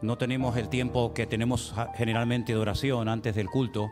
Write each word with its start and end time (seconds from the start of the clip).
no 0.00 0.16
tenemos 0.16 0.56
el 0.56 0.68
tiempo 0.68 1.12
que 1.12 1.26
tenemos 1.26 1.74
generalmente 1.96 2.52
de 2.52 2.58
oración 2.58 3.08
antes 3.08 3.34
del 3.34 3.48
culto, 3.48 3.90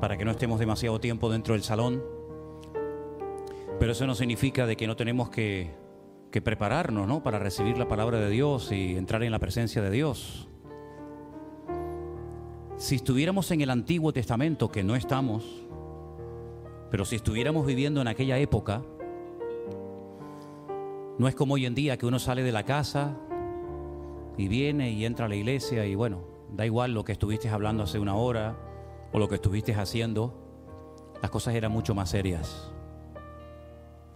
para 0.00 0.16
que 0.16 0.24
no 0.24 0.30
estemos 0.30 0.58
demasiado 0.58 1.00
tiempo 1.00 1.30
dentro 1.30 1.54
del 1.54 1.62
salón. 1.62 2.02
Pero 3.78 3.92
eso 3.92 4.06
no 4.06 4.14
significa 4.14 4.66
de 4.66 4.76
que 4.76 4.86
no 4.86 4.96
tenemos 4.96 5.28
que, 5.30 5.74
que 6.30 6.40
prepararnos 6.40 7.06
¿no? 7.08 7.22
para 7.22 7.38
recibir 7.38 7.76
la 7.76 7.88
palabra 7.88 8.20
de 8.20 8.30
Dios 8.30 8.70
y 8.72 8.96
entrar 8.96 9.22
en 9.22 9.32
la 9.32 9.38
presencia 9.38 9.82
de 9.82 9.90
Dios. 9.90 10.48
Si 12.76 12.94
estuviéramos 12.96 13.50
en 13.50 13.62
el 13.62 13.70
Antiguo 13.70 14.12
Testamento, 14.12 14.70
que 14.70 14.84
no 14.84 14.96
estamos, 14.96 15.64
pero 16.90 17.04
si 17.04 17.16
estuviéramos 17.16 17.66
viviendo 17.66 18.00
en 18.00 18.08
aquella 18.08 18.38
época, 18.38 18.82
no 21.18 21.26
es 21.26 21.34
como 21.34 21.54
hoy 21.54 21.66
en 21.66 21.74
día 21.74 21.96
que 21.96 22.06
uno 22.06 22.18
sale 22.18 22.42
de 22.42 22.52
la 22.52 22.64
casa 22.64 23.16
y 24.36 24.48
viene 24.48 24.90
y 24.90 25.04
entra 25.04 25.26
a 25.26 25.28
la 25.28 25.36
iglesia 25.36 25.86
y 25.86 25.94
bueno, 25.94 26.24
da 26.52 26.66
igual 26.66 26.92
lo 26.92 27.04
que 27.04 27.12
estuviste 27.12 27.48
hablando 27.48 27.82
hace 27.82 27.98
una 27.98 28.14
hora 28.14 28.56
o 29.12 29.18
lo 29.18 29.28
que 29.28 29.36
estuviste 29.36 29.74
haciendo, 29.74 30.34
las 31.22 31.30
cosas 31.30 31.54
eran 31.54 31.72
mucho 31.72 31.94
más 31.94 32.10
serias. 32.10 32.72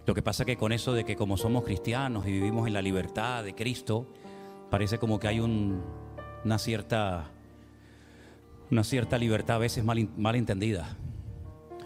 Lo 0.07 0.15
que 0.15 0.23
pasa 0.23 0.45
que 0.45 0.57
con 0.57 0.73
eso 0.73 0.93
de 0.93 1.05
que 1.05 1.17
como 1.17 1.37
somos 1.37 1.65
cristianos 1.65 2.27
y 2.27 2.33
vivimos 2.33 2.67
en 2.67 2.75
la 2.75 2.83
libertad 2.83 3.45
de 3.45 3.55
Cristo, 3.55 4.07
parece 4.71 4.99
como 4.99 5.19
que 5.19 5.29
hay 5.29 5.41
una 5.41 6.59
cierta 6.59 7.31
una 8.71 8.85
cierta 8.85 9.19
libertad 9.19 9.57
a 9.57 9.61
veces 9.61 9.85
mal, 9.85 10.09
mal 10.17 10.37
entendida. 10.37 10.97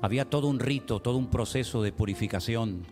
Había 0.02 0.28
todo 0.28 0.48
un 0.48 0.60
rito, 0.60 1.00
todo 1.00 1.16
un 1.16 1.28
proceso 1.28 1.82
de 1.82 1.92
purificación 1.92 2.86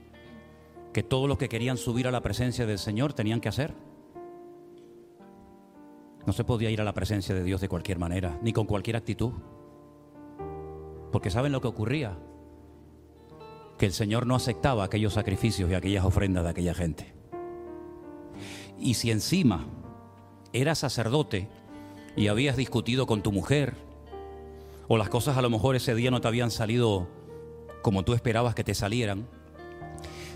que 0.95 1.03
todos 1.03 1.29
los 1.29 1.39
que 1.39 1.49
querían 1.49 1.77
subir 1.77 2.07
a 2.07 2.11
la 2.11 2.23
presencia 2.23 2.67
del 2.67 2.79
Señor 2.79 3.13
tenían 3.13 3.41
que 3.41 3.49
hacer. 3.49 3.75
No 6.27 6.33
se 6.33 6.45
podía 6.45 6.71
ir 6.71 6.81
a 6.81 6.85
la 6.85 6.95
presencia 6.95 7.35
de 7.35 7.45
Dios 7.45 7.61
de 7.61 7.69
cualquier 7.69 7.99
manera, 7.99 8.39
ni 8.43 8.53
con 8.53 8.67
cualquier 8.67 8.97
actitud. 8.97 9.33
Porque 11.11 11.31
¿saben 11.31 11.53
lo 11.53 11.61
que 11.61 11.69
ocurría? 11.69 12.19
Que 13.79 13.87
el 13.87 13.93
Señor 13.93 14.27
no 14.27 14.35
aceptaba 14.35 14.85
aquellos 14.85 15.15
sacrificios 15.15 15.71
y 15.71 15.75
aquellas 15.75 16.05
ofrendas 16.05 16.45
de 16.45 16.51
aquella 16.51 16.75
gente. 16.75 17.15
Y 18.79 18.95
si 18.95 19.11
encima 19.11 19.67
eras 20.53 20.79
sacerdote 20.79 21.49
y 22.17 22.29
habías 22.29 22.57
discutido 22.57 23.07
con 23.07 23.23
tu 23.23 23.33
mujer, 23.33 23.75
o 24.89 24.97
las 24.97 25.09
cosas 25.09 25.37
a 25.37 25.43
lo 25.43 25.51
mejor 25.51 25.77
ese 25.77 25.95
día 25.95 26.11
no 26.11 26.21
te 26.21 26.29
habían 26.29 26.51
salido 26.51 27.09
como 27.83 28.05
tú 28.05 28.15
esperabas 28.15 28.55
que 28.55 28.65
te 28.65 28.75
salieran, 28.75 29.27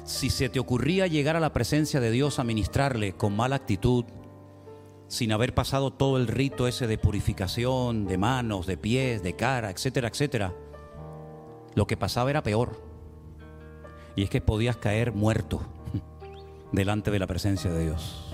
si 0.04 0.30
se 0.30 0.48
te 0.48 0.60
ocurría 0.60 1.06
llegar 1.06 1.36
a 1.36 1.40
la 1.40 1.52
presencia 1.52 2.00
de 2.00 2.10
Dios 2.10 2.38
a 2.38 2.44
ministrarle 2.44 3.14
con 3.14 3.34
mala 3.34 3.56
actitud, 3.56 4.04
sin 5.08 5.32
haber 5.32 5.54
pasado 5.54 5.92
todo 5.92 6.16
el 6.16 6.26
rito 6.26 6.66
ese 6.66 6.86
de 6.86 6.98
purificación, 6.98 8.06
de 8.06 8.18
manos, 8.18 8.66
de 8.66 8.76
pies, 8.76 9.22
de 9.22 9.34
cara, 9.34 9.70
etcétera, 9.70 10.08
etcétera, 10.08 10.54
lo 11.74 11.86
que 11.86 11.96
pasaba 11.96 12.30
era 12.30 12.42
peor. 12.42 12.80
Y 14.16 14.22
es 14.22 14.30
que 14.30 14.40
podías 14.40 14.76
caer 14.76 15.12
muerto 15.12 15.60
delante 16.72 17.10
de 17.10 17.18
la 17.18 17.26
presencia 17.26 17.70
de 17.70 17.84
Dios. 17.84 18.26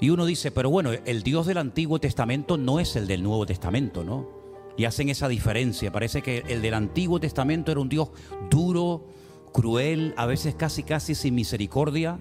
Y 0.00 0.10
uno 0.10 0.26
dice, 0.26 0.50
pero 0.50 0.70
bueno, 0.70 0.90
el 0.92 1.22
Dios 1.22 1.46
del 1.46 1.58
Antiguo 1.58 1.98
Testamento 1.98 2.56
no 2.56 2.78
es 2.78 2.94
el 2.96 3.06
del 3.06 3.22
Nuevo 3.22 3.46
Testamento, 3.46 4.04
¿no? 4.04 4.28
Y 4.76 4.84
hacen 4.84 5.08
esa 5.08 5.26
diferencia. 5.26 5.90
Parece 5.90 6.22
que 6.22 6.44
el 6.48 6.62
del 6.62 6.74
Antiguo 6.74 7.18
Testamento 7.18 7.72
era 7.72 7.80
un 7.80 7.88
Dios 7.88 8.10
duro, 8.48 9.06
cruel, 9.52 10.14
a 10.16 10.26
veces 10.26 10.54
casi 10.54 10.84
casi 10.84 11.16
sin 11.16 11.34
misericordia. 11.34 12.20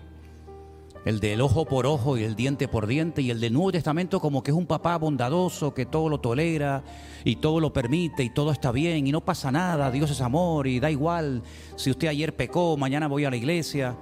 El 1.07 1.21
del 1.21 1.39
ojo 1.39 1.63
por 1.63 1.85
ojo 1.85 2.17
y 2.17 2.23
el 2.23 2.35
diente 2.35 2.67
por 2.67 2.85
diente. 2.85 3.21
Y 3.21 3.31
el 3.31 3.39
del 3.39 3.53
Nuevo 3.53 3.71
Testamento 3.71 4.19
como 4.19 4.43
que 4.43 4.51
es 4.51 4.57
un 4.57 4.65
papá 4.65 4.97
bondadoso 4.97 5.73
que 5.73 5.85
todo 5.85 6.09
lo 6.09 6.19
tolera 6.19 6.83
y 7.23 7.37
todo 7.37 7.61
lo 7.61 7.71
permite 7.71 8.25
y 8.25 8.29
todo 8.29 8.51
está 8.51 8.73
bien 8.73 9.07
y 9.07 9.13
no 9.13 9.21
pasa 9.21 9.49
nada. 9.49 9.89
Dios 9.89 10.11
es 10.11 10.19
amor 10.19 10.67
y 10.67 10.81
da 10.81 10.91
igual 10.91 11.43
si 11.77 11.91
usted 11.91 12.09
ayer 12.09 12.35
pecó, 12.35 12.75
mañana 12.75 13.07
voy 13.07 13.23
a 13.23 13.29
la 13.29 13.37
iglesia. 13.37 13.95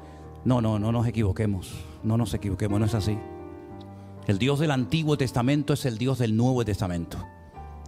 No, 0.46 0.62
no, 0.62 0.80
no 0.80 0.92
nos 0.92 1.06
equivoquemos. 1.06 1.76
No 2.02 2.18
nos 2.18 2.34
equivoquemos, 2.34 2.80
no 2.80 2.88
es 2.88 2.96
así. 2.96 3.20
El 4.26 4.40
Dios 4.40 4.58
del 4.58 4.72
Antiguo 4.72 5.16
Testamento 5.16 5.74
es 5.74 5.86
el 5.86 6.00
Dios 6.00 6.18
del 6.18 6.36
Nuevo 6.36 6.66
Testamento 6.66 7.24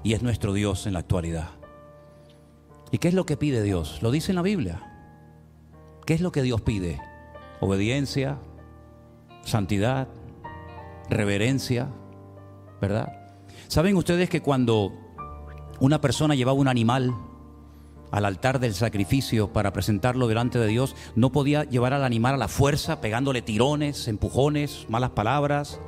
y 0.04 0.14
es 0.14 0.22
nuestro 0.22 0.54
Dios 0.54 0.86
en 0.86 0.94
la 0.94 1.00
actualidad. 1.00 1.50
¿Y 2.92 3.00
qué 3.00 3.08
es 3.08 3.16
lo 3.16 3.26
que 3.26 3.36
pide 3.36 3.64
Dios? 3.64 3.98
Lo 4.04 4.12
dice 4.12 4.32
en 4.32 4.36
la 4.36 4.44
Biblia. 4.44 5.10
¿Qué 6.06 6.14
es 6.14 6.22
lo 6.22 6.32
que 6.32 6.44
Dios 6.44 6.62
pide? 6.62 7.02
Obediencia, 7.62 8.38
santidad, 9.48 10.08
reverencia, 11.10 11.90
¿verdad? 12.82 13.14
¿Saben 13.68 13.96
ustedes 13.96 14.30
que 14.30 14.42
cuando 14.42 14.94
una 15.80 16.02
persona 16.02 16.36
llevaba 16.36 16.58
un 16.58 16.68
animal 16.68 17.14
al 18.12 18.26
altar 18.26 18.60
del 18.60 18.74
sacrificio 18.74 19.52
para 19.52 19.74
presentarlo 19.74 20.28
delante 20.28 20.60
de 20.60 20.68
Dios, 20.68 20.96
no 21.16 21.32
podía 21.32 21.64
llevar 21.64 21.94
al 21.94 22.04
animal 22.04 22.36
a 22.36 22.38
la 22.38 22.48
fuerza, 22.48 23.02
pegándole 23.02 23.42
tirones, 23.42 24.08
empujones, 24.08 24.86
malas 24.90 25.12
palabras, 25.12 25.80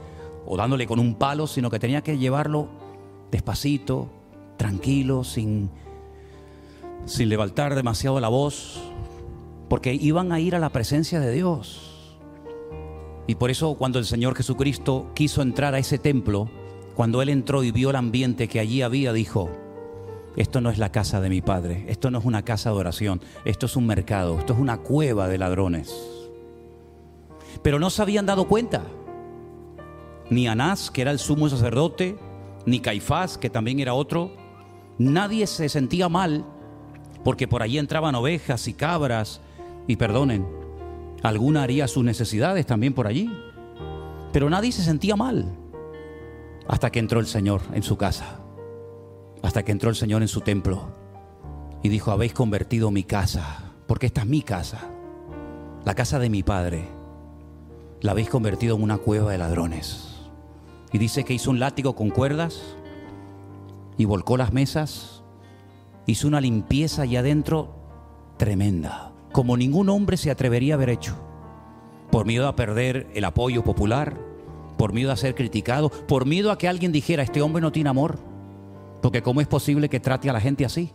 o 0.45 0.57
dándole 0.57 0.87
con 0.87 0.99
un 0.99 1.15
palo, 1.15 1.47
sino 1.47 1.69
que 1.69 1.79
tenía 1.79 2.01
que 2.01 2.17
llevarlo 2.17 2.67
despacito, 3.31 4.09
tranquilo, 4.57 5.23
sin, 5.23 5.69
sin 7.05 7.29
levantar 7.29 7.75
demasiado 7.75 8.19
la 8.19 8.29
voz, 8.29 8.81
porque 9.69 9.93
iban 9.93 10.31
a 10.31 10.39
ir 10.39 10.55
a 10.55 10.59
la 10.59 10.69
presencia 10.69 11.19
de 11.19 11.31
Dios. 11.31 11.88
Y 13.29 13.35
por 13.35 13.51
eso 13.51 13.75
cuando 13.75 13.99
el 13.99 14.05
Señor 14.05 14.35
Jesucristo 14.35 15.11
quiso 15.13 15.43
entrar 15.43 15.75
a 15.75 15.77
ese 15.77 15.99
templo, 15.99 16.49
cuando 16.95 17.21
Él 17.21 17.29
entró 17.29 17.63
y 17.63 17.69
vio 17.69 17.91
el 17.91 17.95
ambiente 17.95 18.47
que 18.47 18.59
allí 18.59 18.81
había, 18.81 19.13
dijo, 19.13 19.51
esto 20.35 20.61
no 20.61 20.71
es 20.71 20.79
la 20.79 20.91
casa 20.91 21.21
de 21.21 21.29
mi 21.29 21.39
Padre, 21.39 21.85
esto 21.89 22.09
no 22.09 22.17
es 22.17 22.25
una 22.25 22.43
casa 22.43 22.71
de 22.71 22.77
oración, 22.77 23.21
esto 23.45 23.67
es 23.67 23.75
un 23.75 23.85
mercado, 23.85 24.39
esto 24.39 24.53
es 24.53 24.59
una 24.59 24.79
cueva 24.79 25.27
de 25.27 25.37
ladrones. 25.37 25.95
Pero 27.61 27.77
no 27.77 27.91
se 27.91 28.01
habían 28.01 28.25
dado 28.25 28.47
cuenta 28.47 28.81
ni 30.31 30.47
Anás, 30.47 30.89
que 30.89 31.03
era 31.03 31.11
el 31.11 31.19
sumo 31.19 31.49
sacerdote, 31.49 32.17
ni 32.65 32.79
Caifás, 32.79 33.37
que 33.37 33.51
también 33.51 33.79
era 33.79 33.93
otro. 33.93 34.31
Nadie 34.97 35.45
se 35.45 35.69
sentía 35.69 36.09
mal 36.09 36.45
porque 37.23 37.47
por 37.47 37.61
allí 37.61 37.77
entraban 37.77 38.15
ovejas 38.15 38.67
y 38.67 38.73
cabras 38.73 39.39
y 39.85 39.97
perdonen, 39.97 40.58
alguna 41.23 41.63
haría 41.63 41.87
sus 41.87 42.03
necesidades 42.03 42.65
también 42.65 42.93
por 42.93 43.07
allí. 43.07 43.29
Pero 44.31 44.49
nadie 44.49 44.71
se 44.71 44.83
sentía 44.83 45.15
mal 45.15 45.55
hasta 46.67 46.91
que 46.91 46.99
entró 46.99 47.19
el 47.19 47.25
Señor 47.25 47.61
en 47.73 47.83
su 47.83 47.97
casa, 47.97 48.39
hasta 49.41 49.63
que 49.63 49.71
entró 49.71 49.89
el 49.89 49.95
Señor 49.95 50.21
en 50.21 50.27
su 50.27 50.41
templo 50.41 50.93
y 51.81 51.89
dijo, 51.89 52.11
habéis 52.11 52.33
convertido 52.33 52.91
mi 52.91 53.03
casa, 53.03 53.73
porque 53.87 54.05
esta 54.07 54.21
es 54.21 54.27
mi 54.27 54.41
casa, 54.41 54.89
la 55.85 55.95
casa 55.95 56.19
de 56.19 56.29
mi 56.29 56.43
Padre, 56.43 56.87
la 58.01 58.11
habéis 58.11 58.29
convertido 58.29 58.75
en 58.75 58.83
una 58.83 58.97
cueva 58.97 59.31
de 59.31 59.37
ladrones. 59.37 60.15
Y 60.91 60.97
dice 60.97 61.23
que 61.23 61.33
hizo 61.33 61.51
un 61.51 61.59
látigo 61.59 61.95
con 61.95 62.09
cuerdas 62.09 62.61
y 63.97 64.05
volcó 64.05 64.37
las 64.37 64.53
mesas. 64.53 65.23
Hizo 66.05 66.27
una 66.27 66.41
limpieza 66.41 67.03
allá 67.03 67.19
adentro 67.19 67.75
tremenda, 68.37 69.08
como 69.39 69.55
ningún 69.55 69.87
hombre 69.87 70.17
se 70.17 70.31
atrevería 70.31 70.73
a 70.73 70.75
haber 70.75 70.89
hecho. 70.89 71.15
Por 72.11 72.25
miedo 72.25 72.49
a 72.49 72.57
perder 72.57 73.07
el 73.13 73.23
apoyo 73.23 73.63
popular, 73.63 74.19
por 74.77 74.91
miedo 74.91 75.13
a 75.13 75.15
ser 75.15 75.33
criticado, 75.33 75.87
por 75.89 76.25
miedo 76.25 76.51
a 76.51 76.57
que 76.57 76.67
alguien 76.67 76.91
dijera, 76.91 77.23
este 77.23 77.41
hombre 77.41 77.61
no 77.61 77.71
tiene 77.71 77.89
amor. 77.89 78.19
Porque 79.01 79.21
¿cómo 79.21 79.39
es 79.39 79.47
posible 79.47 79.87
que 79.87 80.01
trate 80.01 80.29
a 80.29 80.33
la 80.33 80.41
gente 80.41 80.65
así? 80.65 80.91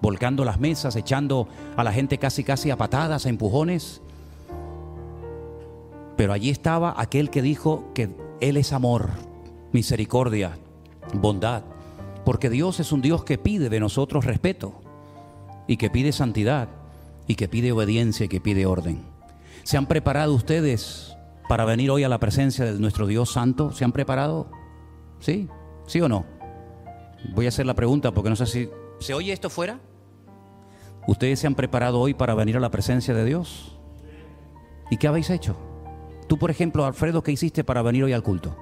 Volcando 0.00 0.44
las 0.44 0.60
mesas, 0.60 0.94
echando 0.94 1.48
a 1.76 1.82
la 1.82 1.92
gente 1.92 2.18
casi 2.18 2.44
casi 2.44 2.70
a 2.70 2.76
patadas, 2.76 3.26
a 3.26 3.30
empujones. 3.30 4.00
Pero 6.16 6.32
allí 6.32 6.50
estaba 6.50 6.94
aquel 6.96 7.30
que 7.30 7.42
dijo 7.42 7.90
que 7.94 8.10
Él 8.40 8.58
es 8.58 8.72
amor 8.72 9.10
misericordia, 9.72 10.56
bondad, 11.14 11.64
porque 12.24 12.48
Dios 12.48 12.78
es 12.78 12.92
un 12.92 13.02
Dios 13.02 13.24
que 13.24 13.38
pide 13.38 13.68
de 13.68 13.80
nosotros 13.80 14.24
respeto 14.24 14.74
y 15.66 15.78
que 15.78 15.90
pide 15.90 16.12
santidad 16.12 16.77
y 17.28 17.36
que 17.36 17.46
pide 17.46 17.70
obediencia 17.70 18.26
y 18.26 18.28
que 18.28 18.40
pide 18.40 18.66
orden. 18.66 19.04
¿Se 19.62 19.76
han 19.76 19.86
preparado 19.86 20.34
ustedes 20.34 21.16
para 21.48 21.64
venir 21.64 21.90
hoy 21.90 22.02
a 22.02 22.08
la 22.08 22.18
presencia 22.18 22.64
de 22.64 22.80
nuestro 22.80 23.06
Dios 23.06 23.30
Santo? 23.30 23.70
¿Se 23.70 23.84
han 23.84 23.92
preparado? 23.92 24.50
¿Sí? 25.20 25.48
¿Sí 25.86 26.00
o 26.00 26.08
no? 26.08 26.26
Voy 27.34 27.46
a 27.46 27.50
hacer 27.50 27.66
la 27.66 27.74
pregunta 27.74 28.12
porque 28.12 28.30
no 28.30 28.36
sé 28.36 28.46
si... 28.46 28.70
¿Se 28.98 29.14
oye 29.14 29.32
esto 29.32 29.50
fuera? 29.50 29.78
¿Ustedes 31.06 31.38
se 31.38 31.46
han 31.46 31.54
preparado 31.54 32.00
hoy 32.00 32.14
para 32.14 32.34
venir 32.34 32.56
a 32.56 32.60
la 32.60 32.70
presencia 32.70 33.14
de 33.14 33.24
Dios? 33.24 33.78
¿Y 34.90 34.96
qué 34.96 35.06
habéis 35.06 35.30
hecho? 35.30 35.56
Tú, 36.26 36.38
por 36.38 36.50
ejemplo, 36.50 36.84
Alfredo, 36.84 37.22
¿qué 37.22 37.32
hiciste 37.32 37.62
para 37.62 37.82
venir 37.82 38.04
hoy 38.04 38.12
al 38.12 38.22
culto? 38.22 38.56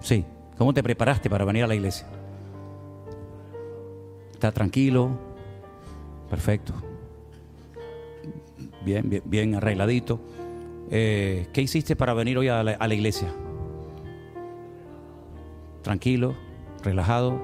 Sí. 0.00 0.24
¿Cómo 0.58 0.74
te 0.74 0.82
preparaste 0.82 1.30
para 1.30 1.44
venir 1.44 1.64
a 1.64 1.66
la 1.66 1.74
iglesia? 1.74 2.06
¿Está 4.32 4.52
tranquilo? 4.52 5.31
Perfecto. 6.32 6.72
Bien, 8.86 9.06
bien, 9.06 9.22
bien 9.26 9.54
arregladito. 9.54 10.18
Eh, 10.90 11.48
¿Qué 11.52 11.60
hiciste 11.60 11.94
para 11.94 12.14
venir 12.14 12.38
hoy 12.38 12.48
a 12.48 12.62
la, 12.62 12.94
iglesia? 12.94 13.28
tranquilo, 15.82 16.34
relajado. 16.82 17.38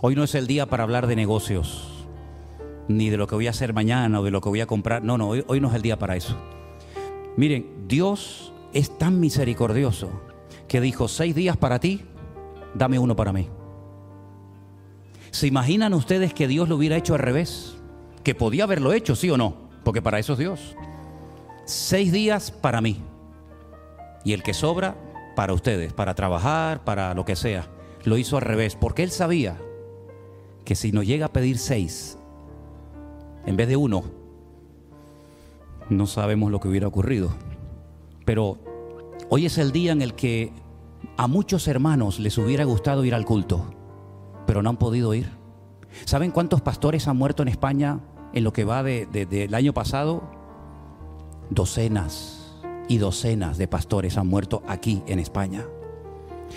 Hoy 0.00 0.16
no 0.16 0.24
es 0.24 0.34
el 0.34 0.48
día 0.48 0.66
para 0.66 0.82
hablar 0.82 1.06
de 1.06 1.14
negocios, 1.14 2.04
ni 2.88 3.10
de 3.10 3.16
lo 3.16 3.28
que 3.28 3.36
voy 3.36 3.46
a 3.46 3.50
hacer 3.50 3.72
mañana 3.72 4.18
o 4.18 4.24
de 4.24 4.32
lo 4.32 4.40
que 4.40 4.48
voy 4.48 4.60
a 4.60 4.66
comprar. 4.66 5.04
No, 5.04 5.16
no, 5.16 5.28
hoy, 5.28 5.44
hoy 5.46 5.60
no 5.60 5.68
es 5.68 5.74
el 5.74 5.82
día 5.82 6.00
para 6.00 6.16
eso. 6.16 6.36
Miren, 7.36 7.86
Dios 7.86 8.52
es 8.72 8.98
tan 8.98 9.20
misericordioso 9.20 10.10
que 10.66 10.80
dijo, 10.80 11.06
seis 11.06 11.32
días 11.32 11.56
para 11.56 11.78
ti, 11.78 12.00
dame 12.74 12.98
uno 12.98 13.14
para 13.14 13.32
mí. 13.32 13.46
¿Se 15.32 15.46
imaginan 15.46 15.94
ustedes 15.94 16.34
que 16.34 16.46
Dios 16.46 16.68
lo 16.68 16.76
hubiera 16.76 16.96
hecho 16.96 17.14
al 17.14 17.20
revés? 17.20 17.74
Que 18.22 18.34
podía 18.34 18.64
haberlo 18.64 18.92
hecho, 18.92 19.16
sí 19.16 19.30
o 19.30 19.38
no, 19.38 19.56
porque 19.82 20.02
para 20.02 20.18
eso 20.18 20.34
es 20.34 20.38
Dios. 20.38 20.76
Seis 21.64 22.12
días 22.12 22.50
para 22.50 22.82
mí. 22.82 23.00
Y 24.24 24.34
el 24.34 24.42
que 24.42 24.52
sobra, 24.52 24.94
para 25.34 25.54
ustedes, 25.54 25.94
para 25.94 26.14
trabajar, 26.14 26.84
para 26.84 27.14
lo 27.14 27.24
que 27.24 27.34
sea. 27.34 27.66
Lo 28.04 28.18
hizo 28.18 28.36
al 28.36 28.42
revés, 28.42 28.76
porque 28.76 29.02
él 29.02 29.10
sabía 29.10 29.58
que 30.66 30.74
si 30.74 30.92
nos 30.92 31.06
llega 31.06 31.26
a 31.26 31.32
pedir 31.32 31.56
seis, 31.56 32.18
en 33.46 33.56
vez 33.56 33.68
de 33.68 33.76
uno, 33.76 34.04
no 35.88 36.06
sabemos 36.06 36.50
lo 36.50 36.60
que 36.60 36.68
hubiera 36.68 36.88
ocurrido. 36.88 37.30
Pero 38.26 38.58
hoy 39.30 39.46
es 39.46 39.56
el 39.56 39.72
día 39.72 39.92
en 39.92 40.02
el 40.02 40.12
que 40.12 40.52
a 41.16 41.26
muchos 41.26 41.68
hermanos 41.68 42.20
les 42.20 42.36
hubiera 42.36 42.64
gustado 42.64 43.02
ir 43.06 43.14
al 43.14 43.24
culto, 43.24 43.81
pero 44.52 44.62
no 44.62 44.68
han 44.68 44.76
podido 44.76 45.14
ir. 45.14 45.30
¿Saben 46.04 46.30
cuántos 46.30 46.60
pastores 46.60 47.08
han 47.08 47.16
muerto 47.16 47.40
en 47.42 47.48
España 47.48 48.00
en 48.34 48.44
lo 48.44 48.52
que 48.52 48.64
va 48.64 48.82
del 48.82 49.54
año 49.54 49.72
pasado? 49.72 50.24
Docenas 51.48 52.52
y 52.86 52.98
docenas 52.98 53.56
de 53.56 53.66
pastores 53.66 54.18
han 54.18 54.26
muerto 54.26 54.62
aquí 54.68 55.02
en 55.06 55.20
España. 55.20 55.64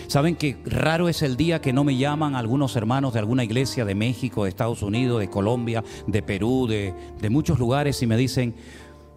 Saben 0.07 0.35
que 0.35 0.61
raro 0.65 1.07
es 1.07 1.21
el 1.21 1.37
día 1.37 1.61
que 1.61 1.71
no 1.71 1.85
me 1.85 1.95
llaman 1.95 2.35
algunos 2.35 2.75
hermanos 2.75 3.13
de 3.13 3.19
alguna 3.19 3.45
iglesia 3.45 3.85
de 3.85 3.95
México, 3.95 4.43
de 4.43 4.49
Estados 4.49 4.81
Unidos, 4.81 5.21
de 5.21 5.29
Colombia, 5.29 5.81
de 6.05 6.21
Perú, 6.21 6.67
de, 6.67 6.93
de 7.21 7.29
muchos 7.29 7.59
lugares 7.59 8.03
y 8.03 8.07
me 8.07 8.17
dicen, 8.17 8.55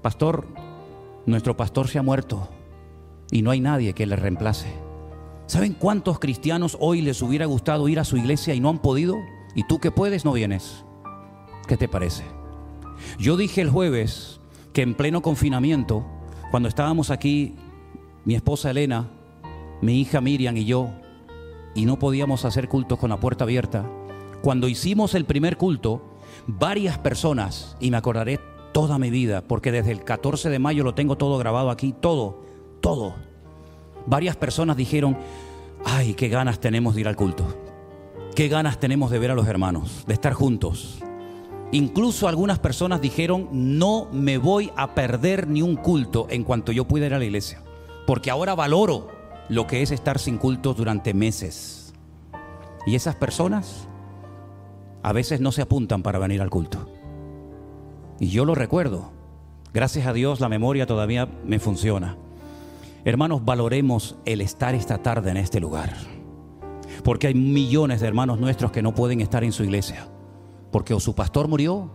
pastor, 0.02 0.46
nuestro 1.26 1.56
pastor 1.56 1.88
se 1.88 1.98
ha 1.98 2.02
muerto 2.02 2.48
y 3.32 3.42
no 3.42 3.50
hay 3.50 3.58
nadie 3.58 3.92
que 3.92 4.06
le 4.06 4.14
reemplace. 4.14 4.87
¿Saben 5.48 5.72
cuántos 5.72 6.18
cristianos 6.18 6.76
hoy 6.78 7.00
les 7.00 7.22
hubiera 7.22 7.46
gustado 7.46 7.88
ir 7.88 7.98
a 7.98 8.04
su 8.04 8.18
iglesia 8.18 8.54
y 8.54 8.60
no 8.60 8.68
han 8.68 8.80
podido? 8.80 9.16
Y 9.54 9.66
tú 9.66 9.78
que 9.78 9.90
puedes 9.90 10.26
no 10.26 10.32
vienes. 10.32 10.84
¿Qué 11.66 11.78
te 11.78 11.88
parece? 11.88 12.22
Yo 13.18 13.38
dije 13.38 13.62
el 13.62 13.70
jueves 13.70 14.40
que 14.74 14.82
en 14.82 14.94
pleno 14.94 15.22
confinamiento, 15.22 16.04
cuando 16.50 16.68
estábamos 16.68 17.10
aquí, 17.10 17.56
mi 18.26 18.34
esposa 18.34 18.70
Elena, 18.70 19.08
mi 19.80 20.02
hija 20.02 20.20
Miriam 20.20 20.54
y 20.54 20.66
yo, 20.66 20.90
y 21.74 21.86
no 21.86 21.98
podíamos 21.98 22.44
hacer 22.44 22.68
cultos 22.68 22.98
con 22.98 23.08
la 23.08 23.18
puerta 23.18 23.44
abierta, 23.44 23.90
cuando 24.42 24.68
hicimos 24.68 25.14
el 25.14 25.24
primer 25.24 25.56
culto, 25.56 26.02
varias 26.46 26.98
personas, 26.98 27.74
y 27.80 27.90
me 27.90 27.96
acordaré 27.96 28.38
toda 28.72 28.98
mi 28.98 29.08
vida, 29.08 29.40
porque 29.48 29.72
desde 29.72 29.92
el 29.92 30.04
14 30.04 30.50
de 30.50 30.58
mayo 30.58 30.84
lo 30.84 30.94
tengo 30.94 31.16
todo 31.16 31.38
grabado 31.38 31.70
aquí, 31.70 31.94
todo, 31.98 32.44
todo. 32.82 33.27
Varias 34.08 34.36
personas 34.36 34.78
dijeron, 34.78 35.18
ay, 35.84 36.14
qué 36.14 36.28
ganas 36.28 36.60
tenemos 36.60 36.94
de 36.94 37.02
ir 37.02 37.08
al 37.08 37.16
culto, 37.16 37.44
qué 38.34 38.48
ganas 38.48 38.80
tenemos 38.80 39.10
de 39.10 39.18
ver 39.18 39.30
a 39.30 39.34
los 39.34 39.46
hermanos, 39.46 40.04
de 40.06 40.14
estar 40.14 40.32
juntos. 40.32 41.00
Incluso 41.72 42.26
algunas 42.26 42.58
personas 42.58 43.02
dijeron, 43.02 43.50
no 43.52 44.08
me 44.10 44.38
voy 44.38 44.72
a 44.76 44.94
perder 44.94 45.46
ni 45.46 45.60
un 45.60 45.76
culto 45.76 46.26
en 46.30 46.42
cuanto 46.42 46.72
yo 46.72 46.88
pueda 46.88 47.04
ir 47.04 47.12
a 47.12 47.18
la 47.18 47.26
iglesia, 47.26 47.62
porque 48.06 48.30
ahora 48.30 48.54
valoro 48.54 49.08
lo 49.50 49.66
que 49.66 49.82
es 49.82 49.90
estar 49.90 50.18
sin 50.18 50.38
cultos 50.38 50.74
durante 50.74 51.12
meses. 51.12 51.92
Y 52.86 52.94
esas 52.94 53.14
personas 53.14 53.88
a 55.02 55.12
veces 55.12 55.42
no 55.42 55.52
se 55.52 55.60
apuntan 55.60 56.02
para 56.02 56.18
venir 56.18 56.40
al 56.40 56.48
culto. 56.48 56.90
Y 58.18 58.28
yo 58.28 58.46
lo 58.46 58.54
recuerdo. 58.54 59.12
Gracias 59.74 60.06
a 60.06 60.14
Dios 60.14 60.40
la 60.40 60.48
memoria 60.48 60.86
todavía 60.86 61.28
me 61.44 61.58
funciona. 61.58 62.16
Hermanos, 63.08 63.42
valoremos 63.42 64.16
el 64.26 64.42
estar 64.42 64.74
esta 64.74 64.98
tarde 64.98 65.30
en 65.30 65.38
este 65.38 65.60
lugar. 65.60 65.96
Porque 67.02 67.28
hay 67.28 67.34
millones 67.34 68.02
de 68.02 68.06
hermanos 68.06 68.38
nuestros 68.38 68.70
que 68.70 68.82
no 68.82 68.94
pueden 68.94 69.22
estar 69.22 69.42
en 69.44 69.52
su 69.52 69.64
iglesia. 69.64 70.06
Porque 70.70 70.92
o 70.92 71.00
su 71.00 71.14
pastor 71.14 71.48
murió, 71.48 71.90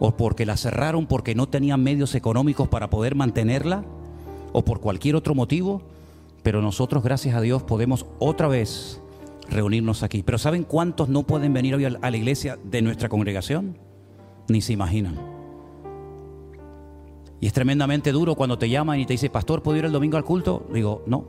o 0.00 0.16
porque 0.16 0.44
la 0.44 0.56
cerraron 0.56 1.06
porque 1.06 1.36
no 1.36 1.48
tenían 1.48 1.84
medios 1.84 2.16
económicos 2.16 2.66
para 2.66 2.90
poder 2.90 3.14
mantenerla, 3.14 3.84
o 4.52 4.64
por 4.64 4.80
cualquier 4.80 5.14
otro 5.14 5.32
motivo. 5.32 5.80
Pero 6.42 6.60
nosotros, 6.60 7.04
gracias 7.04 7.36
a 7.36 7.40
Dios, 7.40 7.62
podemos 7.62 8.04
otra 8.18 8.48
vez 8.48 9.00
reunirnos 9.48 10.02
aquí. 10.02 10.24
Pero 10.24 10.38
¿saben 10.38 10.64
cuántos 10.64 11.08
no 11.08 11.22
pueden 11.22 11.52
venir 11.52 11.76
hoy 11.76 11.84
a 11.84 11.90
la 12.10 12.16
iglesia 12.16 12.58
de 12.64 12.82
nuestra 12.82 13.08
congregación? 13.08 13.78
Ni 14.48 14.60
se 14.60 14.72
imaginan. 14.72 15.37
Y 17.40 17.46
es 17.46 17.52
tremendamente 17.52 18.12
duro 18.12 18.34
cuando 18.34 18.58
te 18.58 18.68
llaman 18.68 18.98
y 18.98 19.06
te 19.06 19.14
dicen, 19.14 19.30
pastor, 19.30 19.62
¿puedo 19.62 19.78
ir 19.78 19.84
el 19.84 19.92
domingo 19.92 20.16
al 20.16 20.24
culto? 20.24 20.66
Digo, 20.72 21.02
no. 21.06 21.26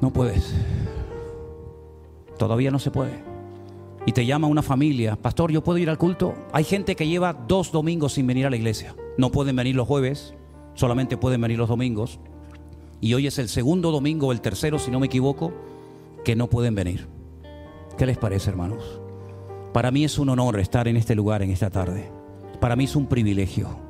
No 0.00 0.12
puedes. 0.12 0.54
Todavía 2.38 2.70
no 2.70 2.78
se 2.78 2.90
puede. 2.90 3.22
Y 4.06 4.12
te 4.12 4.24
llama 4.24 4.46
una 4.46 4.62
familia, 4.62 5.16
pastor, 5.16 5.52
¿yo 5.52 5.62
puedo 5.62 5.78
ir 5.78 5.90
al 5.90 5.98
culto? 5.98 6.34
Hay 6.52 6.64
gente 6.64 6.96
que 6.96 7.06
lleva 7.06 7.34
dos 7.34 7.72
domingos 7.72 8.14
sin 8.14 8.26
venir 8.26 8.46
a 8.46 8.50
la 8.50 8.56
iglesia. 8.56 8.94
No 9.18 9.30
pueden 9.30 9.56
venir 9.56 9.76
los 9.76 9.86
jueves, 9.86 10.34
solamente 10.74 11.18
pueden 11.18 11.42
venir 11.42 11.58
los 11.58 11.68
domingos. 11.68 12.18
Y 13.00 13.12
hoy 13.12 13.26
es 13.26 13.38
el 13.38 13.48
segundo 13.48 13.90
domingo, 13.90 14.32
el 14.32 14.40
tercero, 14.40 14.78
si 14.78 14.90
no 14.90 15.00
me 15.00 15.06
equivoco, 15.06 15.52
que 16.24 16.36
no 16.36 16.48
pueden 16.48 16.74
venir. 16.74 17.06
¿Qué 17.98 18.06
les 18.06 18.16
parece, 18.16 18.48
hermanos? 18.48 19.00
Para 19.74 19.90
mí 19.90 20.04
es 20.04 20.18
un 20.18 20.30
honor 20.30 20.58
estar 20.58 20.88
en 20.88 20.96
este 20.96 21.14
lugar 21.14 21.42
en 21.42 21.50
esta 21.50 21.68
tarde. 21.68 22.10
Para 22.60 22.76
mí 22.76 22.84
es 22.84 22.96
un 22.96 23.06
privilegio. 23.06 23.87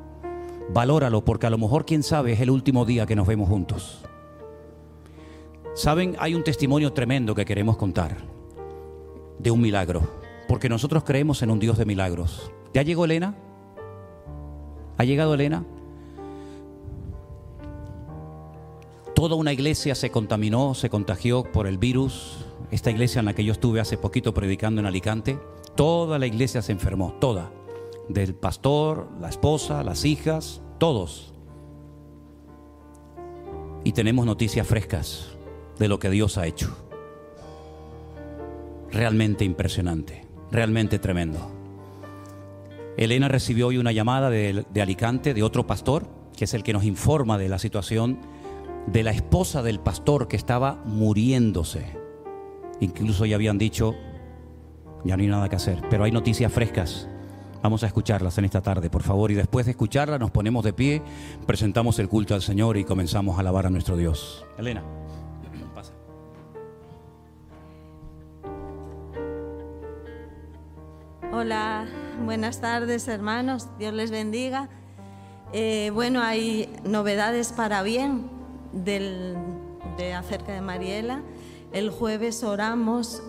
Valóralo 0.71 1.25
porque 1.25 1.47
a 1.47 1.49
lo 1.49 1.57
mejor, 1.57 1.85
quién 1.85 2.03
sabe, 2.03 2.33
es 2.33 2.41
el 2.41 2.51
último 2.51 2.85
día 2.85 3.05
que 3.05 3.15
nos 3.15 3.27
vemos 3.27 3.49
juntos. 3.49 4.01
Saben, 5.73 6.15
hay 6.19 6.35
un 6.35 6.43
testimonio 6.43 6.93
tremendo 6.93 7.33
que 7.33 7.45
queremos 7.45 7.77
contar 7.77 8.17
de 9.39 9.51
un 9.51 9.61
milagro, 9.61 10.01
porque 10.47 10.69
nosotros 10.69 11.03
creemos 11.03 11.41
en 11.41 11.51
un 11.51 11.59
Dios 11.59 11.77
de 11.77 11.85
milagros. 11.85 12.51
¿Ya 12.73 12.83
llegó 12.83 13.05
Elena? 13.05 13.35
¿Ha 14.97 15.05
llegado 15.05 15.33
Elena? 15.33 15.65
Toda 19.15 19.35
una 19.35 19.53
iglesia 19.53 19.95
se 19.95 20.11
contaminó, 20.11 20.75
se 20.75 20.89
contagió 20.89 21.43
por 21.43 21.65
el 21.65 21.77
virus. 21.77 22.45
Esta 22.71 22.91
iglesia 22.91 23.19
en 23.19 23.25
la 23.25 23.33
que 23.33 23.43
yo 23.43 23.53
estuve 23.53 23.79
hace 23.79 23.97
poquito 23.97 24.33
predicando 24.33 24.81
en 24.81 24.85
Alicante, 24.85 25.39
toda 25.75 26.19
la 26.19 26.27
iglesia 26.27 26.61
se 26.61 26.73
enfermó, 26.73 27.15
toda. 27.19 27.51
Del 28.09 28.35
pastor, 28.35 29.07
la 29.21 29.29
esposa, 29.29 29.83
las 29.83 30.03
hijas, 30.03 30.61
todos. 30.77 31.33
Y 33.83 33.93
tenemos 33.93 34.25
noticias 34.25 34.67
frescas 34.67 35.37
de 35.77 35.87
lo 35.87 35.99
que 35.99 36.09
Dios 36.09 36.37
ha 36.37 36.45
hecho. 36.45 36.75
Realmente 38.91 39.45
impresionante, 39.45 40.25
realmente 40.51 40.99
tremendo. 40.99 41.39
Elena 42.97 43.29
recibió 43.29 43.67
hoy 43.67 43.77
una 43.77 43.91
llamada 43.91 44.29
de, 44.29 44.65
de 44.69 44.81
Alicante, 44.81 45.33
de 45.33 45.43
otro 45.43 45.65
pastor, 45.65 46.07
que 46.35 46.45
es 46.45 46.53
el 46.53 46.63
que 46.63 46.73
nos 46.73 46.83
informa 46.83 47.37
de 47.37 47.47
la 47.47 47.59
situación 47.59 48.19
de 48.87 49.03
la 49.03 49.11
esposa 49.11 49.61
del 49.61 49.79
pastor 49.79 50.27
que 50.27 50.35
estaba 50.35 50.81
muriéndose. 50.85 51.97
Incluso 52.79 53.25
ya 53.25 53.35
habían 53.35 53.57
dicho, 53.57 53.93
ya 55.03 55.17
no 55.17 55.23
hay 55.23 55.27
nada 55.27 55.49
que 55.49 55.57
hacer, 55.57 55.81
pero 55.89 56.05
hay 56.05 56.11
noticias 56.11 56.51
frescas. 56.51 57.08
Vamos 57.61 57.83
a 57.83 57.87
escucharlas 57.87 58.37
en 58.37 58.45
esta 58.45 58.61
tarde, 58.61 58.89
por 58.89 59.03
favor, 59.03 59.31
y 59.31 59.35
después 59.35 59.65
de 59.65 59.71
escucharlas 59.71 60.19
nos 60.19 60.31
ponemos 60.31 60.63
de 60.63 60.73
pie, 60.73 61.01
presentamos 61.45 61.99
el 61.99 62.07
culto 62.07 62.33
al 62.33 62.41
Señor 62.41 62.77
y 62.77 62.85
comenzamos 62.85 63.37
a 63.37 63.41
alabar 63.41 63.65
a 63.65 63.69
nuestro 63.69 63.97
Dios. 63.97 64.45
Elena. 64.57 64.83
Hola, 71.31 71.87
buenas 72.25 72.59
tardes 72.59 73.07
hermanos, 73.07 73.67
Dios 73.77 73.93
les 73.93 74.09
bendiga. 74.09 74.67
Eh, 75.53 75.91
bueno, 75.93 76.21
hay 76.21 76.69
novedades 76.83 77.53
para 77.53 77.83
bien 77.83 78.29
del, 78.73 79.37
de 79.95 80.13
acerca 80.13 80.53
de 80.53 80.61
Mariela. 80.61 81.21
El 81.71 81.91
jueves 81.91 82.43
oramos 82.43 83.21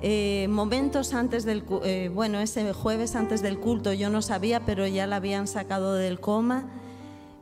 eh, 0.00 0.46
momentos 0.48 1.12
antes 1.12 1.44
del 1.44 1.64
eh, 1.82 2.10
bueno 2.14 2.38
ese 2.38 2.72
jueves 2.72 3.16
antes 3.16 3.42
del 3.42 3.58
culto 3.58 3.92
yo 3.92 4.10
no 4.10 4.22
sabía 4.22 4.60
pero 4.60 4.86
ya 4.86 5.08
la 5.08 5.16
habían 5.16 5.46
sacado 5.46 5.94
del 5.94 6.20
coma. 6.20 6.66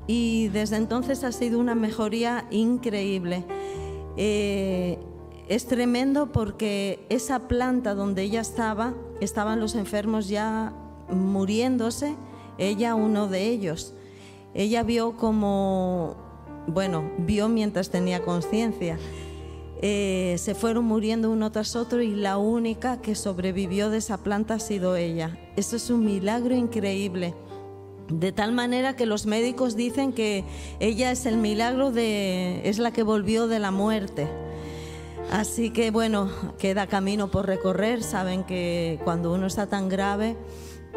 Y 0.09 0.49
desde 0.49 0.77
entonces 0.77 1.25
ha 1.25 1.33
sido 1.33 1.59
una 1.59 1.75
mejoría 1.75 2.47
increíble. 2.51 3.45
Eh, 4.17 4.99
es 5.49 5.67
tremendo 5.67 6.31
porque 6.31 7.05
esa 7.09 7.49
planta 7.49 7.95
donde 7.95 8.23
ella 8.23 8.41
estaba 8.41 8.95
estaban 9.21 9.59
los 9.59 9.75
enfermos 9.75 10.29
ya 10.29 10.73
muriéndose 11.09 12.15
ella 12.59 12.95
uno 12.95 13.29
de 13.29 13.49
ellos. 13.49 13.95
Ella 14.55 14.83
vio 14.83 15.17
como 15.17 16.17
bueno, 16.67 17.11
vio 17.19 17.49
mientras 17.49 17.91
tenía 17.91 18.23
conciencia. 18.23 18.99
Eh, 19.83 20.37
se 20.39 20.55
fueron 20.55 20.85
muriendo 20.85 21.31
uno 21.31 21.53
tras 21.53 21.77
otro 21.77 22.01
y 22.03 22.15
la 22.15 22.39
única 22.39 23.01
que 23.03 23.15
sobrevivió 23.15 23.91
de 23.91 23.99
esa 23.99 24.19
planta 24.19 24.55
ha 24.55 24.61
sido 24.61 24.97
ella. 24.97 25.39
Eso 25.57 25.77
es 25.77 25.91
un 25.91 26.05
milagro 26.05 26.55
increíble. 26.55 27.35
De 28.09 28.33
tal 28.33 28.53
manera 28.53 28.95
que 28.95 29.05
los 29.05 29.27
médicos 29.27 29.77
dicen 29.77 30.13
que 30.13 30.45
ella 30.81 31.11
es 31.11 31.27
el 31.27 31.39
milagro 31.39 31.91
de, 31.91 32.69
es 32.69 32.79
la 32.79 32.93
que 32.93 33.03
volvió 33.03 33.49
de 33.49 33.59
la 33.59 33.71
muerte. 33.71 34.29
Así 35.33 35.71
que 35.71 35.91
bueno, 35.91 36.31
queda 36.59 36.87
camino 36.87 37.31
por 37.31 37.47
recorrer. 37.47 38.03
Saben 38.03 38.45
que 38.45 39.01
cuando 39.05 39.35
uno 39.35 39.47
está 39.47 39.67
tan 39.67 39.89
grave, 39.89 40.37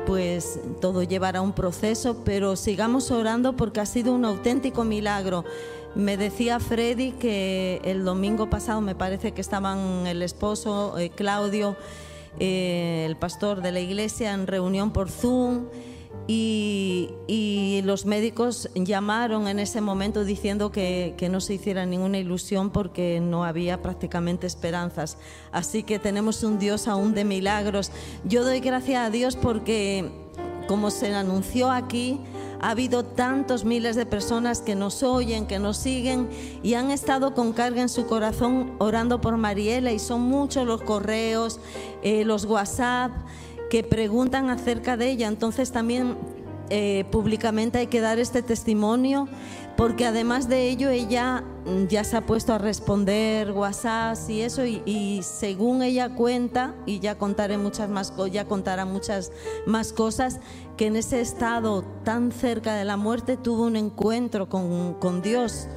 pues 0.06 0.60
todo 0.82 1.04
llevará 1.04 1.42
un 1.42 1.54
proceso, 1.54 2.24
pero 2.24 2.56
sigamos 2.56 3.12
orando 3.12 3.56
porque 3.56 3.80
ha 3.80 3.86
sido 3.86 4.14
un 4.14 4.26
auténtico 4.26 4.84
milagro. 4.84 5.46
Me 5.96 6.18
decía 6.18 6.60
Freddy 6.60 7.12
que 7.14 7.82
el 7.84 8.06
domingo 8.06 8.50
pasado 8.50 8.80
me 8.80 8.96
parece 8.96 9.32
que 9.34 9.42
estaban 9.42 10.06
el 10.06 10.22
esposo, 10.22 10.98
eh, 11.00 11.10
Claudio, 11.10 11.76
eh, 12.40 13.06
el 13.08 13.16
pastor 13.16 13.62
de 13.62 13.72
la 13.72 13.80
iglesia 13.80 14.34
en 14.34 14.46
reunión 14.46 14.92
por 14.92 15.10
Zoom 15.10 15.66
y, 16.28 17.82
los 17.86 18.06
médicos 18.06 18.70
llamaron 18.76 19.48
en 19.48 19.58
ese 19.58 19.82
momento 19.82 20.24
diciendo 20.24 20.72
que, 20.72 21.16
que, 21.18 21.28
no 21.28 21.42
se 21.42 21.56
hiciera 21.56 21.88
ninguna 21.88 22.20
ilusión 22.20 22.70
porque 22.70 23.20
no 23.20 23.44
había 23.44 23.82
prácticamente 23.82 24.46
esperanzas. 24.46 25.18
Así 25.52 25.82
que 25.82 25.98
tenemos 25.98 26.44
un 26.44 26.60
Dios 26.60 26.88
aún 26.88 27.16
de 27.16 27.26
milagros. 27.26 27.92
Yo 28.26 28.44
doy 28.44 28.60
gracias 28.60 29.08
a 29.08 29.10
Dios 29.10 29.36
porque, 29.36 30.12
como 30.68 30.92
se 30.92 31.16
anunció 31.16 31.72
aquí, 31.72 32.20
ha 32.62 32.72
habido 32.72 33.04
tantos 33.04 33.66
miles 33.66 33.96
de 33.96 34.06
personas 34.06 34.62
que 34.62 34.76
nos 34.76 35.04
oyen, 35.04 35.46
que 35.46 35.60
nos 35.60 35.78
siguen 35.78 36.30
y 36.64 36.74
han 36.74 36.92
estado 36.92 37.34
con 37.34 37.54
carga 37.54 37.82
en 37.82 37.90
su 37.90 38.06
corazón 38.06 38.74
orando 38.80 39.22
por 39.22 39.38
Mariela 39.38 39.92
y 39.92 40.00
son 40.00 40.22
muchos 40.22 40.66
los 40.66 40.82
correos, 40.82 41.60
eh, 42.04 42.26
los 42.26 42.46
WhatsApp 42.46 43.12
que 43.70 43.84
preguntan 43.84 44.50
acerca 44.50 44.98
de 44.98 45.12
ella. 45.12 45.28
Entonces 45.28 45.72
también 45.72 46.18
eh, 46.70 47.06
públicamente 47.12 47.80
hay 47.80 47.88
que 47.88 48.02
dar 48.02 48.20
este 48.20 48.42
testimonio 48.42 49.28
porque 49.76 50.06
además 50.06 50.50
de 50.50 50.68
ello 50.68 50.90
ella 50.90 51.44
mm, 51.66 51.88
ya 51.88 52.04
se 52.04 52.18
ha 52.18 52.26
puesto 52.26 52.54
a 52.54 52.58
responder 52.58 53.52
WhatsApp 53.52 54.18
y 54.28 54.42
eso 54.42 54.66
y, 54.66 55.22
según 55.24 55.82
ella 55.82 56.10
cuenta 56.10 56.76
y 56.86 57.00
ya 57.00 57.18
contaré 57.18 57.58
muchas 57.58 57.90
más 57.90 58.14
ya 58.32 58.46
contará 58.46 58.86
muchas 58.86 59.32
más 59.66 59.94
cosas 59.94 60.40
que 60.78 60.88
en 60.88 60.96
ese 60.96 61.22
estado 61.22 61.84
tan 62.04 62.32
cerca 62.32 62.76
de 62.76 62.86
la 62.86 62.98
muerte 62.98 63.38
tuvo 63.38 63.64
un 63.64 63.76
encuentro 63.76 64.50
con, 64.50 64.96
con 64.96 65.22
Dios. 65.22 65.68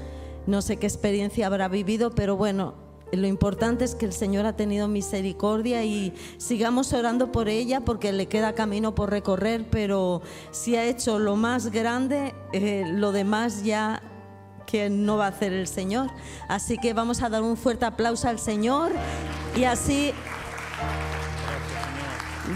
No 0.46 0.60
sé 0.62 0.76
qué 0.76 0.86
experiencia 0.86 1.46
habrá 1.46 1.68
vivido 1.68 2.10
pero 2.10 2.36
bueno 2.36 2.91
lo 3.12 3.26
importante 3.26 3.84
es 3.84 3.94
que 3.94 4.06
el 4.06 4.12
Señor 4.12 4.46
ha 4.46 4.54
tenido 4.54 4.88
misericordia 4.88 5.84
y 5.84 6.14
sigamos 6.38 6.92
orando 6.92 7.30
por 7.30 7.48
ella 7.48 7.80
porque 7.80 8.12
le 8.12 8.26
queda 8.26 8.54
camino 8.54 8.94
por 8.94 9.10
recorrer, 9.10 9.66
pero 9.70 10.22
si 10.50 10.76
ha 10.76 10.84
hecho 10.84 11.18
lo 11.18 11.36
más 11.36 11.70
grande, 11.70 12.34
eh, 12.52 12.84
lo 12.86 13.12
demás 13.12 13.64
ya 13.64 14.02
que 14.66 14.88
no 14.88 15.18
va 15.18 15.26
a 15.26 15.28
hacer 15.28 15.52
el 15.52 15.66
Señor. 15.66 16.10
Así 16.48 16.78
que 16.78 16.94
vamos 16.94 17.22
a 17.22 17.28
dar 17.28 17.42
un 17.42 17.56
fuerte 17.56 17.84
aplauso 17.84 18.28
al 18.28 18.38
Señor 18.38 18.90
y 19.54 19.64
así 19.64 20.12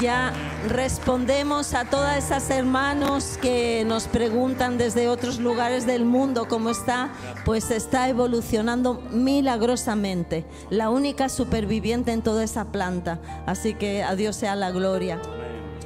ya 0.00 0.32
respondemos 0.68 1.74
a 1.74 1.84
todas 1.84 2.16
esas 2.18 2.50
hermanos 2.50 3.38
que 3.40 3.84
nos 3.86 4.08
preguntan 4.08 4.78
desde 4.78 5.08
otros 5.08 5.38
lugares 5.38 5.86
del 5.86 6.04
mundo 6.04 6.46
cómo 6.48 6.70
está, 6.70 7.10
pues 7.44 7.70
está 7.70 8.08
evolucionando 8.08 9.00
milagrosamente, 9.10 10.44
la 10.70 10.90
única 10.90 11.28
superviviente 11.28 12.12
en 12.12 12.22
toda 12.22 12.44
esa 12.44 12.66
planta. 12.72 13.20
Así 13.46 13.74
que 13.74 14.02
a 14.02 14.16
Dios 14.16 14.36
sea 14.36 14.56
la 14.56 14.70
gloria. 14.70 15.20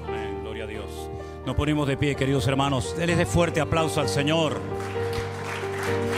Amén, 0.07 0.41
gloria 0.43 0.65
a 0.65 0.67
Dios. 0.67 0.87
Nos 1.47 1.57
ponemos 1.57 1.87
de 1.87 1.97
pie, 1.97 2.15
queridos 2.15 2.47
hermanos. 2.47 2.95
Denle 2.97 3.17
de 3.17 3.27
fuerte 3.27 3.61
aplauso 3.61 4.01
al 4.01 4.09
Señor. 4.09 4.59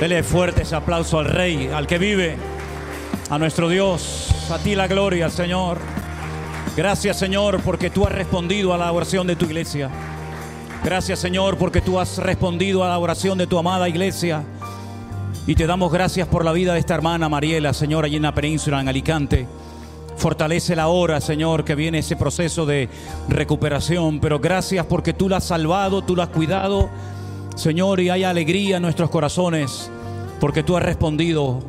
Dele 0.01 0.23
fuerte 0.23 0.62
ese 0.62 0.75
aplauso 0.75 1.19
al 1.19 1.27
Rey, 1.27 1.69
al 1.69 1.87
que 1.87 1.99
vive, 1.99 2.37
a 3.31 3.39
nuestro 3.39 3.69
Dios. 3.69 4.51
A 4.51 4.59
ti 4.59 4.75
la 4.75 4.89
gloria, 4.89 5.31
Señor. 5.31 5.79
Gracias 6.75 7.19
Señor 7.19 7.61
porque 7.61 7.91
tú 7.91 8.07
has 8.07 8.12
respondido 8.12 8.73
a 8.73 8.79
la 8.79 8.91
oración 8.91 9.26
de 9.26 9.37
tu 9.37 9.45
iglesia. 9.45 9.91
Gracias 10.83 11.19
Señor 11.19 11.59
porque 11.59 11.83
tú 11.83 12.00
has 12.00 12.17
respondido 12.17 12.83
a 12.83 12.88
la 12.88 12.99
oración 12.99 13.37
de 13.37 13.47
tu 13.47 13.59
amada 13.59 13.91
iglesia. 13.91 14.43
Y 15.47 15.55
te 15.55 15.67
damos 15.67 15.93
gracias 15.93 16.26
por 16.29 16.47
la 16.47 16.52
vida 16.52 16.73
de 16.73 16.79
esta 16.79 16.95
hermana 16.95 17.29
Mariela, 17.29 17.75
Señor, 17.75 18.07
allí 18.07 18.17
en 18.17 18.23
la 18.23 18.35
península, 18.35 18.81
en 18.81 18.88
Alicante. 18.88 19.47
Fortalece 20.17 20.75
la 20.75 20.88
hora, 20.88 21.21
Señor, 21.21 21.64
que 21.64 21.75
viene 21.75 21.99
ese 21.99 22.17
proceso 22.17 22.64
de 22.64 22.88
recuperación. 23.29 24.19
Pero 24.19 24.38
gracias 24.38 24.87
porque 24.87 25.12
tú 25.12 25.29
la 25.29 25.38
has 25.38 25.45
salvado, 25.45 26.02
tú 26.02 26.17
la 26.17 26.25
has 26.25 26.29
cuidado, 26.31 26.88
Señor, 27.55 28.00
y 28.00 28.09
hay 28.09 28.25
alegría 28.25 28.76
en 28.76 28.83
nuestros 28.83 29.11
corazones 29.11 29.91
porque 30.41 30.62
tú 30.62 30.75
has 30.75 30.83
respondido. 30.83 31.61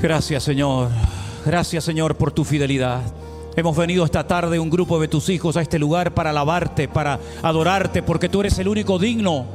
Gracias, 0.00 0.44
Señor. 0.44 0.90
Gracias, 1.44 1.82
Señor, 1.82 2.14
por 2.14 2.30
tu 2.30 2.44
fidelidad. 2.44 3.00
Hemos 3.58 3.76
venido 3.76 4.04
esta 4.04 4.24
tarde 4.24 4.60
un 4.60 4.70
grupo 4.70 5.00
de 5.00 5.08
tus 5.08 5.28
hijos 5.30 5.56
a 5.56 5.62
este 5.62 5.80
lugar 5.80 6.14
para 6.14 6.30
alabarte, 6.30 6.86
para 6.86 7.18
adorarte, 7.42 8.04
porque 8.04 8.28
tú 8.28 8.38
eres 8.38 8.56
el 8.60 8.68
único 8.68 9.00
digno, 9.00 9.46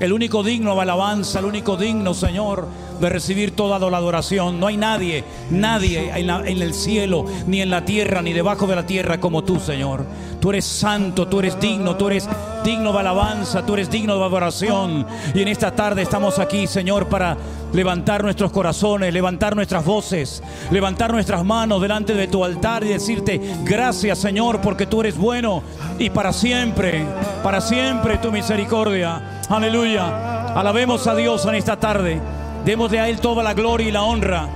el 0.00 0.12
único 0.12 0.42
digno 0.42 0.74
de 0.74 0.80
alabanza, 0.80 1.38
el 1.38 1.44
único 1.44 1.76
digno, 1.76 2.12
Señor, 2.12 2.66
de 3.02 3.08
recibir 3.08 3.50
toda 3.56 3.78
la 3.78 3.96
adoración. 3.96 4.60
No 4.60 4.68
hay 4.68 4.76
nadie, 4.76 5.24
nadie 5.50 6.12
en, 6.14 6.30
en, 6.30 6.62
el 6.62 6.72
cielo, 6.72 7.26
ni 7.46 7.60
en 7.60 7.68
la 7.68 7.84
tierra, 7.84 8.22
ni 8.22 8.32
debajo 8.32 8.66
de 8.66 8.76
la 8.76 8.86
tierra 8.86 9.18
como 9.18 9.42
tú, 9.42 9.58
Señor. 9.58 10.06
Tú 10.40 10.50
eres 10.50 10.64
santo, 10.64 11.26
tú 11.26 11.40
eres 11.40 11.58
digno, 11.60 11.96
tú 11.96 12.08
eres 12.08 12.28
digno 12.64 12.92
de 12.92 13.00
alabanza, 13.00 13.66
tú 13.66 13.74
eres 13.74 13.90
digno 13.90 14.16
de 14.18 14.24
adoración. 14.24 15.06
Y 15.34 15.42
en 15.42 15.48
esta 15.48 15.74
tarde 15.74 16.02
estamos 16.02 16.38
aquí, 16.38 16.68
Señor, 16.68 17.08
para 17.08 17.36
levantar 17.72 18.22
nuestros 18.22 18.52
corazones, 18.52 19.12
levantar 19.12 19.56
nuestras 19.56 19.84
voces, 19.84 20.42
levantar 20.70 21.12
nuestras 21.12 21.44
manos 21.44 21.82
delante 21.82 22.14
de 22.14 22.28
tu 22.28 22.44
altar 22.44 22.84
y 22.84 22.88
decirte, 22.88 23.40
gracias 23.64 24.18
Señor, 24.18 24.60
porque 24.60 24.86
tú 24.86 25.00
eres 25.00 25.16
bueno 25.16 25.62
y 25.98 26.10
para 26.10 26.32
siempre, 26.32 27.04
para 27.42 27.60
siempre 27.60 28.18
tu 28.18 28.30
misericordia. 28.30 29.40
Aleluya. 29.48 30.54
Alabemos 30.54 31.06
a 31.06 31.14
Dios 31.14 31.46
en 31.46 31.54
esta 31.54 31.78
tarde. 31.78 32.20
Démosle 32.64 33.00
a 33.00 33.08
Él 33.08 33.20
toda 33.20 33.42
la 33.42 33.54
gloria 33.54 33.88
y 33.88 33.90
la 33.90 34.02
honra, 34.02 34.48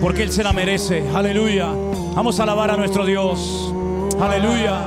porque 0.00 0.22
Él 0.22 0.32
se 0.32 0.42
la 0.42 0.52
merece. 0.52 1.04
Aleluya. 1.14 1.68
Vamos 2.14 2.40
a 2.40 2.42
alabar 2.42 2.70
a 2.70 2.76
nuestro 2.76 3.04
Dios. 3.04 3.72
Aleluya. 4.20 4.78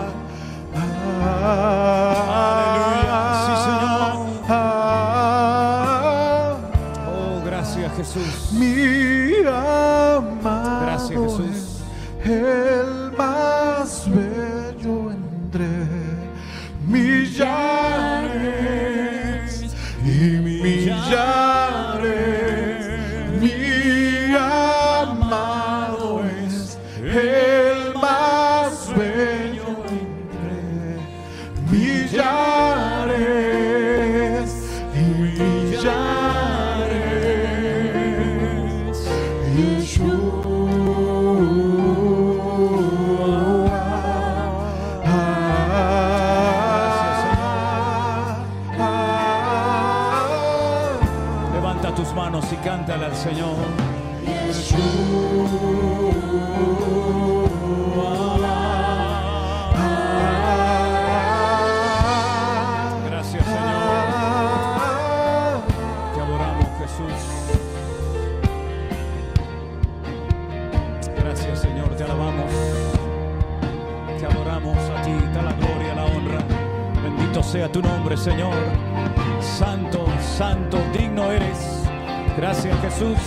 Jesús. 82.82 83.18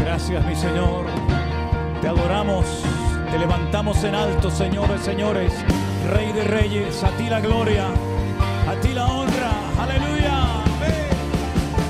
Gracias, 0.00 0.44
mi 0.44 0.54
Señor. 0.54 1.06
Te 2.00 2.08
adoramos, 2.08 2.64
te 3.30 3.38
levantamos 3.38 4.02
en 4.04 4.14
alto, 4.14 4.50
señores, 4.50 5.00
señores. 5.02 5.52
Rey 6.12 6.32
de 6.32 6.44
reyes, 6.44 7.02
a 7.04 7.10
ti 7.16 7.28
la 7.28 7.40
gloria, 7.40 7.86
a 8.68 8.74
ti 8.80 8.94
la 8.94 9.06
honra. 9.06 9.50
Aleluya. 9.80 10.58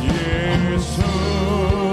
Tuyo 0.00 1.87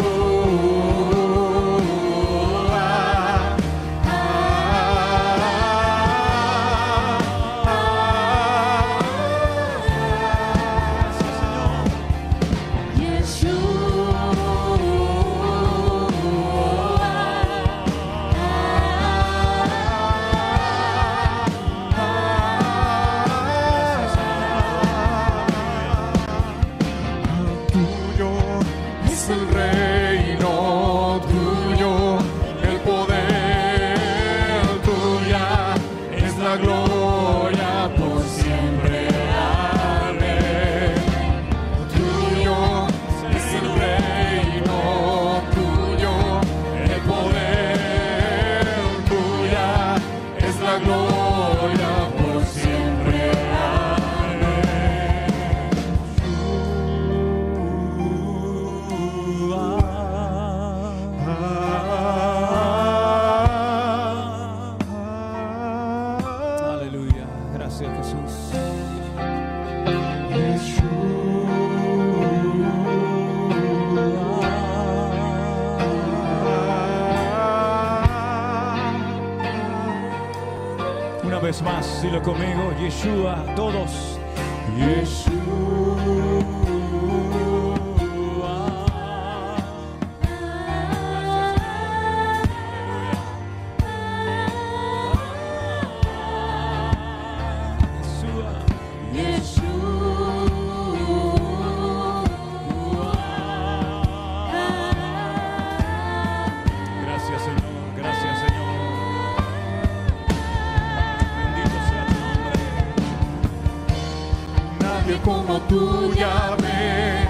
como 115.65 115.67
tú, 115.67 116.13
Yahvé, 116.13 117.27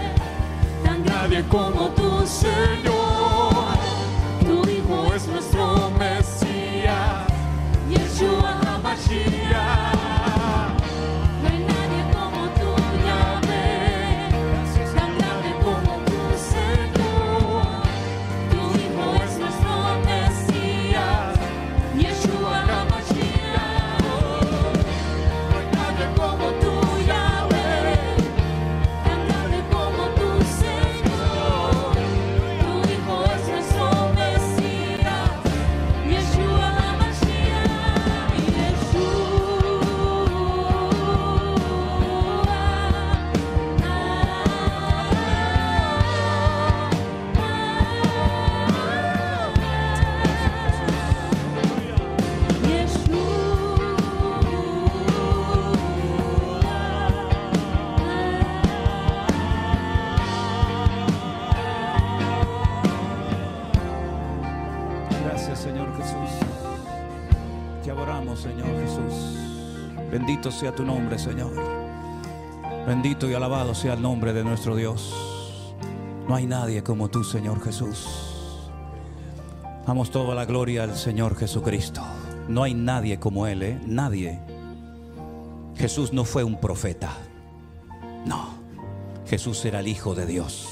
nadie 1.05 1.43
como 1.49 1.89
tú, 1.89 2.25
Señor. 2.25 2.74
Sea 70.55 70.73
tu 70.73 70.85
nombre, 70.85 71.19
Señor. 71.19 71.51
Bendito 72.87 73.29
y 73.29 73.33
alabado 73.33 73.75
sea 73.75 73.93
el 73.93 74.01
nombre 74.01 74.31
de 74.31 74.43
nuestro 74.43 74.75
Dios. 74.75 75.13
No 76.29 76.35
hay 76.35 76.47
nadie 76.47 76.81
como 76.81 77.09
tú, 77.09 77.23
Señor 77.23 77.61
Jesús. 77.61 78.07
Damos 79.85 80.11
toda 80.11 80.33
la 80.33 80.45
gloria 80.45 80.83
al 80.83 80.95
Señor 80.95 81.35
Jesucristo. 81.35 82.01
No 82.47 82.63
hay 82.63 82.73
nadie 82.73 83.19
como 83.19 83.47
Él, 83.47 83.63
¿eh? 83.63 83.79
Nadie. 83.85 84.39
Jesús 85.75 86.13
no 86.13 86.23
fue 86.23 86.43
un 86.43 86.59
profeta. 86.59 87.11
No. 88.25 88.55
Jesús 89.27 89.63
era 89.65 89.81
el 89.81 89.87
Hijo 89.87 90.15
de 90.15 90.25
Dios. 90.25 90.69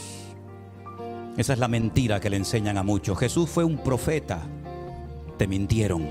Esa 1.35 1.53
es 1.53 1.59
la 1.59 1.67
mentira 1.67 2.21
que 2.21 2.29
le 2.29 2.37
enseñan 2.37 2.77
a 2.77 2.83
muchos. 2.83 3.19
Jesús 3.19 3.49
fue 3.49 3.65
un 3.65 3.77
profeta. 3.79 4.39
Te 5.37 5.45
mintieron, 5.45 6.07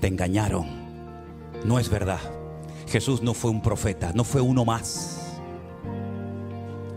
te 0.00 0.08
engañaron. 0.08 0.66
No 1.64 1.78
es 1.78 1.88
verdad. 1.88 2.37
Jesús 2.88 3.22
no 3.22 3.34
fue 3.34 3.50
un 3.50 3.60
profeta, 3.60 4.12
no 4.14 4.24
fue 4.24 4.40
uno 4.40 4.64
más. 4.64 5.18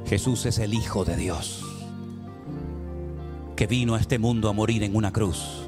Jesús 0.06 0.46
es 0.46 0.58
el 0.60 0.74
Hijo 0.74 1.04
de 1.04 1.18
Dios, 1.18 1.64
que 3.56 3.68
vino 3.68 3.96
a 3.96 4.00
este 4.00 4.18
mundo 4.18 4.50
a 4.50 4.54
morir 4.54 4.84
en 4.84 4.96
una 4.96 5.12
cruz. 5.12 5.68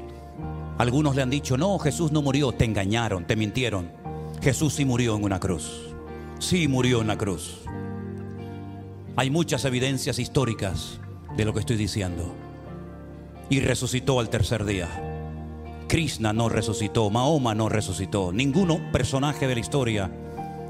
Algunos 0.78 1.14
le 1.14 1.22
han 1.22 1.30
dicho, 1.30 1.56
no, 1.56 1.78
Jesús 1.78 2.10
no 2.10 2.22
murió, 2.22 2.52
te 2.52 2.64
engañaron, 2.64 3.26
te 3.26 3.36
mintieron. 3.36 3.92
Jesús 4.42 4.74
sí 4.74 4.84
murió 4.84 5.14
en 5.16 5.24
una 5.24 5.38
cruz. 5.38 5.94
Sí 6.38 6.68
murió 6.68 7.02
en 7.02 7.06
la 7.06 7.18
cruz. 7.18 7.58
Hay 9.16 9.30
muchas 9.30 9.64
evidencias 9.64 10.18
históricas 10.18 11.00
de 11.36 11.44
lo 11.44 11.52
que 11.52 11.60
estoy 11.60 11.76
diciendo. 11.76 12.34
Y 13.50 13.60
resucitó 13.60 14.20
al 14.20 14.30
tercer 14.30 14.64
día. 14.64 15.13
Krishna 15.88 16.32
no 16.32 16.48
resucitó, 16.48 17.10
Mahoma 17.10 17.54
no 17.54 17.68
resucitó, 17.68 18.32
ninguno 18.32 18.80
personaje 18.92 19.46
de 19.46 19.54
la 19.54 19.60
historia 19.60 20.10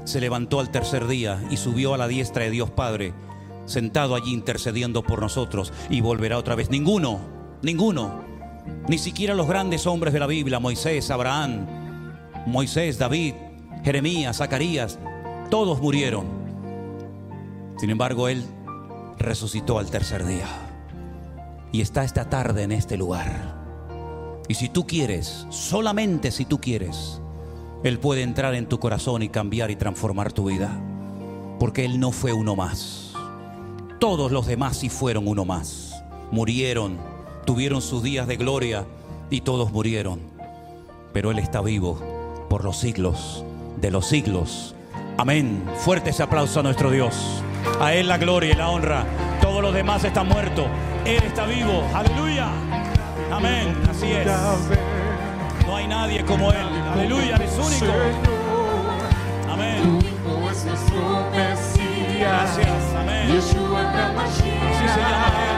se 0.05 0.21
levantó 0.21 0.59
al 0.59 0.69
tercer 0.69 1.07
día 1.07 1.43
y 1.49 1.57
subió 1.57 1.93
a 1.93 1.97
la 1.97 2.07
diestra 2.07 2.43
de 2.43 2.51
Dios 2.51 2.69
Padre, 2.69 3.13
sentado 3.65 4.15
allí 4.15 4.33
intercediendo 4.33 5.03
por 5.03 5.19
nosotros 5.19 5.73
y 5.89 6.01
volverá 6.01 6.37
otra 6.37 6.55
vez. 6.55 6.69
Ninguno, 6.69 7.19
ninguno, 7.61 8.23
ni 8.87 8.97
siquiera 8.97 9.33
los 9.33 9.47
grandes 9.47 9.87
hombres 9.87 10.13
de 10.13 10.19
la 10.19 10.27
Biblia, 10.27 10.59
Moisés, 10.59 11.09
Abraham, 11.09 11.65
Moisés, 12.45 12.99
David, 12.99 13.33
Jeremías, 13.83 14.37
Zacarías, 14.37 14.99
todos 15.49 15.81
murieron. 15.81 16.25
Sin 17.77 17.89
embargo, 17.89 18.27
Él 18.27 18.43
resucitó 19.17 19.79
al 19.79 19.89
tercer 19.89 20.25
día 20.25 20.47
y 21.71 21.81
está 21.81 22.03
esta 22.03 22.29
tarde 22.29 22.63
en 22.63 22.71
este 22.71 22.97
lugar. 22.97 23.54
Y 24.47 24.53
si 24.53 24.69
tú 24.69 24.85
quieres, 24.85 25.47
solamente 25.49 26.31
si 26.31 26.45
tú 26.45 26.59
quieres, 26.59 27.21
Él 27.83 27.99
puede 27.99 28.21
entrar 28.21 28.53
en 28.53 28.67
tu 28.67 28.79
corazón 28.79 29.23
y 29.23 29.29
cambiar 29.29 29.71
y 29.71 29.75
transformar 29.75 30.31
tu 30.31 30.45
vida. 30.45 30.79
Porque 31.59 31.85
Él 31.85 31.99
no 31.99 32.11
fue 32.11 32.31
uno 32.33 32.55
más. 32.55 33.13
Todos 33.99 34.31
los 34.31 34.45
demás 34.45 34.77
sí 34.77 34.89
fueron 34.89 35.27
uno 35.27 35.45
más. 35.45 36.03
Murieron, 36.31 36.97
tuvieron 37.45 37.81
sus 37.81 38.03
días 38.03 38.27
de 38.27 38.37
gloria 38.37 38.85
y 39.29 39.41
todos 39.41 39.71
murieron. 39.71 40.19
Pero 41.13 41.31
Él 41.31 41.39
está 41.39 41.61
vivo 41.61 41.99
por 42.49 42.63
los 42.63 42.77
siglos 42.77 43.43
de 43.81 43.89
los 43.89 44.05
siglos. 44.05 44.75
Amén. 45.17 45.63
Fuerte 45.77 46.11
ese 46.11 46.23
aplauso 46.23 46.59
a 46.59 46.63
nuestro 46.63 46.91
Dios. 46.91 47.15
A 47.79 47.93
Él 47.93 48.07
la 48.07 48.17
gloria 48.17 48.51
y 48.51 48.55
la 48.55 48.69
honra. 48.69 49.05
Todos 49.41 49.61
los 49.61 49.73
demás 49.73 50.03
están 50.03 50.27
muertos. 50.27 50.65
Él 51.05 51.23
está 51.23 51.45
vivo. 51.45 51.83
Aleluya. 51.93 52.84
Amén. 53.35 53.77
Así 53.89 54.11
es. 54.11 54.27
No 55.65 55.75
hay 55.75 55.87
nadie 55.87 56.23
como 56.23 56.51
Él. 56.51 56.67
Aleluya. 56.93 57.35
Es 57.35 57.57
único. 57.57 57.93
Amén. 59.49 59.99
Gracias. 62.19 62.95
Amén. 62.95 63.31
Así 63.31 64.87
se 64.87 64.99
llama 64.99 65.54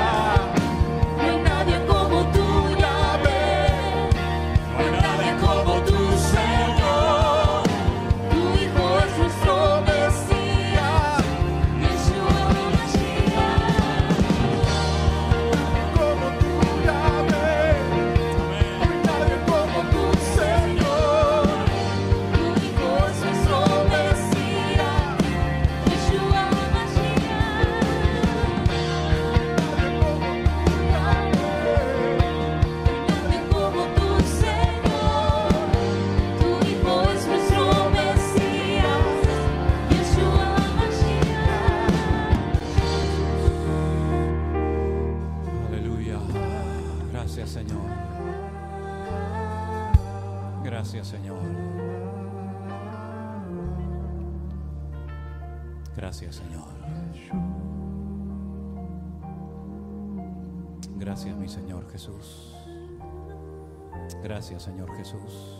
Señor 64.55 64.95
Jesús. 64.95 65.59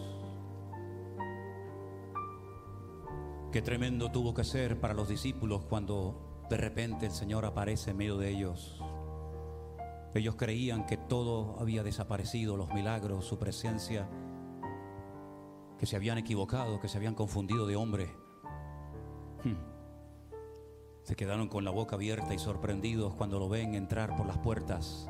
Qué 3.51 3.61
tremendo 3.61 4.09
tuvo 4.11 4.33
que 4.33 4.43
ser 4.43 4.79
para 4.79 4.93
los 4.93 5.09
discípulos 5.09 5.65
cuando 5.65 6.45
de 6.49 6.57
repente 6.57 7.05
el 7.05 7.11
Señor 7.11 7.45
aparece 7.45 7.91
en 7.91 7.97
medio 7.97 8.17
de 8.17 8.29
ellos. 8.29 8.81
Ellos 10.13 10.35
creían 10.35 10.85
que 10.85 10.97
todo 10.97 11.59
había 11.59 11.83
desaparecido, 11.83 12.57
los 12.57 12.73
milagros, 12.73 13.25
su 13.25 13.37
presencia, 13.37 14.09
que 15.77 15.85
se 15.85 15.95
habían 15.95 16.17
equivocado, 16.17 16.79
que 16.79 16.87
se 16.87 16.97
habían 16.97 17.13
confundido 17.13 17.67
de 17.67 17.75
hombre. 17.75 18.15
Hmm. 19.43 19.57
Se 21.03 21.15
quedaron 21.15 21.47
con 21.49 21.63
la 21.63 21.71
boca 21.71 21.95
abierta 21.95 22.33
y 22.33 22.39
sorprendidos 22.39 23.13
cuando 23.15 23.37
lo 23.37 23.49
ven 23.49 23.75
entrar 23.75 24.15
por 24.15 24.25
las 24.25 24.37
puertas 24.39 25.07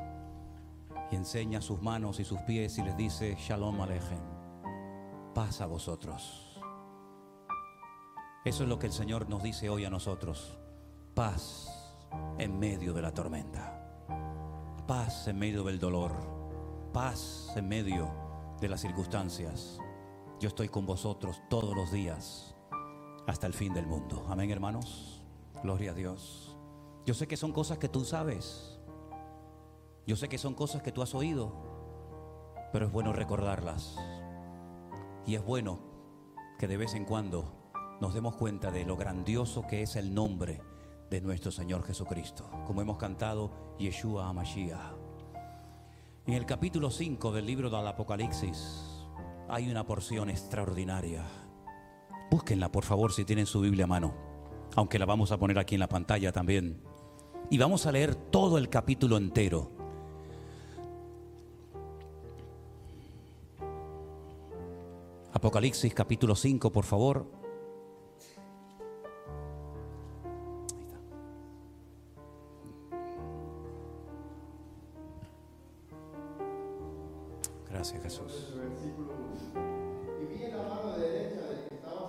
y 1.10 1.16
enseña 1.16 1.60
sus 1.60 1.80
manos 1.82 2.20
y 2.20 2.24
sus 2.24 2.40
pies 2.40 2.78
y 2.78 2.82
les 2.82 2.96
dice, 2.96 3.36
Shalom 3.38 3.80
Alejem, 3.80 4.22
paz 5.34 5.60
a 5.60 5.66
vosotros. 5.66 6.60
Eso 8.44 8.62
es 8.62 8.68
lo 8.68 8.78
que 8.78 8.86
el 8.86 8.92
Señor 8.92 9.28
nos 9.28 9.42
dice 9.42 9.68
hoy 9.68 9.84
a 9.84 9.90
nosotros, 9.90 10.58
paz 11.14 11.68
en 12.38 12.58
medio 12.58 12.92
de 12.92 13.02
la 13.02 13.12
tormenta 13.12 13.78
paz 14.88 15.28
en 15.28 15.38
medio 15.38 15.62
del 15.64 15.78
dolor, 15.78 16.12
paz 16.94 17.52
en 17.56 17.68
medio 17.68 18.10
de 18.58 18.70
las 18.70 18.80
circunstancias. 18.80 19.78
Yo 20.40 20.48
estoy 20.48 20.70
con 20.70 20.86
vosotros 20.86 21.42
todos 21.50 21.76
los 21.76 21.92
días 21.92 22.56
hasta 23.26 23.46
el 23.46 23.52
fin 23.52 23.74
del 23.74 23.86
mundo. 23.86 24.24
Amén, 24.30 24.50
hermanos. 24.50 25.22
Gloria 25.62 25.90
a 25.90 25.94
Dios. 25.94 26.56
Yo 27.04 27.12
sé 27.12 27.28
que 27.28 27.36
son 27.36 27.52
cosas 27.52 27.76
que 27.76 27.90
tú 27.90 28.02
sabes. 28.02 28.77
Yo 30.08 30.16
sé 30.16 30.30
que 30.30 30.38
son 30.38 30.54
cosas 30.54 30.80
que 30.80 30.90
tú 30.90 31.02
has 31.02 31.14
oído, 31.14 31.52
pero 32.72 32.86
es 32.86 32.90
bueno 32.90 33.12
recordarlas. 33.12 33.94
Y 35.26 35.34
es 35.34 35.44
bueno 35.44 35.80
que 36.58 36.66
de 36.66 36.78
vez 36.78 36.94
en 36.94 37.04
cuando 37.04 37.52
nos 38.00 38.14
demos 38.14 38.34
cuenta 38.36 38.70
de 38.70 38.86
lo 38.86 38.96
grandioso 38.96 39.66
que 39.66 39.82
es 39.82 39.96
el 39.96 40.14
nombre 40.14 40.62
de 41.10 41.20
nuestro 41.20 41.50
Señor 41.50 41.84
Jesucristo, 41.84 42.48
como 42.66 42.80
hemos 42.80 42.96
cantado 42.96 43.74
Yeshua 43.78 44.30
HaMashiach. 44.30 44.94
En 46.26 46.32
el 46.32 46.46
capítulo 46.46 46.90
5 46.90 47.30
del 47.30 47.44
libro 47.44 47.68
del 47.68 47.86
Apocalipsis 47.86 49.04
hay 49.50 49.70
una 49.70 49.84
porción 49.84 50.30
extraordinaria. 50.30 51.22
Búsquenla, 52.30 52.72
por 52.72 52.84
favor, 52.84 53.12
si 53.12 53.26
tienen 53.26 53.44
su 53.44 53.60
Biblia 53.60 53.84
a 53.84 53.88
mano, 53.88 54.14
aunque 54.74 54.98
la 54.98 55.04
vamos 55.04 55.32
a 55.32 55.38
poner 55.38 55.58
aquí 55.58 55.74
en 55.74 55.80
la 55.80 55.88
pantalla 55.90 56.32
también. 56.32 56.82
Y 57.50 57.58
vamos 57.58 57.84
a 57.84 57.92
leer 57.92 58.14
todo 58.14 58.56
el 58.56 58.70
capítulo 58.70 59.18
entero. 59.18 59.77
Apocalipsis 65.38 65.94
capítulo 65.94 66.34
5, 66.34 66.72
por 66.72 66.84
favor. 66.84 67.24
Ahí 70.74 70.82
está. 70.82 70.98
Gracias 77.70 78.02
Jesús. 78.02 78.54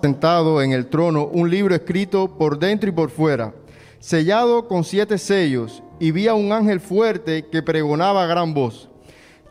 sentado 0.01 0.63
en 0.63 0.71
el 0.71 0.87
trono 0.87 1.25
un 1.27 1.51
libro 1.51 1.75
escrito 1.75 2.35
por 2.35 2.57
dentro 2.57 2.89
y 2.89 2.93
por 2.93 3.11
fuera, 3.11 3.53
sellado 3.99 4.67
con 4.67 4.83
siete 4.83 5.19
sellos, 5.19 5.83
y 5.99 6.09
vi 6.09 6.27
a 6.27 6.33
un 6.33 6.51
ángel 6.51 6.79
fuerte 6.79 7.45
que 7.45 7.61
pregonaba 7.61 8.23
a 8.23 8.27
gran 8.27 8.55
voz. 8.55 8.89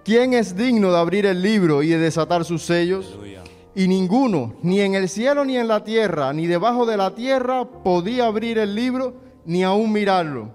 ¿Quién 0.05 0.33
es 0.33 0.57
digno 0.57 0.91
de 0.91 0.99
abrir 0.99 1.27
el 1.27 1.43
libro 1.43 1.85
y 1.85 1.89
de 1.89 1.99
desatar 1.99 2.45
sus 2.45 2.63
sellos? 2.63 3.13
Aleluya. 3.13 3.48
Y 3.79 3.87
ninguno, 3.87 4.55
ni 4.61 4.81
en 4.81 4.97
el 4.97 5.09
cielo 5.09 5.45
ni 5.45 5.57
en 5.57 5.69
la 5.69 5.85
tierra, 5.85 6.33
ni 6.33 6.49
debajo 6.49 6.85
de 6.85 6.97
la 6.97 7.15
tierra, 7.15 7.65
podía 7.65 8.27
abrir 8.27 8.59
el 8.59 8.75
libro 8.75 9.15
ni 9.45 9.63
aún 9.63 9.93
mirarlo. 9.93 10.51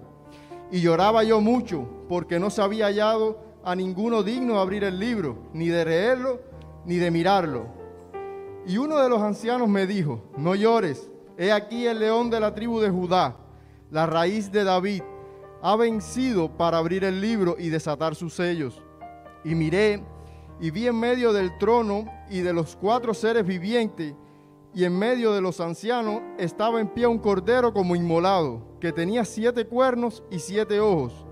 Y 0.70 0.82
lloraba 0.82 1.24
yo 1.24 1.40
mucho, 1.40 1.88
porque 2.06 2.38
no 2.38 2.50
se 2.50 2.60
había 2.60 2.84
hallado 2.84 3.38
a 3.64 3.74
ninguno 3.74 4.22
digno 4.22 4.56
de 4.56 4.60
abrir 4.60 4.84
el 4.84 5.00
libro, 5.00 5.38
ni 5.54 5.68
de 5.68 5.86
leerlo, 5.86 6.42
ni 6.84 6.96
de 6.96 7.10
mirarlo. 7.10 7.64
Y 8.66 8.76
uno 8.76 8.98
de 8.98 9.08
los 9.08 9.22
ancianos 9.22 9.70
me 9.70 9.86
dijo, 9.86 10.22
no 10.36 10.54
llores, 10.54 11.08
he 11.38 11.50
aquí 11.50 11.86
el 11.86 12.00
león 12.00 12.28
de 12.28 12.40
la 12.40 12.54
tribu 12.54 12.78
de 12.78 12.90
Judá, 12.90 13.38
la 13.90 14.04
raíz 14.04 14.52
de 14.52 14.64
David, 14.64 15.00
ha 15.62 15.76
vencido 15.76 16.54
para 16.58 16.76
abrir 16.76 17.04
el 17.04 17.22
libro 17.22 17.56
y 17.58 17.70
desatar 17.70 18.16
sus 18.16 18.34
sellos. 18.34 18.82
Y 19.44 19.54
miré 19.54 20.02
y 20.60 20.70
vi 20.70 20.86
en 20.86 20.98
medio 20.98 21.32
del 21.32 21.56
trono 21.58 22.04
y 22.30 22.40
de 22.40 22.52
los 22.52 22.76
cuatro 22.76 23.14
seres 23.14 23.46
vivientes 23.46 24.14
y 24.74 24.84
en 24.84 24.98
medio 24.98 25.32
de 25.32 25.40
los 25.40 25.60
ancianos 25.60 26.20
estaba 26.36 26.80
en 26.80 26.88
pie 26.88 27.06
un 27.06 27.18
cordero 27.18 27.72
como 27.72 27.94
inmolado, 27.94 28.62
que 28.80 28.92
tenía 28.92 29.24
siete 29.24 29.66
cuernos 29.66 30.24
y 30.30 30.40
siete 30.40 30.80
ojos, 30.80 31.24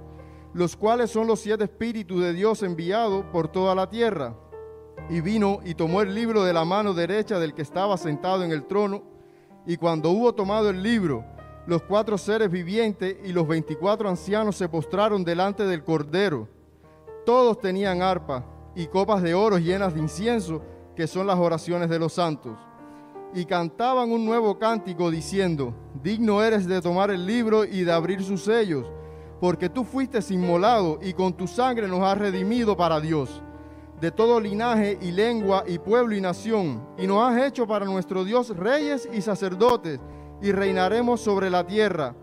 los 0.55 0.77
cuales 0.77 1.11
son 1.11 1.27
los 1.27 1.41
siete 1.41 1.65
espíritus 1.65 2.23
de 2.23 2.33
Dios 2.33 2.63
enviados 2.63 3.25
por 3.33 3.49
toda 3.49 3.75
la 3.75 3.91
tierra. 3.91 4.37
Y 5.11 5.21
vino 5.21 5.59
y 5.65 5.75
tomó 5.75 6.03
el 6.03 6.15
libro 6.15 6.45
de 6.45 6.53
la 6.53 6.65
mano 6.65 6.95
derecha 6.95 7.41
del 7.41 7.55
que 7.55 7.63
estaba 7.63 7.97
sentado 7.97 8.45
en 8.45 8.53
el 8.53 8.65
trono, 8.67 9.03
y 9.67 9.77
cuando 9.77 10.11
hubo 10.11 10.33
tomado 10.35 10.71
el 10.71 10.83
libro, 10.83 11.25
los 11.67 11.83
cuatro 11.83 12.19
seres 12.19 12.51
vivientes 12.51 13.17
y 13.25 13.33
los 13.33 13.49
veinticuatro 13.49 14.09
ancianos 14.09 14.57
se 14.57 14.69
postraron 14.69 15.25
delante 15.25 15.65
del 15.67 15.83
cordero. 15.83 16.49
Todos 17.27 17.61
tenían 17.61 18.03
arpa 18.03 18.45
y 18.75 18.87
copas 18.87 19.23
de 19.23 19.35
oro 19.35 19.59
llenas 19.59 19.95
de 19.95 20.01
incienso, 20.01 20.63
que 20.95 21.07
son 21.07 21.27
las 21.27 21.39
oraciones 21.39 21.89
de 21.89 21.99
los 21.99 22.15
santos. 22.15 22.59
Y 23.35 23.45
cantaban 23.47 24.11
un 24.11 24.25
nuevo 24.25 24.59
cántico 24.59 25.11
diciendo, 25.11 25.75
digno 26.03 26.43
eres 26.43 26.67
de 26.67 26.83
tomar 26.83 27.11
el 27.11 27.27
libro 27.27 27.65
y 27.65 27.83
de 27.83 27.93
abrir 27.93 28.23
sus 28.23 28.45
sellos, 28.45 28.87
porque 29.41 29.69
tú 29.69 29.85
fuiste 29.85 30.21
inmolado 30.31 30.99
y 31.03 31.15
con 31.15 31.33
tu 31.33 31.47
sangre 31.47 31.89
nos 31.89 32.03
has 32.03 32.19
redimido 32.19 32.77
para 32.77 33.01
Dios, 33.01 33.43
de 34.01 34.11
todo 34.11 34.39
linaje 34.39 34.99
y 35.01 35.13
lengua 35.13 35.65
y 35.67 35.79
pueblo 35.79 36.15
y 36.15 36.21
nación, 36.21 36.87
y 36.99 37.07
nos 37.07 37.23
has 37.23 37.43
hecho 37.43 37.67
para 37.67 37.87
nuestro 37.87 38.25
Dios 38.25 38.57
reyes 38.57 39.09
y 39.13 39.23
sacerdotes, 39.23 39.99
y 40.43 40.53
reinaremos 40.53 41.21
sobre 41.21 41.49
la 41.49 41.67
tierra. 41.67 42.15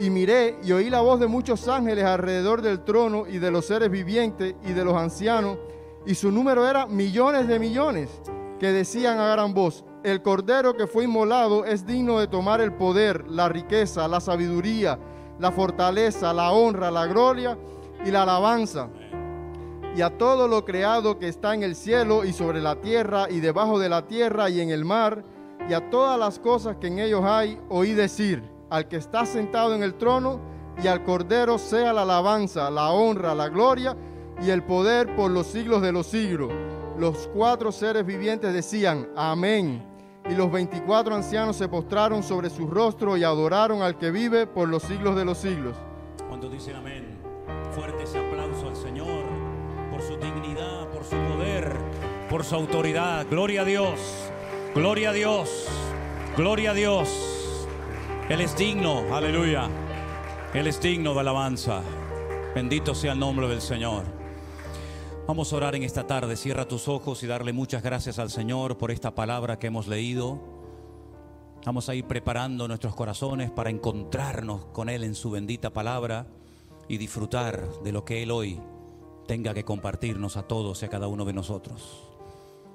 Y 0.00 0.10
miré 0.10 0.58
y 0.62 0.72
oí 0.72 0.90
la 0.90 1.00
voz 1.00 1.20
de 1.20 1.26
muchos 1.26 1.68
ángeles 1.68 2.04
alrededor 2.04 2.62
del 2.62 2.84
trono 2.84 3.26
y 3.26 3.38
de 3.38 3.50
los 3.50 3.66
seres 3.66 3.90
vivientes 3.90 4.54
y 4.64 4.72
de 4.72 4.84
los 4.84 4.94
ancianos, 4.94 5.58
y 6.06 6.14
su 6.14 6.30
número 6.30 6.68
era 6.68 6.86
millones 6.86 7.48
de 7.48 7.58
millones, 7.58 8.08
que 8.58 8.72
decían 8.72 9.18
a 9.18 9.28
gran 9.28 9.54
voz, 9.54 9.84
el 10.04 10.22
cordero 10.22 10.76
que 10.76 10.86
fue 10.86 11.04
inmolado 11.04 11.64
es 11.64 11.84
digno 11.84 12.18
de 12.20 12.28
tomar 12.28 12.60
el 12.60 12.72
poder, 12.72 13.28
la 13.28 13.48
riqueza, 13.48 14.06
la 14.08 14.20
sabiduría, 14.20 14.98
la 15.38 15.50
fortaleza, 15.50 16.32
la 16.32 16.52
honra, 16.52 16.90
la 16.90 17.06
gloria 17.06 17.58
y 18.04 18.10
la 18.10 18.22
alabanza. 18.22 18.88
Y 19.96 20.02
a 20.02 20.16
todo 20.16 20.46
lo 20.46 20.64
creado 20.64 21.18
que 21.18 21.28
está 21.28 21.54
en 21.54 21.62
el 21.62 21.74
cielo 21.74 22.24
y 22.24 22.32
sobre 22.32 22.60
la 22.60 22.76
tierra 22.80 23.26
y 23.28 23.40
debajo 23.40 23.78
de 23.78 23.88
la 23.88 24.06
tierra 24.06 24.48
y 24.50 24.60
en 24.60 24.70
el 24.70 24.84
mar, 24.84 25.24
y 25.68 25.74
a 25.74 25.90
todas 25.90 26.18
las 26.18 26.38
cosas 26.38 26.76
que 26.76 26.86
en 26.86 27.00
ellos 27.00 27.24
hay, 27.24 27.60
oí 27.68 27.92
decir, 27.92 28.42
al 28.70 28.86
que 28.88 28.96
está 28.96 29.26
sentado 29.26 29.74
en 29.74 29.82
el 29.82 29.94
trono 29.94 30.40
y 30.82 30.86
al 30.86 31.02
cordero 31.02 31.58
sea 31.58 31.92
la 31.92 32.02
alabanza, 32.02 32.70
la 32.70 32.90
honra, 32.90 33.34
la 33.34 33.48
gloria 33.48 33.96
y 34.42 34.50
el 34.50 34.62
poder 34.62 35.14
por 35.16 35.30
los 35.30 35.46
siglos 35.46 35.82
de 35.82 35.92
los 35.92 36.06
siglos. 36.06 36.52
Los 36.98 37.28
cuatro 37.34 37.70
seres 37.72 38.04
vivientes 38.04 38.52
decían, 38.52 39.08
amén. 39.16 39.84
Y 40.28 40.34
los 40.34 40.50
veinticuatro 40.50 41.14
ancianos 41.14 41.56
se 41.56 41.68
postraron 41.68 42.22
sobre 42.22 42.50
su 42.50 42.66
rostro 42.66 43.16
y 43.16 43.24
adoraron 43.24 43.82
al 43.82 43.96
que 43.96 44.10
vive 44.10 44.46
por 44.46 44.68
los 44.68 44.82
siglos 44.82 45.16
de 45.16 45.24
los 45.24 45.38
siglos. 45.38 45.74
Cuando 46.28 46.50
dicen 46.50 46.76
amén, 46.76 47.18
fuerte 47.72 48.02
ese 48.02 48.18
aplauso 48.18 48.68
al 48.68 48.76
Señor 48.76 49.24
por 49.90 50.02
su 50.02 50.16
dignidad, 50.16 50.88
por 50.88 51.04
su 51.04 51.16
poder, 51.16 51.76
por 52.28 52.44
su 52.44 52.54
autoridad. 52.56 53.26
Gloria 53.30 53.62
a 53.62 53.64
Dios, 53.64 53.98
gloria 54.74 55.10
a 55.10 55.12
Dios, 55.12 55.66
gloria 56.36 56.72
a 56.72 56.74
Dios. 56.74 57.66
Él 58.28 58.42
es 58.42 58.54
digno, 58.56 59.04
aleluya. 59.14 59.68
Él 60.52 60.66
es 60.66 60.80
digno 60.80 61.14
de 61.14 61.20
alabanza. 61.20 61.80
Bendito 62.54 62.94
sea 62.94 63.12
el 63.12 63.18
nombre 63.18 63.48
del 63.48 63.62
Señor. 63.62 64.17
Vamos 65.28 65.52
a 65.52 65.56
orar 65.56 65.74
en 65.74 65.82
esta 65.82 66.06
tarde. 66.06 66.36
Cierra 66.36 66.66
tus 66.66 66.88
ojos 66.88 67.22
y 67.22 67.26
darle 67.26 67.52
muchas 67.52 67.82
gracias 67.82 68.18
al 68.18 68.30
Señor 68.30 68.78
por 68.78 68.90
esta 68.90 69.14
palabra 69.14 69.58
que 69.58 69.66
hemos 69.66 69.86
leído. 69.86 70.40
Vamos 71.66 71.90
a 71.90 71.94
ir 71.94 72.06
preparando 72.06 72.66
nuestros 72.66 72.94
corazones 72.94 73.50
para 73.50 73.68
encontrarnos 73.68 74.64
con 74.72 74.88
Él 74.88 75.04
en 75.04 75.14
su 75.14 75.30
bendita 75.30 75.68
palabra 75.68 76.28
y 76.88 76.96
disfrutar 76.96 77.68
de 77.84 77.92
lo 77.92 78.06
que 78.06 78.22
Él 78.22 78.30
hoy 78.30 78.58
tenga 79.26 79.52
que 79.52 79.66
compartirnos 79.66 80.38
a 80.38 80.44
todos 80.44 80.80
y 80.80 80.86
a 80.86 80.88
cada 80.88 81.08
uno 81.08 81.26
de 81.26 81.34
nosotros. 81.34 82.08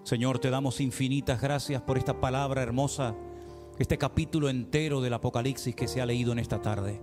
Señor, 0.04 0.38
te 0.38 0.52
damos 0.52 0.80
infinitas 0.80 1.42
gracias 1.42 1.82
por 1.82 1.98
esta 1.98 2.22
palabra 2.22 2.62
hermosa, 2.62 3.16
este 3.80 3.98
capítulo 3.98 4.48
entero 4.48 5.02
del 5.02 5.16
Apocalipsis 5.16 5.76
que 5.76 5.88
se 5.88 6.02
ha 6.02 6.06
leído 6.06 6.32
en 6.32 6.38
esta 6.38 6.62
tarde. 6.62 7.02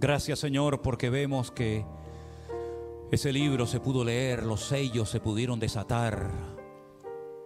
Gracias, 0.00 0.40
Señor, 0.40 0.82
porque 0.82 1.10
vemos 1.10 1.52
que 1.52 1.84
ese 3.10 3.32
libro 3.32 3.66
se 3.66 3.80
pudo 3.80 4.04
leer, 4.04 4.44
los 4.44 4.60
sellos 4.60 5.08
se 5.08 5.20
pudieron 5.20 5.58
desatar, 5.58 6.30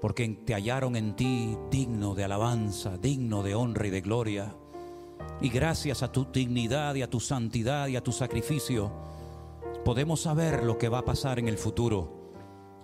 porque 0.00 0.28
te 0.28 0.54
hallaron 0.54 0.96
en 0.96 1.14
ti 1.14 1.56
digno 1.70 2.16
de 2.16 2.24
alabanza, 2.24 2.98
digno 2.98 3.44
de 3.44 3.54
honra 3.54 3.86
y 3.86 3.90
de 3.90 4.00
gloria. 4.00 4.56
Y 5.40 5.50
gracias 5.50 6.02
a 6.02 6.10
tu 6.10 6.24
dignidad 6.24 6.96
y 6.96 7.02
a 7.02 7.10
tu 7.10 7.20
santidad 7.20 7.86
y 7.86 7.94
a 7.94 8.02
tu 8.02 8.10
sacrificio, 8.10 8.92
podemos 9.84 10.20
saber 10.20 10.64
lo 10.64 10.78
que 10.78 10.88
va 10.88 10.98
a 10.98 11.04
pasar 11.04 11.38
en 11.38 11.46
el 11.46 11.58
futuro 11.58 12.22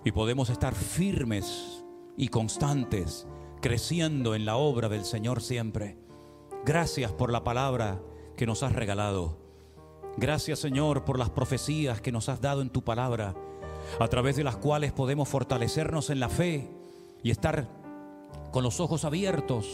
y 0.05 0.11
podemos 0.11 0.49
estar 0.49 0.73
firmes 0.73 1.83
y 2.15 2.29
constantes, 2.29 3.27
creciendo 3.61 4.35
en 4.35 4.45
la 4.45 4.55
obra 4.55 4.87
del 4.87 5.03
Señor 5.03 5.41
siempre. 5.41 5.97
Gracias 6.65 7.11
por 7.11 7.29
la 7.29 7.43
palabra 7.43 8.01
que 8.37 8.45
nos 8.45 8.63
has 8.63 8.71
regalado. 8.71 9.38
Gracias 10.17 10.59
Señor 10.59 11.05
por 11.05 11.17
las 11.17 11.29
profecías 11.29 12.01
que 12.01 12.11
nos 12.11 12.29
has 12.29 12.41
dado 12.41 12.61
en 12.61 12.69
tu 12.69 12.83
palabra, 12.83 13.35
a 13.99 14.07
través 14.07 14.35
de 14.35 14.43
las 14.43 14.57
cuales 14.57 14.91
podemos 14.91 15.29
fortalecernos 15.29 16.09
en 16.09 16.19
la 16.19 16.29
fe 16.29 16.69
y 17.23 17.31
estar 17.31 17.67
con 18.51 18.63
los 18.63 18.79
ojos 18.79 19.05
abiertos, 19.05 19.67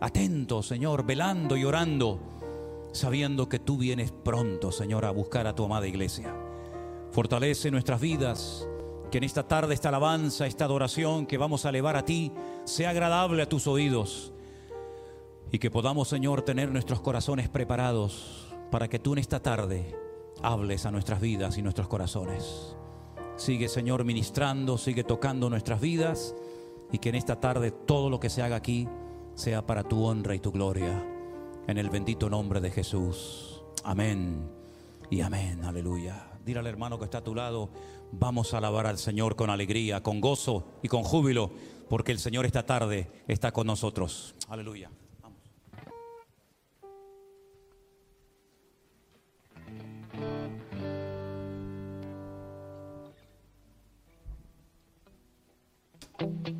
atentos 0.00 0.66
Señor, 0.66 1.04
velando 1.04 1.56
y 1.56 1.64
orando, 1.64 2.18
sabiendo 2.92 3.48
que 3.48 3.58
tú 3.58 3.78
vienes 3.78 4.10
pronto 4.10 4.72
Señor 4.72 5.04
a 5.04 5.10
buscar 5.10 5.46
a 5.46 5.54
tu 5.54 5.64
amada 5.64 5.86
iglesia. 5.86 6.34
Fortalece 7.10 7.70
nuestras 7.70 8.00
vidas, 8.00 8.66
que 9.10 9.18
en 9.18 9.24
esta 9.24 9.46
tarde 9.46 9.74
esta 9.74 9.88
alabanza, 9.88 10.46
esta 10.46 10.64
adoración 10.64 11.26
que 11.26 11.38
vamos 11.38 11.64
a 11.64 11.70
elevar 11.70 11.96
a 11.96 12.04
ti, 12.04 12.32
sea 12.64 12.90
agradable 12.90 13.42
a 13.42 13.48
tus 13.48 13.66
oídos 13.66 14.32
y 15.50 15.58
que 15.58 15.70
podamos 15.70 16.08
Señor 16.08 16.42
tener 16.42 16.70
nuestros 16.70 17.00
corazones 17.00 17.48
preparados 17.48 18.47
para 18.70 18.88
que 18.88 18.98
tú 18.98 19.12
en 19.12 19.18
esta 19.18 19.40
tarde 19.40 19.94
hables 20.42 20.86
a 20.86 20.90
nuestras 20.90 21.20
vidas 21.20 21.58
y 21.58 21.62
nuestros 21.62 21.88
corazones. 21.88 22.76
Sigue, 23.36 23.68
Señor, 23.68 24.04
ministrando, 24.04 24.78
sigue 24.78 25.04
tocando 25.04 25.48
nuestras 25.48 25.80
vidas 25.80 26.34
y 26.92 26.98
que 26.98 27.10
en 27.10 27.14
esta 27.14 27.40
tarde 27.40 27.70
todo 27.70 28.10
lo 28.10 28.20
que 28.20 28.30
se 28.30 28.42
haga 28.42 28.56
aquí 28.56 28.88
sea 29.34 29.64
para 29.66 29.84
tu 29.84 30.04
honra 30.04 30.34
y 30.34 30.40
tu 30.40 30.50
gloria. 30.50 31.06
En 31.66 31.78
el 31.78 31.90
bendito 31.90 32.28
nombre 32.28 32.60
de 32.60 32.70
Jesús. 32.70 33.62
Amén 33.84 34.50
y 35.10 35.20
amén. 35.20 35.64
Aleluya. 35.64 36.32
Dile 36.44 36.60
al 36.60 36.66
hermano 36.66 36.98
que 36.98 37.04
está 37.04 37.18
a 37.18 37.24
tu 37.24 37.34
lado, 37.34 37.70
vamos 38.10 38.54
a 38.54 38.58
alabar 38.58 38.86
al 38.86 38.98
Señor 38.98 39.36
con 39.36 39.50
alegría, 39.50 40.02
con 40.02 40.20
gozo 40.20 40.64
y 40.82 40.88
con 40.88 41.02
júbilo, 41.02 41.50
porque 41.88 42.10
el 42.10 42.18
Señor 42.18 42.46
esta 42.46 42.64
tarde 42.64 43.10
está 43.28 43.52
con 43.52 43.66
nosotros. 43.66 44.34
Aleluya. 44.48 44.90
Vamos. 56.18 56.48
Oh 56.48 56.57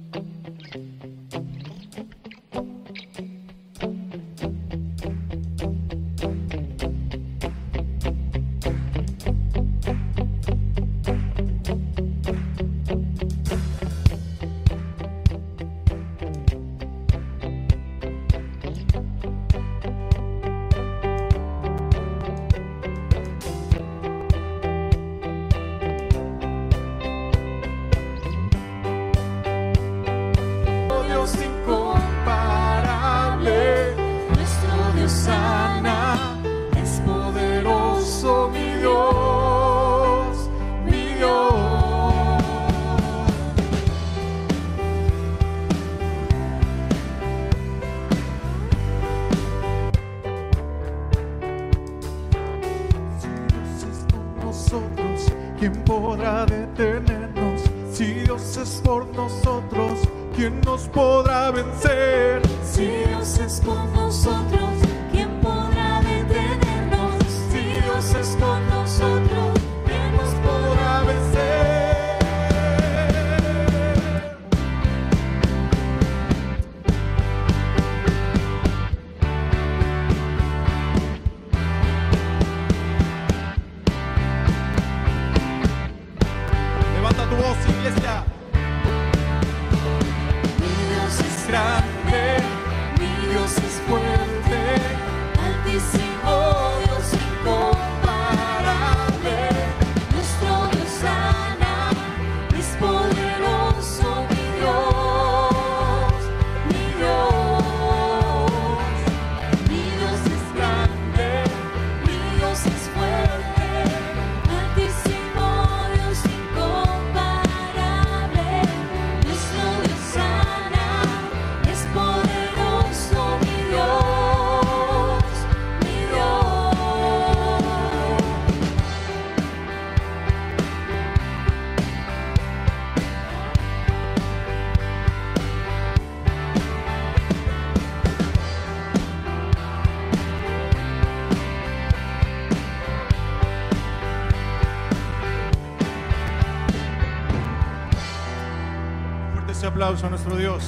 aplauso 149.89 150.07
a 150.07 150.11
nuestro 150.11 150.37
Dios. 150.37 150.63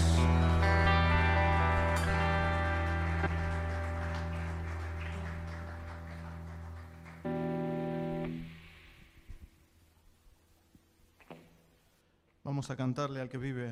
Vamos 12.42 12.70
a 12.70 12.76
cantarle 12.76 13.20
al 13.20 13.28
que 13.28 13.36
vive. 13.36 13.69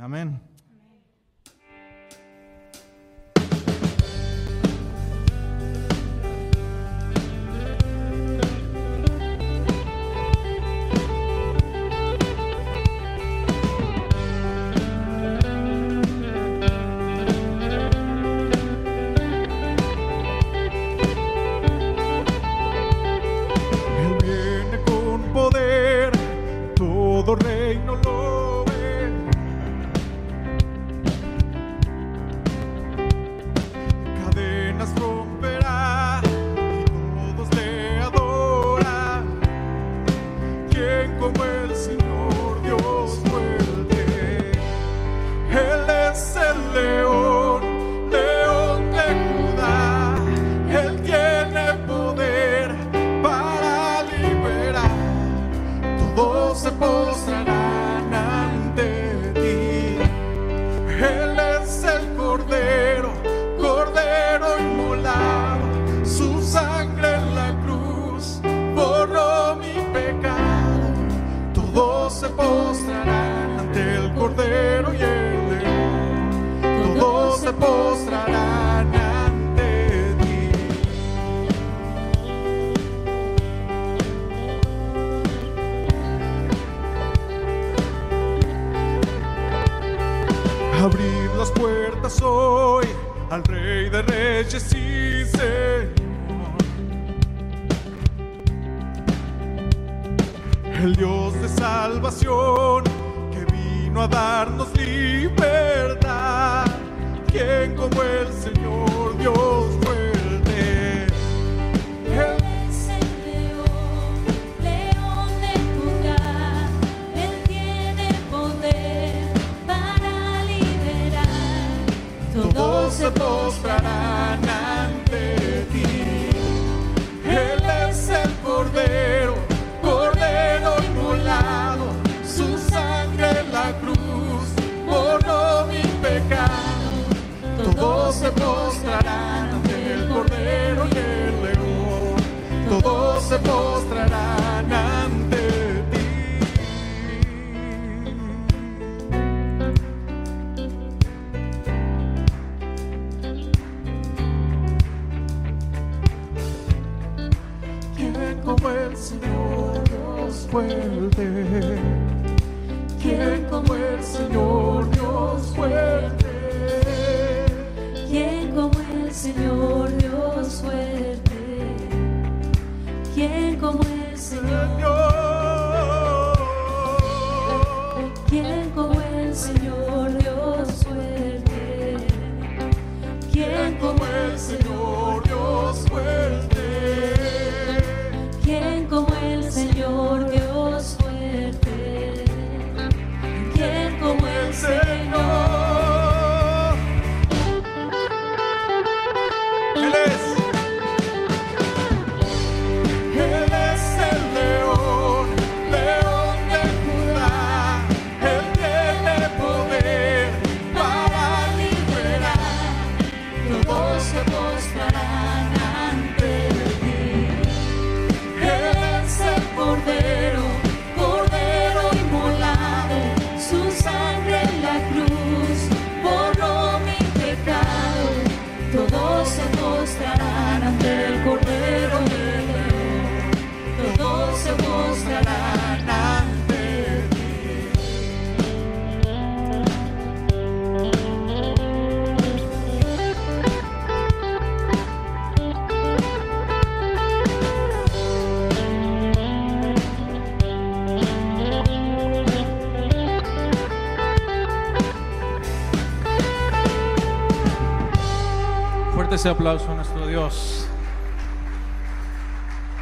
ese 259.18 259.28
aplauso 259.28 259.68
a 259.72 259.74
nuestro 259.74 260.06
Dios. 260.06 260.64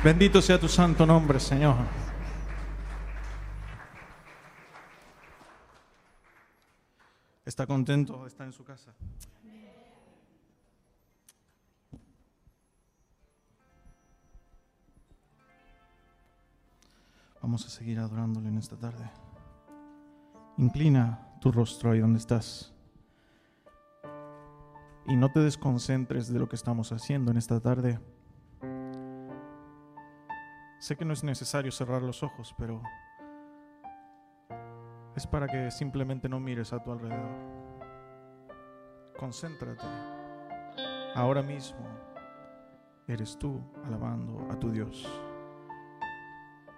Bendito 0.04 0.42
sea 0.42 0.60
tu 0.60 0.68
santo 0.68 1.06
nombre, 1.06 1.40
Señor. 1.40 1.76
¿Está 7.42 7.66
contento 7.66 8.20
de 8.20 8.28
estar 8.28 8.46
en 8.46 8.52
su 8.52 8.62
casa? 8.64 8.92
Vamos 17.40 17.64
a 17.64 17.70
seguir 17.70 17.98
adorándole 17.98 18.48
en 18.48 18.58
esta 18.58 18.76
tarde. 18.76 19.10
Inclina 20.58 21.38
tu 21.40 21.50
rostro 21.50 21.92
ahí 21.92 22.00
donde 22.00 22.18
estás. 22.18 22.75
Y 25.08 25.16
no 25.16 25.30
te 25.30 25.40
desconcentres 25.40 26.32
de 26.32 26.38
lo 26.38 26.48
que 26.48 26.56
estamos 26.56 26.90
haciendo 26.92 27.30
en 27.30 27.36
esta 27.36 27.60
tarde. 27.60 28.00
Sé 30.78 30.96
que 30.96 31.04
no 31.04 31.12
es 31.12 31.24
necesario 31.24 31.70
cerrar 31.72 32.02
los 32.02 32.22
ojos, 32.22 32.54
pero 32.58 32.82
es 35.14 35.26
para 35.26 35.46
que 35.46 35.70
simplemente 35.70 36.28
no 36.28 36.40
mires 36.40 36.72
a 36.72 36.82
tu 36.82 36.92
alrededor. 36.92 37.56
Concéntrate. 39.16 39.84
Ahora 41.14 41.42
mismo 41.42 41.86
eres 43.08 43.38
tú 43.38 43.60
alabando 43.84 44.46
a 44.50 44.58
tu 44.58 44.70
Dios. 44.70 45.08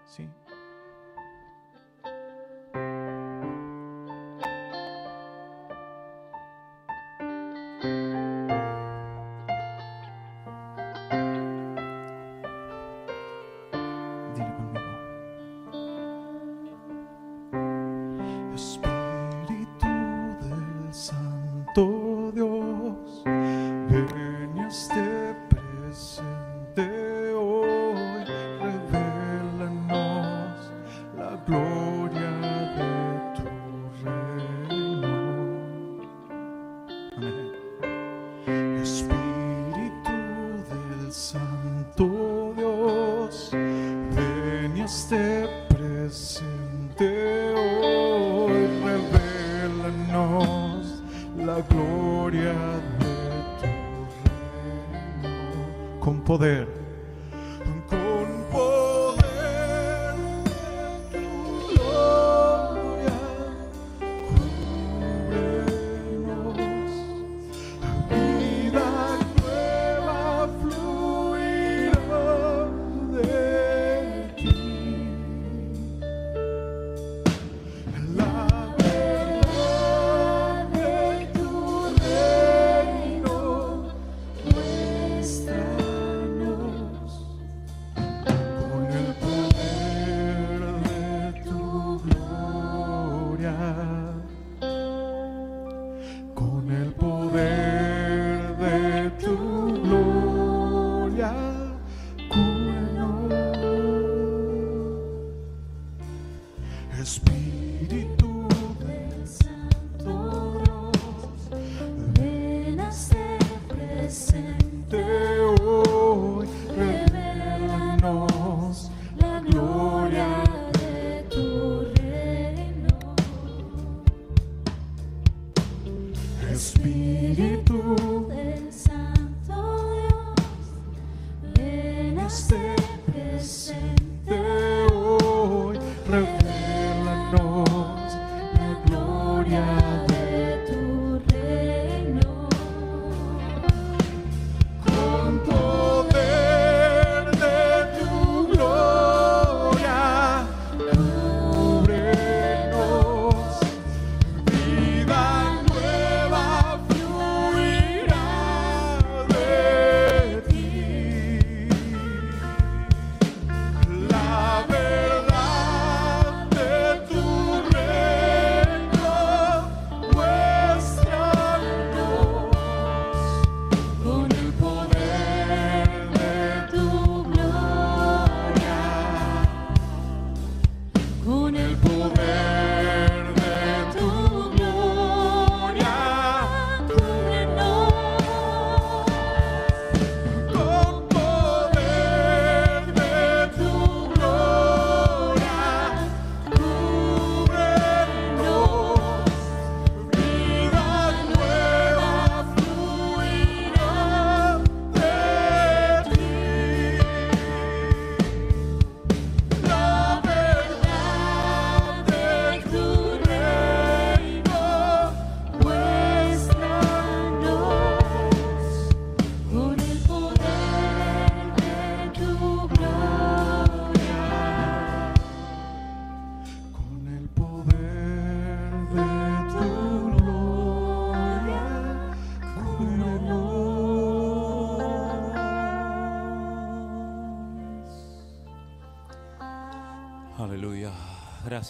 Sí. 0.04 0.28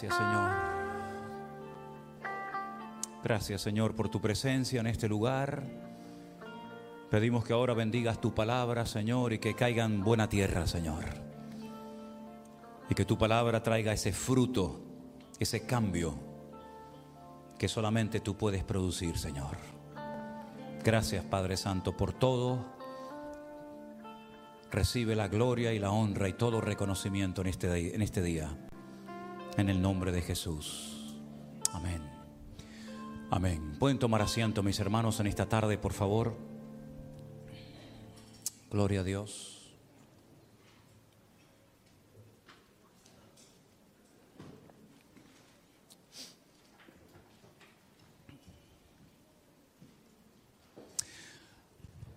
Gracias, 0.01 0.17
Señor. 0.17 0.49
Gracias, 3.21 3.61
Señor, 3.61 3.95
por 3.97 4.07
tu 4.07 4.21
presencia 4.21 4.79
en 4.79 4.87
este 4.87 5.09
lugar. 5.09 5.61
Pedimos 7.09 7.43
que 7.43 7.51
ahora 7.51 7.73
bendigas 7.73 8.21
tu 8.21 8.33
palabra, 8.33 8.85
Señor, 8.85 9.33
y 9.33 9.39
que 9.39 9.55
caiga 9.55 9.83
en 9.83 10.01
buena 10.01 10.29
tierra, 10.29 10.67
Señor. 10.67 11.03
Y 12.89 12.95
que 12.95 13.03
tu 13.03 13.17
palabra 13.17 13.61
traiga 13.61 13.91
ese 13.91 14.13
fruto, 14.13 14.79
ese 15.37 15.65
cambio 15.65 16.17
que 17.57 17.67
solamente 17.67 18.21
tú 18.21 18.37
puedes 18.37 18.63
producir, 18.63 19.17
Señor. 19.17 19.57
Gracias, 20.81 21.25
Padre 21.25 21.57
Santo, 21.57 21.97
por 21.97 22.13
todo. 22.13 22.63
Recibe 24.71 25.17
la 25.17 25.27
gloria 25.27 25.73
y 25.73 25.79
la 25.79 25.91
honra 25.91 26.29
y 26.29 26.33
todo 26.33 26.61
reconocimiento 26.61 27.41
en 27.41 27.47
este, 27.47 27.95
en 27.95 28.01
este 28.01 28.21
día. 28.21 28.68
En 29.57 29.69
el 29.69 29.81
nombre 29.81 30.11
de 30.11 30.21
Jesús. 30.21 31.15
Amén. 31.73 32.01
Amén. 33.31 33.75
Pueden 33.77 33.99
tomar 33.99 34.21
asiento, 34.21 34.63
mis 34.63 34.79
hermanos, 34.79 35.19
en 35.19 35.27
esta 35.27 35.47
tarde, 35.47 35.77
por 35.77 35.93
favor. 35.93 36.35
Gloria 38.71 39.01
a 39.01 39.03
Dios. 39.03 39.59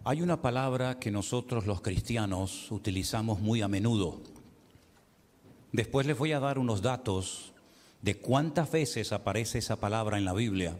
Hay 0.05 0.20
una 0.20 0.43
palabra 0.43 0.99
que 0.99 1.12
nosotros 1.12 1.64
los 1.64 1.80
cristianos 1.80 2.72
utilizamos 2.72 3.39
muy 3.39 3.62
a 3.62 3.68
menudo. 3.68 4.32
Después 5.72 6.06
les 6.06 6.18
voy 6.18 6.32
a 6.32 6.40
dar 6.40 6.58
unos 6.58 6.82
datos 6.82 7.54
de 8.02 8.18
cuántas 8.18 8.70
veces 8.70 9.10
aparece 9.10 9.58
esa 9.58 9.76
palabra 9.76 10.18
en 10.18 10.26
la 10.26 10.34
Biblia. 10.34 10.76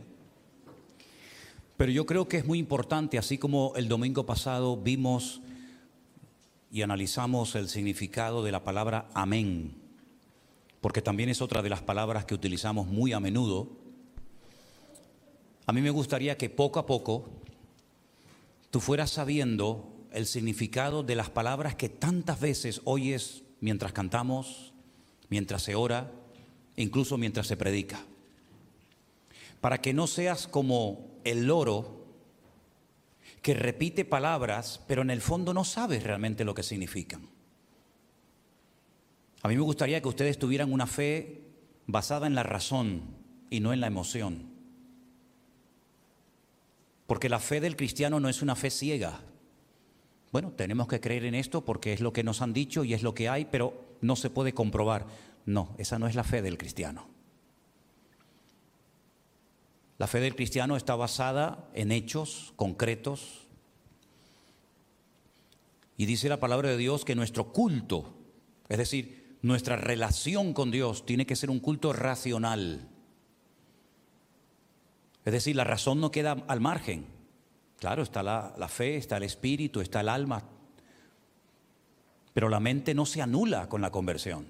Pero 1.79 1.91
yo 1.91 2.05
creo 2.05 2.29
que 2.29 2.37
es 2.37 2.45
muy 2.45 2.59
importante, 2.59 3.17
así 3.17 3.39
como 3.39 3.73
el 3.77 3.89
domingo 3.89 4.27
pasado 4.27 4.77
vimos 4.77 5.41
y 6.71 6.83
analizamos 6.83 7.55
el 7.55 7.71
significado 7.71 8.45
de 8.45 8.53
la 8.53 8.65
palabra 8.65 9.09
amén, 9.15 9.75
porque 10.83 11.01
también 11.01 11.31
es 11.31 11.41
otra 11.41 11.63
de 11.63 11.71
las 11.71 11.81
palabras 11.81 12.27
que 12.27 12.35
utilizamos 12.35 12.87
muy 12.87 13.15
a 13.15 13.21
menudo. 13.21 13.71
A 15.67 15.73
mí 15.73 15.81
me 15.81 15.91
gustaría 15.91 16.37
que 16.37 16.51
poco 16.51 16.79
a 16.79 16.87
poco 16.87 17.31
tú 18.71 18.81
fueras 18.81 19.11
sabiendo 19.11 19.91
el 20.13 20.27
significado 20.27 21.03
de 21.03 21.15
las 21.15 21.31
palabras 21.31 21.77
que 21.77 21.89
tantas 21.89 22.41
veces 22.41 22.83
oyes 22.85 23.43
mientras 23.61 23.93
cantamos, 23.93 24.72
mientras 25.33 25.63
se 25.63 25.75
ora, 25.75 26.13
incluso 26.77 27.17
mientras 27.17 27.47
se 27.47 27.57
predica. 27.57 28.05
Para 29.63 29.81
que 29.81 29.95
no 29.95 30.07
seas 30.07 30.47
como 30.47 31.09
el 31.25 31.47
loro 31.47 32.05
que 33.41 33.55
repite 33.55 34.05
palabras, 34.05 34.83
pero 34.87 35.01
en 35.01 35.09
el 35.09 35.23
fondo 35.23 35.55
no 35.55 35.65
sabes 35.65 36.03
realmente 36.03 36.45
lo 36.45 36.55
que 36.55 36.63
significan. 36.63 37.31
A 39.41 39.49
mí 39.49 39.57
me 39.57 39.63
gustaría 39.63 40.03
que 40.03 40.09
ustedes 40.09 40.39
tuvieran 40.39 40.71
una 40.71 40.87
fe 40.87 41.41
basada 41.87 42.27
en 42.27 42.35
la 42.35 42.43
razón 42.43 43.01
y 43.49 43.61
no 43.61 43.73
en 43.73 43.81
la 43.81 43.87
emoción. 43.87 44.53
Porque 47.07 47.31
la 47.31 47.39
fe 47.39 47.63
del 47.63 47.77
cristiano 47.77 48.21
no 48.21 48.29
es 48.29 48.43
una 48.43 48.55
fe 48.55 48.69
ciega. 48.69 49.23
Bueno, 50.33 50.51
tenemos 50.53 50.89
que 50.89 51.01
creer 51.01 51.27
en 51.27 51.35
esto 51.35 51.63
porque 51.63 51.93
es 51.93 52.01
lo 52.01 52.15
que 52.15 52.25
nos 52.25 52.41
han 52.41 52.55
dicho 52.55 52.85
y 52.85 52.95
es 52.95 53.03
lo 53.03 53.15
que 53.15 53.29
hay, 53.29 53.45
pero 53.45 53.99
no 54.01 54.17
se 54.17 54.31
puede 54.31 54.55
comprobar. 54.55 55.07
No, 55.45 55.75
esa 55.77 55.99
no 55.99 56.07
es 56.07 56.15
la 56.15 56.25
fe 56.25 56.41
del 56.41 56.57
cristiano. 56.57 57.07
La 59.99 60.07
fe 60.07 60.21
del 60.21 60.35
cristiano 60.35 60.77
está 60.77 60.97
basada 60.97 61.69
en 61.75 61.93
hechos 61.93 62.55
concretos. 62.57 63.47
Y 65.99 66.07
dice 66.07 66.31
la 66.31 66.41
palabra 66.41 66.71
de 66.71 66.79
Dios 66.79 67.05
que 67.05 67.15
nuestro 67.15 67.53
culto, 67.53 68.15
es 68.71 68.79
decir, 68.79 69.37
nuestra 69.43 69.77
relación 69.77 70.55
con 70.55 70.71
Dios, 70.71 71.05
tiene 71.05 71.27
que 71.27 71.37
ser 71.37 71.51
un 71.51 71.61
culto 71.61 71.93
racional. 71.93 72.89
Es 75.27 75.33
decir, 75.33 75.55
la 75.57 75.65
razón 75.65 76.01
no 76.01 76.11
queda 76.11 76.43
al 76.49 76.61
margen. 76.61 77.07
Claro, 77.83 78.05
está 78.05 78.23
la, 78.23 78.69
fe, 78.69 78.95
está 78.95 79.17
el 79.17 79.25
espíritu, 79.25 79.81
está 79.81 80.03
el 80.03 80.09
alma. 80.09 80.41
Pero 82.33 82.49
la 82.49 82.61
mente 82.61 82.95
no 82.95 83.05
se 83.05 83.21
anula 83.21 83.69
con 83.69 83.81
la 83.81 83.91
conversión. 83.91 84.47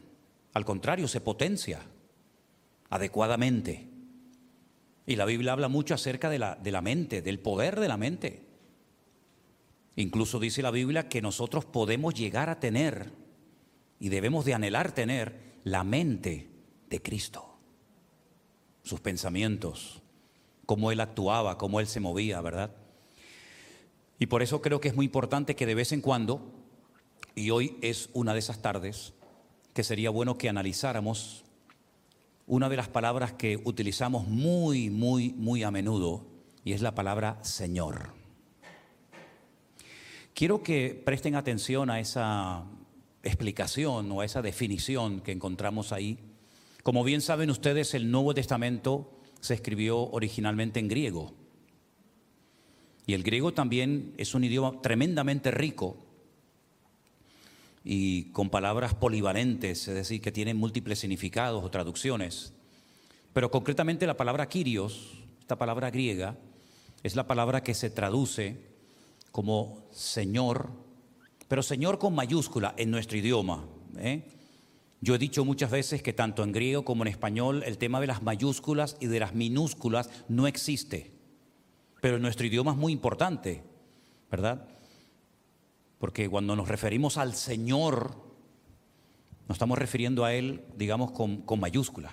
Al 0.53 0.67
contrario, 0.67 1.09
se 1.09 1.23
potencia 1.23 1.81
adecuadamente. 2.91 3.89
Y 5.07 5.17
la 5.17 5.25
Biblia 5.25 5.53
habla 5.53 5.69
mucho 5.69 5.95
acerca 5.95 6.29
de 6.29 6.39
la, 6.39 6.57
de 6.57 6.73
la 6.73 6.83
mente, 6.83 7.23
del 7.23 7.39
poder 7.39 7.81
de 7.81 7.89
la 7.89 7.97
mente. 7.97 8.45
Incluso 9.97 10.39
dice 10.39 10.61
la 10.61 10.71
Biblia 10.71 11.09
que 11.09 11.23
nosotros 11.23 11.65
podemos 11.65 12.13
llegar 12.13 12.51
a 12.51 12.61
tener 12.61 13.13
y 13.99 14.11
debemos 14.11 14.45
de 14.45 14.53
anhelar 14.53 14.93
tener 14.93 15.55
la 15.65 15.85
mente 15.85 16.51
de 16.91 17.01
Cristo. 17.01 17.57
Sus 18.83 19.01
pensamientos, 19.01 20.03
cómo 20.67 20.93
Él 20.93 21.01
actuaba, 21.01 21.57
cómo 21.57 21.81
Él 21.81 21.87
se 21.87 21.99
movía, 21.99 22.39
¿verdad? 22.43 22.82
Y 24.23 24.27
por 24.27 24.41
eso 24.41 24.63
creo 24.63 24.81
que 24.81 24.87
es 24.87 24.95
muy 24.95 25.07
importante 25.07 25.57
que 25.57 25.67
de 25.67 25.75
vez 25.75 25.91
en 25.91 26.01
cuando, 26.01 26.49
y 27.35 27.51
hoy 27.51 27.77
es 27.83 28.09
una 28.13 28.35
de 28.35 28.39
esas 28.39 28.63
tardes, 28.63 29.15
que 29.75 29.83
sería 29.83 30.11
bueno 30.11 30.39
que 30.39 30.49
analizáramos 30.49 31.43
una 32.47 32.69
de 32.69 32.77
las 32.77 32.87
palabras 32.87 33.33
que 33.33 33.61
utilizamos 33.65 34.29
muy, 34.29 34.91
muy, 34.91 35.33
muy 35.33 35.65
a 35.65 35.73
menudo, 35.73 36.25
y 36.65 36.73
es 36.73 36.83
la 36.83 36.95
palabra 36.95 37.43
Señor. 37.43 38.15
Quiero 40.35 40.63
que 40.63 41.03
presten 41.05 41.35
atención 41.35 41.91
a 41.91 41.99
esa 41.99 42.63
explicación 43.25 44.13
o 44.13 44.21
a 44.21 44.25
esa 44.25 44.41
definición 44.41 45.21
que 45.21 45.33
encontramos 45.33 45.91
ahí. 45.91 46.21
Como 46.85 47.03
bien 47.03 47.23
saben 47.23 47.51
ustedes, 47.51 47.93
el 47.93 48.13
Nuevo 48.13 48.35
Testamento 48.35 49.19
se 49.41 49.55
escribió 49.55 49.99
originalmente 49.99 50.79
en 50.79 50.87
griego. 50.87 51.42
Y 53.07 53.15
el 53.15 53.23
griego 53.23 53.53
también 53.53 54.15
es 54.17 54.35
un 54.35 54.45
idioma 54.45 54.81
tremendamente 54.81 55.51
rico 55.51 55.97
y 57.85 58.31
con 58.33 58.49
palabras 58.51 58.95
polivalentes, 58.95 59.89
es 59.89 59.95
decir, 59.95 60.21
que 60.21 60.31
tienen 60.31 60.57
múltiples 60.57 61.01
significados 61.01 61.65
o 61.65 61.71
traducciones. 61.71 62.53
Pero 63.33 63.51
concretamente 63.51 64.07
la 64.07 64.17
palabra 64.17 64.49
Kyrios, 64.49 65.25
esta 65.41 65.57
palabra 65.57 65.91
griega, 65.91 66.37
es 67.03 67.17
la 67.17 67.27
palabra 67.27 67.63
que 67.63 67.75
se 67.75 67.91
traduce 67.91 68.73
como 69.33 69.89
Señor, 69.91 70.71
pero 71.49 71.63
Señor 71.63 71.99
con 71.99 72.15
mayúscula 72.15 72.75
en 72.77 72.91
nuestro 72.91 73.19
idioma. 73.19 73.65
¿eh? 73.99 74.23
Yo 75.01 75.17
he 75.17 75.19
dicho 75.19 75.45
muchas 75.45 75.71
veces 75.71 76.03
que 76.03 76.13
tanto 76.13 76.45
en 76.45 76.53
griego 76.53 76.85
como 76.85 77.03
en 77.03 77.09
español 77.09 77.65
el 77.67 77.79
tema 77.79 78.01
de 78.01 78.07
las 78.07 78.23
mayúsculas 78.23 78.97
y 79.01 79.07
de 79.07 79.19
las 79.19 79.35
minúsculas 79.35 80.09
no 80.29 80.47
existe, 80.47 81.12
pero 82.03 82.19
nuestro 82.19 82.45
idioma 82.45 82.73
es 82.73 82.77
muy 82.77 82.93
importante, 82.93 83.63
¿verdad? 84.29 84.67
Porque 86.01 86.29
cuando 86.29 86.57
nos 86.57 86.67
referimos 86.67 87.17
al 87.17 87.37
Señor, 87.37 88.17
nos 89.47 89.55
estamos 89.55 89.79
refiriendo 89.79 90.25
a 90.25 90.35
Él, 90.35 90.65
digamos, 90.77 91.13
con, 91.13 91.43
con 91.43 91.61
mayúscula. 91.61 92.13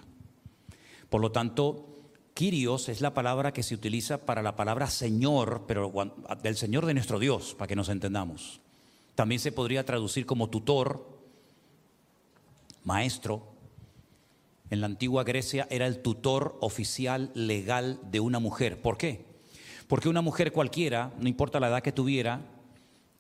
Por 1.10 1.22
lo 1.22 1.32
tanto, 1.32 2.12
Kyrios 2.36 2.88
es 2.88 3.02
la 3.02 3.16
palabra 3.16 3.52
que 3.52 3.64
se 3.64 3.74
utiliza 3.74 4.28
para 4.28 4.44
la 4.44 4.56
palabra 4.56 4.86
Señor, 4.86 5.64
pero 5.68 5.92
del 6.44 6.56
Señor 6.56 6.86
de 6.86 6.94
nuestro 6.94 7.18
Dios, 7.18 7.56
para 7.56 7.68
que 7.68 7.76
nos 7.76 7.90
entendamos. 7.90 8.62
También 9.16 9.42
se 9.42 9.52
podría 9.52 9.88
traducir 9.88 10.28
como 10.28 10.52
tutor, 10.52 11.04
maestro. 12.84 13.56
En 14.70 14.82
la 14.82 14.86
antigua 14.86 15.24
Grecia 15.24 15.66
era 15.72 15.88
el 15.88 16.04
tutor 16.04 16.60
oficial 16.62 17.32
legal 17.34 18.00
de 18.12 18.20
una 18.20 18.38
mujer. 18.38 18.84
¿Por 18.84 18.96
qué? 18.96 19.29
Porque 19.90 20.08
una 20.08 20.22
mujer 20.22 20.52
cualquiera, 20.52 21.12
no 21.20 21.28
importa 21.28 21.60
la 21.60 21.68
edad 21.68 21.82
que 21.82 21.92
tuviera, 21.92 22.42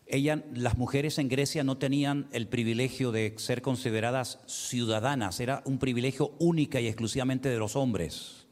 ella, 0.06 0.44
las 0.54 0.78
mujeres 0.78 1.18
en 1.18 1.28
Grecia 1.28 1.64
no 1.64 1.80
tenían 1.80 2.28
el 2.32 2.48
privilegio 2.48 3.12
de 3.12 3.34
ser 3.40 3.64
consideradas 3.64 4.38
ciudadanas, 4.46 5.40
era 5.40 5.64
un 5.66 5.80
privilegio 5.80 6.36
única 6.38 6.80
y 6.80 6.86
exclusivamente 6.86 7.50
de 7.50 7.58
los 7.58 7.76
hombres. 7.76 8.46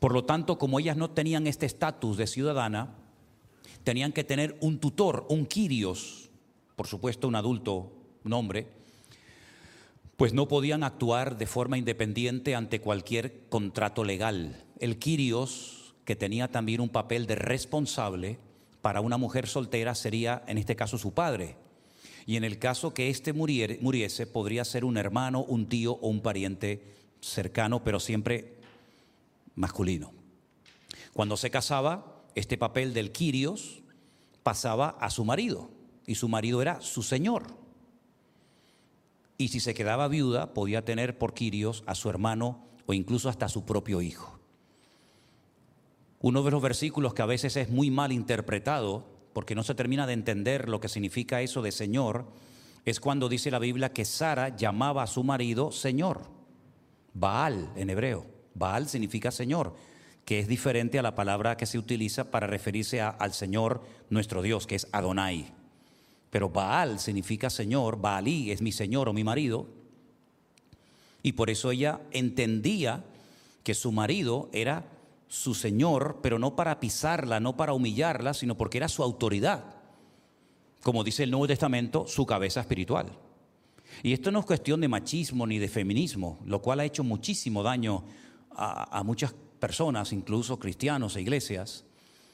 Por 0.00 0.14
lo 0.14 0.24
tanto, 0.24 0.56
como 0.56 0.80
ellas 0.80 0.96
no 0.96 1.10
tenían 1.10 1.46
este 1.46 1.66
estatus 1.66 2.16
de 2.16 2.26
ciudadana, 2.26 2.94
tenían 3.84 4.12
que 4.12 4.24
tener 4.24 4.56
un 4.62 4.78
tutor, 4.78 5.26
un 5.28 5.44
quirios, 5.44 6.30
por 6.76 6.86
supuesto 6.86 7.28
un 7.28 7.34
adulto, 7.34 7.92
un 8.24 8.32
hombre, 8.32 8.68
pues 10.16 10.32
no 10.32 10.48
podían 10.48 10.82
actuar 10.82 11.36
de 11.36 11.46
forma 11.46 11.76
independiente 11.76 12.54
ante 12.54 12.80
cualquier 12.80 13.48
contrato 13.50 14.02
legal. 14.02 14.64
El 14.80 14.98
quirios, 14.98 15.81
que 16.04 16.16
tenía 16.16 16.48
también 16.48 16.80
un 16.80 16.88
papel 16.88 17.26
de 17.26 17.36
responsable, 17.36 18.38
para 18.80 19.00
una 19.00 19.16
mujer 19.16 19.46
soltera 19.46 19.94
sería, 19.94 20.42
en 20.46 20.58
este 20.58 20.74
caso, 20.74 20.98
su 20.98 21.14
padre. 21.14 21.56
Y 22.26 22.36
en 22.36 22.44
el 22.44 22.58
caso 22.58 22.94
que 22.94 23.10
éste 23.10 23.32
muriese, 23.32 24.26
podría 24.26 24.64
ser 24.64 24.84
un 24.84 24.96
hermano, 24.96 25.44
un 25.44 25.68
tío 25.68 25.92
o 25.92 26.08
un 26.08 26.20
pariente 26.20 26.82
cercano, 27.20 27.84
pero 27.84 28.00
siempre 28.00 28.56
masculino. 29.54 30.12
Cuando 31.12 31.36
se 31.36 31.50
casaba, 31.50 32.24
este 32.34 32.58
papel 32.58 32.94
del 32.94 33.12
Quirios 33.12 33.82
pasaba 34.42 34.90
a 35.00 35.10
su 35.10 35.24
marido, 35.24 35.70
y 36.06 36.16
su 36.16 36.28
marido 36.28 36.62
era 36.62 36.80
su 36.80 37.02
señor. 37.02 37.44
Y 39.38 39.48
si 39.48 39.60
se 39.60 39.74
quedaba 39.74 40.08
viuda, 40.08 40.54
podía 40.54 40.84
tener 40.84 41.18
por 41.18 41.34
Quirios 41.34 41.84
a 41.86 41.94
su 41.94 42.08
hermano 42.08 42.64
o 42.86 42.92
incluso 42.94 43.28
hasta 43.28 43.46
a 43.46 43.48
su 43.48 43.64
propio 43.64 44.00
hijo. 44.00 44.41
Uno 46.22 46.44
de 46.44 46.52
los 46.52 46.62
versículos 46.62 47.14
que 47.14 47.22
a 47.22 47.26
veces 47.26 47.56
es 47.56 47.68
muy 47.68 47.90
mal 47.90 48.12
interpretado, 48.12 49.04
porque 49.32 49.56
no 49.56 49.64
se 49.64 49.74
termina 49.74 50.06
de 50.06 50.12
entender 50.12 50.68
lo 50.68 50.80
que 50.80 50.88
significa 50.88 51.42
eso 51.42 51.62
de 51.62 51.72
Señor, 51.72 52.26
es 52.84 53.00
cuando 53.00 53.28
dice 53.28 53.50
la 53.50 53.58
Biblia 53.58 53.92
que 53.92 54.04
Sara 54.04 54.56
llamaba 54.56 55.02
a 55.02 55.08
su 55.08 55.24
marido 55.24 55.72
Señor. 55.72 56.30
Baal 57.12 57.72
en 57.74 57.90
hebreo. 57.90 58.24
Baal 58.54 58.88
significa 58.88 59.30
Señor. 59.30 59.74
que 60.24 60.38
es 60.38 60.46
diferente 60.46 61.00
a 61.00 61.02
la 61.02 61.16
palabra 61.16 61.56
que 61.56 61.66
se 61.66 61.78
utiliza 61.78 62.30
para 62.30 62.46
referirse 62.46 63.00
al 63.00 63.32
Señor 63.32 63.82
nuestro 64.08 64.40
Dios, 64.40 64.68
que 64.68 64.76
es 64.76 64.86
Adonai. 64.92 65.52
Pero 66.30 66.48
Baal 66.48 67.00
significa 67.00 67.50
Señor, 67.50 68.00
Baalí 68.00 68.52
es 68.52 68.62
mi 68.62 68.70
Señor 68.70 69.08
o 69.08 69.12
mi 69.12 69.24
marido, 69.24 69.66
y 71.24 71.32
por 71.32 71.50
eso 71.50 71.72
ella 71.72 72.00
entendía 72.12 73.04
que 73.64 73.74
su 73.74 73.90
marido 73.90 74.48
era 74.52 74.84
su 75.32 75.54
Señor, 75.54 76.18
pero 76.22 76.38
no 76.38 76.54
para 76.54 76.78
pisarla, 76.78 77.40
no 77.40 77.56
para 77.56 77.72
humillarla, 77.72 78.34
sino 78.34 78.54
porque 78.54 78.76
era 78.76 78.88
su 78.88 79.02
autoridad. 79.02 79.64
Como 80.82 81.02
dice 81.02 81.22
el 81.22 81.30
Nuevo 81.30 81.46
Testamento, 81.46 82.06
su 82.06 82.26
cabeza 82.26 82.60
espiritual. 82.60 83.18
Y 84.02 84.12
esto 84.12 84.30
no 84.30 84.40
es 84.40 84.44
cuestión 84.44 84.82
de 84.82 84.88
machismo 84.88 85.46
ni 85.46 85.58
de 85.58 85.68
feminismo, 85.68 86.38
lo 86.44 86.60
cual 86.60 86.80
ha 86.80 86.84
hecho 86.84 87.02
muchísimo 87.02 87.62
daño 87.62 88.04
a, 88.50 89.02
muchas 89.06 89.34
personas, 89.58 90.12
incluso 90.12 90.58
cristianos 90.58 91.16
e 91.16 91.22
iglesias, 91.22 91.86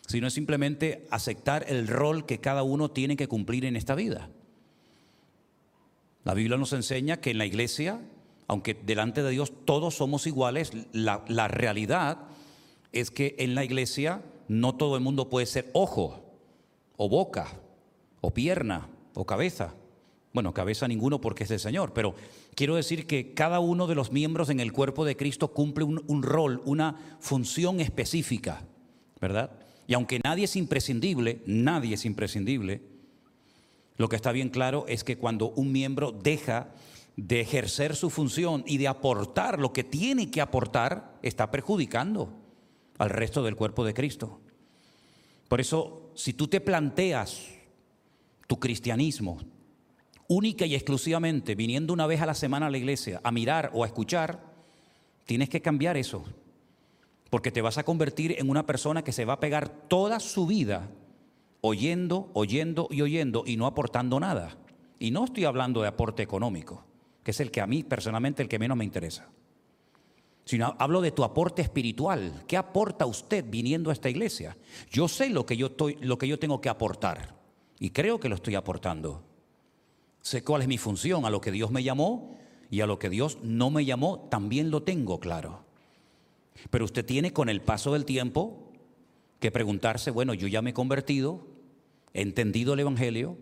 sino 0.09 0.27
es 0.27 0.35
simplemente 0.35 1.07
aceptar 1.13 1.67
el 1.69 1.87
rol 1.87 2.27
que 2.27 2.41
cada 2.41 2.65
uno 2.65 2.91
tiene 2.91 3.17
que 3.17 3.29
cumplir 3.29 3.65
en 3.65 3.77
esta 3.77 3.95
vida. 3.95 4.29
La 6.25 6.35
Biblia 6.35 6.59
nos 6.59 6.73
enseña 6.73 7.19
que 7.19 7.31
en 7.31 7.39
la 7.39 7.47
iglesia, 7.47 8.01
aunque 8.49 8.75
delante 8.75 9.23
de 9.23 9.31
Dios 9.31 9.53
todos 9.65 9.95
somos 9.95 10.27
iguales, 10.27 10.73
la, 10.93 11.25
la 11.29 11.47
realidad 11.47 12.27
es 12.93 13.11
que 13.11 13.37
en 13.39 13.55
la 13.55 13.65
iglesia 13.65 14.23
no 14.49 14.75
todo 14.75 14.97
el 14.97 15.03
mundo 15.03 15.29
puede 15.29 15.47
ser 15.47 15.71
ojo, 15.73 16.25
o 16.97 17.09
boca, 17.09 17.47
o 18.21 18.33
pierna, 18.33 18.89
o 19.15 19.25
cabeza. 19.25 19.75
Bueno, 20.33 20.53
cabeza 20.53 20.89
ninguno 20.89 21.21
porque 21.21 21.45
es 21.45 21.49
del 21.49 21.61
Señor, 21.61 21.93
pero 21.93 22.15
quiero 22.55 22.77
decir 22.77 23.07
que 23.07 23.35
cada 23.35 23.61
uno 23.61 23.87
de 23.87 23.95
los 23.95 24.13
miembros 24.13 24.51
en 24.51 24.61
el 24.61 24.73
cuerpo 24.73 25.05
de 25.05 25.17
Cristo 25.17 25.53
cumple 25.53 25.85
un 25.85 26.23
rol, 26.23 26.63
una 26.65 27.19
función 27.21 27.81
específica, 27.81 28.65
¿verdad? 29.21 29.53
Y 29.87 29.95
aunque 29.95 30.21
nadie 30.23 30.45
es 30.45 30.57
imprescindible, 30.57 31.43
nadie 31.47 31.95
es 31.95 32.05
imprescindible, 32.05 32.83
lo 33.97 34.09
que 34.09 34.17
está 34.17 34.33
bien 34.33 34.49
claro 34.49 34.85
es 34.87 35.03
que 35.03 35.19
cuando 35.19 35.51
un 35.51 35.73
miembro 35.73 36.13
deja 36.13 36.69
de 37.17 37.41
ejercer 37.41 37.97
su 37.97 38.11
función 38.11 38.63
y 38.65 38.79
de 38.79 38.87
aportar 38.87 39.59
lo 39.59 39.73
que 39.73 39.83
tiene 39.83 40.31
que 40.31 40.41
aportar, 40.41 41.19
está 41.23 41.51
perjudicando 41.51 42.33
al 42.99 43.11
resto 43.11 43.43
del 43.43 43.57
cuerpo 43.57 43.85
de 43.85 43.95
Cristo. 43.95 44.41
Por 45.49 45.61
eso, 45.61 46.11
si 46.15 46.35
tú 46.35 46.49
te 46.49 46.61
planteas 46.61 47.47
tu 48.47 48.59
cristianismo 48.59 49.39
única 50.29 50.67
y 50.67 50.75
exclusivamente 50.75 51.55
viniendo 51.55 51.93
una 51.93 52.07
vez 52.07 52.21
a 52.21 52.27
la 52.27 52.35
semana 52.35 52.67
a 52.67 52.71
la 52.71 52.79
iglesia 52.79 53.21
a 53.25 53.33
mirar 53.33 53.71
o 53.73 53.83
a 53.83 53.87
escuchar, 53.87 54.43
tienes 55.25 55.49
que 55.49 55.63
cambiar 55.63 55.97
eso. 55.97 56.25
Porque 57.31 57.51
te 57.51 57.63
vas 57.63 57.79
a 57.79 57.85
convertir 57.85 58.37
en 58.39 58.49
una 58.49 58.67
persona 58.67 59.03
que 59.03 59.13
se 59.13 59.25
va 59.25 59.35
a 59.35 59.41
pegar 59.41 59.69
toda 59.69 60.21
su 60.21 60.47
vida 60.47 60.91
oyendo, 61.61 62.31
oyendo 62.35 62.89
y 62.91 63.03
oyendo 63.03 63.45
y 63.47 63.57
no 63.57 63.67
aportando 63.67 64.21
nada. 64.21 64.57
Y 64.99 65.11
no 65.11 65.25
estoy 65.25 65.45
hablando 65.45 65.83
de 65.83 65.89
aporte 65.89 66.23
económico, 66.23 66.85
que 67.23 67.31
es 67.31 67.41
el 67.41 67.51
que 67.51 67.61
a 67.61 67.67
mí 67.67 67.83
personalmente 67.83 68.43
el 68.43 68.49
que 68.49 68.59
menos 68.59 68.77
me 68.77 68.85
interesa. 68.85 69.29
Sino 70.49 70.75
hablo 70.79 71.03
de 71.03 71.11
tu 71.11 71.25
aporte 71.25 71.61
espiritual. 71.61 72.33
¿Qué 72.47 72.57
aporta 72.57 73.05
usted 73.05 73.45
viniendo 73.47 73.91
a 73.91 73.93
esta 73.93 74.09
iglesia? 74.09 74.57
Yo 74.91 75.07
sé 75.07 75.29
lo 75.29 75.45
que 75.45 75.59
yo, 75.59 75.67
estoy, 75.67 75.99
lo 76.01 76.17
que 76.17 76.27
yo 76.27 76.39
tengo 76.39 76.63
que 76.63 76.71
aportar 76.71 77.35
y 77.79 77.91
creo 77.91 78.19
que 78.19 78.31
lo 78.31 78.37
estoy 78.37 78.55
aportando. 78.55 79.23
Sé 80.23 80.43
cuál 80.43 80.63
es 80.63 80.69
mi 80.69 80.79
función, 80.79 81.27
a 81.27 81.31
lo 81.31 81.43
que 81.43 81.53
Dios 81.53 81.71
me 81.71 81.83
llamó 81.83 82.39
y 82.71 82.81
a 82.81 82.87
lo 82.87 82.99
que 82.99 83.11
Dios 83.11 83.37
no 83.43 83.69
me 83.69 83.85
llamó, 83.85 84.27
también 84.31 84.71
lo 84.71 84.85
tengo 84.85 85.21
claro. 85.21 85.67
Pero 86.71 86.87
usted 86.87 87.05
tiene 87.05 87.35
con 87.35 87.51
el 87.51 87.61
paso 87.61 87.93
del 87.93 88.07
tiempo 88.07 88.73
que 89.41 89.51
preguntarse, 89.51 90.11
bueno, 90.11 90.33
yo 90.33 90.49
ya 90.49 90.63
me 90.63 90.71
he 90.71 90.73
convertido, 90.73 91.47
he 92.15 92.23
entendido 92.23 92.73
el 92.73 92.81
Evangelio, 92.81 93.37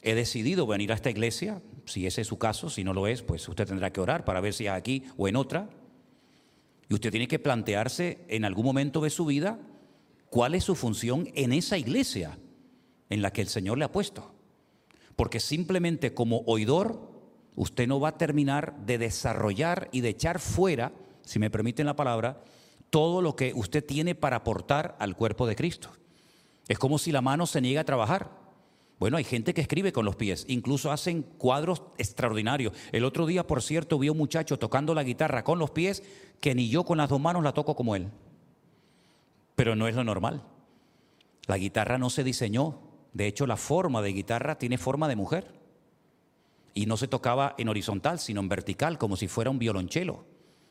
he 0.00 0.14
decidido 0.14 0.66
venir 0.66 0.90
a 0.90 0.94
esta 0.94 1.10
iglesia, 1.10 1.60
si 1.84 2.06
ese 2.06 2.22
es 2.22 2.26
su 2.26 2.38
caso, 2.38 2.70
si 2.70 2.82
no 2.82 2.94
lo 2.94 3.08
es, 3.08 3.20
pues 3.20 3.46
usted 3.46 3.68
tendrá 3.68 3.92
que 3.92 4.00
orar 4.00 4.24
para 4.24 4.40
ver 4.40 4.54
si 4.54 4.64
es 4.64 4.72
aquí 4.72 5.02
o 5.18 5.28
en 5.28 5.36
otra. 5.36 5.68
Y 6.88 6.94
usted 6.94 7.10
tiene 7.10 7.28
que 7.28 7.38
plantearse 7.38 8.24
en 8.28 8.44
algún 8.44 8.64
momento 8.64 9.00
de 9.00 9.10
su 9.10 9.24
vida 9.26 9.58
cuál 10.30 10.54
es 10.54 10.64
su 10.64 10.74
función 10.74 11.28
en 11.34 11.52
esa 11.52 11.78
iglesia 11.78 12.38
en 13.10 13.22
la 13.22 13.32
que 13.32 13.40
el 13.40 13.48
Señor 13.48 13.78
le 13.78 13.84
ha 13.84 13.92
puesto. 13.92 14.34
Porque 15.16 15.40
simplemente 15.40 16.14
como 16.14 16.42
oidor, 16.46 17.10
usted 17.54 17.88
no 17.88 18.00
va 18.00 18.10
a 18.10 18.18
terminar 18.18 18.76
de 18.84 18.98
desarrollar 18.98 19.88
y 19.92 20.00
de 20.00 20.10
echar 20.10 20.38
fuera, 20.40 20.92
si 21.22 21.38
me 21.38 21.50
permiten 21.50 21.86
la 21.86 21.96
palabra, 21.96 22.42
todo 22.90 23.22
lo 23.22 23.34
que 23.34 23.52
usted 23.54 23.84
tiene 23.84 24.14
para 24.14 24.36
aportar 24.36 24.96
al 24.98 25.16
cuerpo 25.16 25.46
de 25.46 25.56
Cristo. 25.56 25.90
Es 26.68 26.78
como 26.78 26.98
si 26.98 27.12
la 27.12 27.20
mano 27.20 27.46
se 27.46 27.60
niega 27.60 27.80
a 27.80 27.84
trabajar. 27.84 28.45
Bueno, 28.98 29.18
hay 29.18 29.24
gente 29.24 29.52
que 29.52 29.60
escribe 29.60 29.92
con 29.92 30.06
los 30.06 30.16
pies, 30.16 30.46
incluso 30.48 30.90
hacen 30.90 31.22
cuadros 31.22 31.82
extraordinarios. 31.98 32.72
El 32.92 33.04
otro 33.04 33.26
día, 33.26 33.46
por 33.46 33.62
cierto, 33.62 33.98
vi 33.98 34.08
a 34.08 34.12
un 34.12 34.18
muchacho 34.18 34.58
tocando 34.58 34.94
la 34.94 35.04
guitarra 35.04 35.44
con 35.44 35.58
los 35.58 35.70
pies 35.70 36.02
que 36.40 36.54
ni 36.54 36.70
yo 36.70 36.84
con 36.84 36.98
las 36.98 37.10
dos 37.10 37.20
manos 37.20 37.42
la 37.42 37.52
toco 37.52 37.76
como 37.76 37.94
él. 37.94 38.10
Pero 39.54 39.76
no 39.76 39.86
es 39.86 39.94
lo 39.94 40.04
normal. 40.04 40.44
La 41.46 41.58
guitarra 41.58 41.98
no 41.98 42.08
se 42.08 42.24
diseñó. 42.24 42.80
De 43.12 43.26
hecho, 43.26 43.46
la 43.46 43.56
forma 43.56 44.00
de 44.00 44.12
guitarra 44.12 44.58
tiene 44.58 44.78
forma 44.78 45.08
de 45.08 45.16
mujer. 45.16 45.54
Y 46.72 46.86
no 46.86 46.96
se 46.96 47.08
tocaba 47.08 47.54
en 47.58 47.68
horizontal, 47.68 48.18
sino 48.18 48.40
en 48.40 48.48
vertical, 48.48 48.98
como 48.98 49.16
si 49.16 49.28
fuera 49.28 49.50
un 49.50 49.58
violonchelo. 49.58 50.24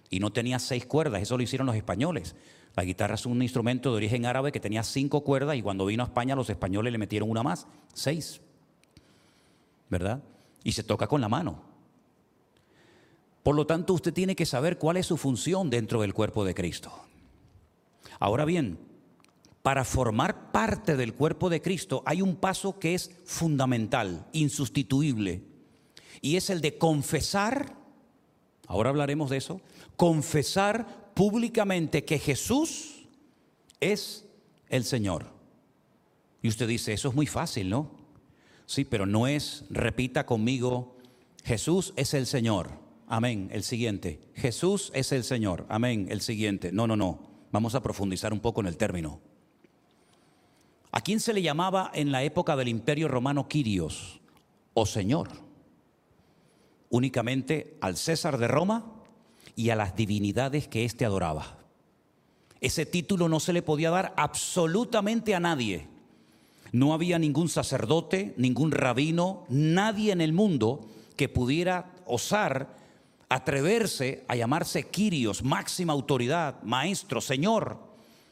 Y 0.10 0.20
no 0.20 0.32
tenía 0.32 0.60
seis 0.60 0.86
cuerdas, 0.86 1.22
eso 1.22 1.38
lo 1.38 1.44
hicieron 1.44 1.68
los 1.68 1.76
españoles. 1.76 2.36
La 2.76 2.84
guitarra 2.84 3.16
es 3.16 3.26
un 3.26 3.42
instrumento 3.42 3.92
de 3.92 3.98
origen 3.98 4.26
árabe 4.26 4.52
que 4.52 4.60
tenía 4.60 4.84
cinco 4.84 5.22
cuerdas 5.24 5.56
y 5.56 5.62
cuando 5.62 5.86
vino 5.86 6.04
a 6.04 6.08
España 6.08 6.36
los 6.36 6.50
españoles 6.50 6.92
le 6.92 6.98
metieron 6.98 7.30
una 7.30 7.42
más, 7.42 7.68
seis. 7.94 8.42
¿Verdad? 9.90 10.22
Y 10.64 10.74
se 10.74 10.84
toca 10.84 11.08
con 11.08 11.22
la 11.22 11.30
mano. 11.30 11.64
Por 13.44 13.56
lo 13.56 13.66
tanto, 13.66 13.94
usted 13.94 14.14
tiene 14.14 14.36
que 14.36 14.46
saber 14.46 14.78
cuál 14.78 14.98
es 14.98 15.06
su 15.06 15.18
función 15.18 15.70
dentro 15.70 16.02
del 16.02 16.14
cuerpo 16.14 16.44
de 16.44 16.56
Cristo. 16.56 16.92
Ahora 18.20 18.44
bien, 18.44 18.80
para 19.62 19.84
formar 19.84 20.52
parte 20.52 20.96
del 20.96 21.14
cuerpo 21.14 21.50
de 21.50 21.62
Cristo 21.62 22.04
hay 22.06 22.22
un 22.22 22.36
paso 22.36 22.80
que 22.80 22.94
es 22.94 23.12
fundamental, 23.24 24.28
insustituible, 24.32 25.44
y 26.22 26.38
es 26.38 26.50
el 26.50 26.62
de 26.62 26.78
confesar, 26.78 27.76
ahora 28.68 28.90
hablaremos 28.90 29.30
de 29.30 29.38
eso, 29.38 29.62
confesar 29.96 31.12
públicamente 31.14 32.04
que 32.04 32.20
Jesús 32.20 33.08
es 33.80 34.26
el 34.70 34.84
Señor. 34.84 35.28
Y 36.42 36.48
usted 36.48 36.68
dice, 36.68 36.94
eso 36.94 37.10
es 37.10 37.16
muy 37.16 37.26
fácil, 37.26 37.70
¿no? 37.70 37.92
Sí, 38.66 38.86
pero 38.86 39.06
no 39.06 39.28
es, 39.28 39.66
repita 39.70 40.26
conmigo, 40.26 40.98
Jesús 41.44 41.94
es 41.96 42.14
el 42.14 42.26
Señor. 42.26 42.72
Amén. 43.08 43.50
El 43.52 43.64
siguiente. 43.64 44.20
Jesús 44.34 44.92
es 44.96 45.12
el 45.12 45.24
Señor. 45.24 45.66
Amén. 45.70 46.08
El 46.10 46.22
siguiente. 46.22 46.72
No, 46.72 46.88
no, 46.88 46.96
no. 46.96 47.20
Vamos 47.52 47.76
a 47.76 47.84
profundizar 47.84 48.34
un 48.34 48.40
poco 48.40 48.62
en 48.62 48.68
el 48.68 48.78
término. 48.78 49.22
¿A 50.92 51.02
quién 51.02 51.20
se 51.20 51.34
le 51.34 51.42
llamaba 51.42 51.92
en 51.94 52.12
la 52.12 52.24
época 52.24 52.56
del 52.56 52.68
Imperio 52.68 53.08
Romano 53.08 53.48
Quirios 53.48 54.22
o 54.74 54.86
Señor? 54.86 55.30
Únicamente 56.90 57.78
al 57.82 57.98
César 57.98 58.38
de 58.38 58.48
Roma 58.48 58.95
y 59.56 59.70
a 59.70 59.76
las 59.76 59.96
divinidades 59.96 60.68
que 60.68 60.86
éste 60.86 61.06
adoraba. 61.06 61.58
Ese 62.62 62.86
título 62.86 63.30
no 63.30 63.40
se 63.40 63.54
le 63.54 63.62
podía 63.62 63.90
dar 63.90 64.14
absolutamente 64.18 65.36
a 65.36 65.40
nadie. 65.40 65.88
No 66.72 66.94
había 66.94 67.20
ningún 67.20 67.48
sacerdote, 67.48 68.34
ningún 68.38 68.72
rabino, 68.72 69.46
nadie 69.50 70.12
en 70.12 70.22
el 70.22 70.34
mundo 70.34 70.86
que 71.16 71.30
pudiera 71.30 71.94
osar 72.06 72.76
atreverse 73.30 74.24
a 74.28 74.36
llamarse 74.36 74.90
Quirios, 74.90 75.44
máxima 75.44 75.94
autoridad, 75.94 76.62
maestro, 76.64 77.22
señor, 77.22 77.80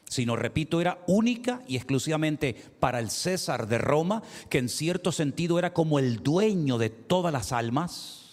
sino, 0.08 0.36
repito, 0.36 0.80
era 0.80 1.02
única 1.06 1.62
y 1.66 1.76
exclusivamente 1.76 2.54
para 2.78 2.98
el 2.98 3.10
César 3.10 3.66
de 3.66 3.78
Roma, 3.78 4.22
que 4.48 4.58
en 4.58 4.68
cierto 4.68 5.12
sentido 5.12 5.58
era 5.58 5.72
como 5.72 5.98
el 5.98 6.22
dueño 6.22 6.78
de 6.78 6.90
todas 6.90 7.32
las 7.32 7.52
almas, 7.52 8.23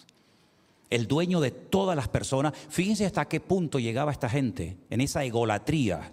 el 0.92 1.08
dueño 1.08 1.40
de 1.40 1.50
todas 1.50 1.96
las 1.96 2.10
personas. 2.10 2.54
Fíjense 2.70 3.06
hasta 3.06 3.28
qué 3.28 3.40
punto 3.40 3.80
llegaba 3.80 4.12
esta 4.12 4.30
gente, 4.30 4.78
en 4.92 5.02
esa 5.02 5.24
egolatría, 5.24 6.12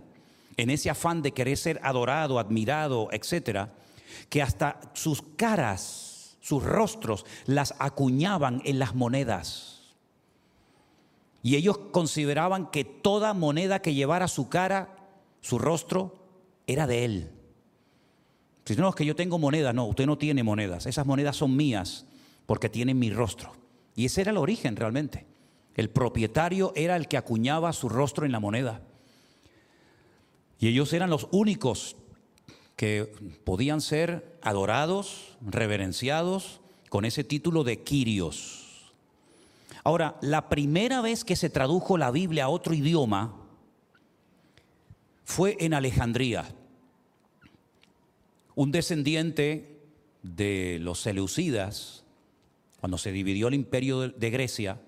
en 0.56 0.70
ese 0.70 0.88
afán 0.88 1.20
de 1.20 1.32
querer 1.32 1.58
ser 1.58 1.80
adorado, 1.82 2.38
admirado, 2.38 3.08
etcétera, 3.12 3.74
que 4.30 4.40
hasta 4.40 4.80
sus 4.94 5.20
caras, 5.36 6.38
sus 6.40 6.62
rostros, 6.62 7.26
las 7.44 7.74
acuñaban 7.78 8.62
en 8.64 8.78
las 8.78 8.94
monedas. 8.94 9.94
Y 11.42 11.56
ellos 11.56 11.78
consideraban 11.92 12.70
que 12.70 12.84
toda 12.84 13.34
moneda 13.34 13.80
que 13.80 13.94
llevara 13.94 14.28
su 14.28 14.48
cara, 14.48 14.96
su 15.40 15.58
rostro, 15.58 16.14
era 16.66 16.86
de 16.86 17.04
él. 17.04 17.30
Si 18.64 18.76
no, 18.76 18.90
es 18.90 18.94
que 18.94 19.06
yo 19.06 19.16
tengo 19.16 19.38
monedas, 19.38 19.74
no, 19.74 19.86
usted 19.86 20.06
no 20.06 20.18
tiene 20.18 20.42
monedas. 20.42 20.86
Esas 20.86 21.06
monedas 21.06 21.36
son 21.36 21.56
mías 21.56 22.04
porque 22.46 22.68
tienen 22.68 22.98
mi 22.98 23.10
rostro. 23.10 23.52
Y 23.99 24.05
ese 24.05 24.20
era 24.20 24.30
el 24.30 24.36
origen 24.36 24.76
realmente. 24.76 25.26
El 25.74 25.90
propietario 25.90 26.72
era 26.76 26.94
el 26.94 27.09
que 27.09 27.16
acuñaba 27.16 27.72
su 27.72 27.88
rostro 27.88 28.24
en 28.24 28.30
la 28.30 28.38
moneda. 28.38 28.80
Y 30.61 30.68
ellos 30.68 30.92
eran 30.92 31.11
los 31.11 31.26
únicos 31.32 31.96
que 32.76 33.12
podían 33.42 33.80
ser 33.80 34.38
adorados, 34.40 35.36
reverenciados 35.40 36.61
con 36.90 37.07
ese 37.07 37.24
título 37.24 37.64
de 37.64 37.82
Quirios. 37.82 38.92
Ahora, 39.82 40.16
la 40.20 40.49
primera 40.49 41.01
vez 41.01 41.24
que 41.24 41.34
se 41.34 41.51
tradujo 41.51 41.99
la 41.99 42.12
Biblia 42.12 42.44
a 42.44 42.51
otro 42.51 42.74
idioma 42.74 43.34
fue 45.24 45.57
en 45.59 45.74
Alejandría. 45.74 46.55
Un 48.55 48.70
descendiente 48.70 49.80
de 50.22 50.78
los 50.82 51.01
Seleucidas, 51.01 52.05
cuando 52.80 52.98
se 52.98 53.12
dividió 53.12 53.48
el 53.48 53.54
imperio 53.54 54.08
de- 54.08 54.30
Grecia, 54.30 54.80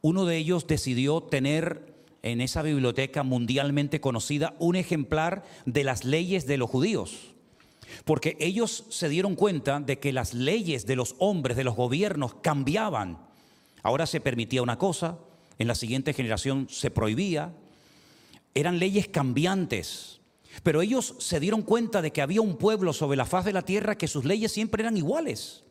uno 0.00 0.24
de 0.24 0.36
ellos 0.36 0.66
decidió 0.66 1.22
tener 1.22 1.92
en 2.22 2.40
esa 2.40 2.62
biblioteca 2.62 3.22
mundialmente 3.22 4.00
conocida 4.00 4.54
un 4.58 4.76
ejemplar 4.76 5.44
de 5.66 5.84
las 5.84 6.04
leyes 6.04 6.46
de 6.46 6.56
los 6.56 6.70
judíos. 6.70 7.34
Porque 8.04 8.36
ellos 8.40 8.84
se 8.88 9.08
dieron 9.08 9.34
cuenta 9.36 9.80
de 9.80 9.98
que 9.98 10.12
las 10.12 10.34
leyes 10.34 10.86
de 10.86 10.96
los 10.96 11.14
hombres, 11.18 11.56
de 11.56 11.64
los 11.64 11.76
gobiernos, 11.76 12.34
cambiaban. 12.34 13.18
Ahora 13.82 14.06
se 14.06 14.20
permitía 14.20 14.62
una 14.62 14.78
cosa, 14.78 15.18
en 15.58 15.68
la 15.68 15.74
siguiente 15.74 16.12
generación 16.14 16.68
se 16.70 16.90
prohibía. 16.90 17.52
Eran 18.54 18.78
leyes 18.78 19.08
cambiantes. 19.08 20.20
Pero 20.62 20.82
ellos 20.82 21.14
se 21.18 21.40
dieron 21.40 21.62
cuenta 21.62 22.02
de 22.02 22.12
que 22.12 22.22
había 22.22 22.40
un 22.40 22.56
pueblo 22.56 22.92
sobre 22.92 23.16
la 23.16 23.24
faz 23.26 23.44
de 23.44 23.52
la 23.52 23.62
tierra 23.62 23.96
que 23.96 24.08
sus 24.08 24.24
leyes 24.24 24.52
siempre 24.52 24.82
eran 24.82 24.96
iguales. 24.96 25.64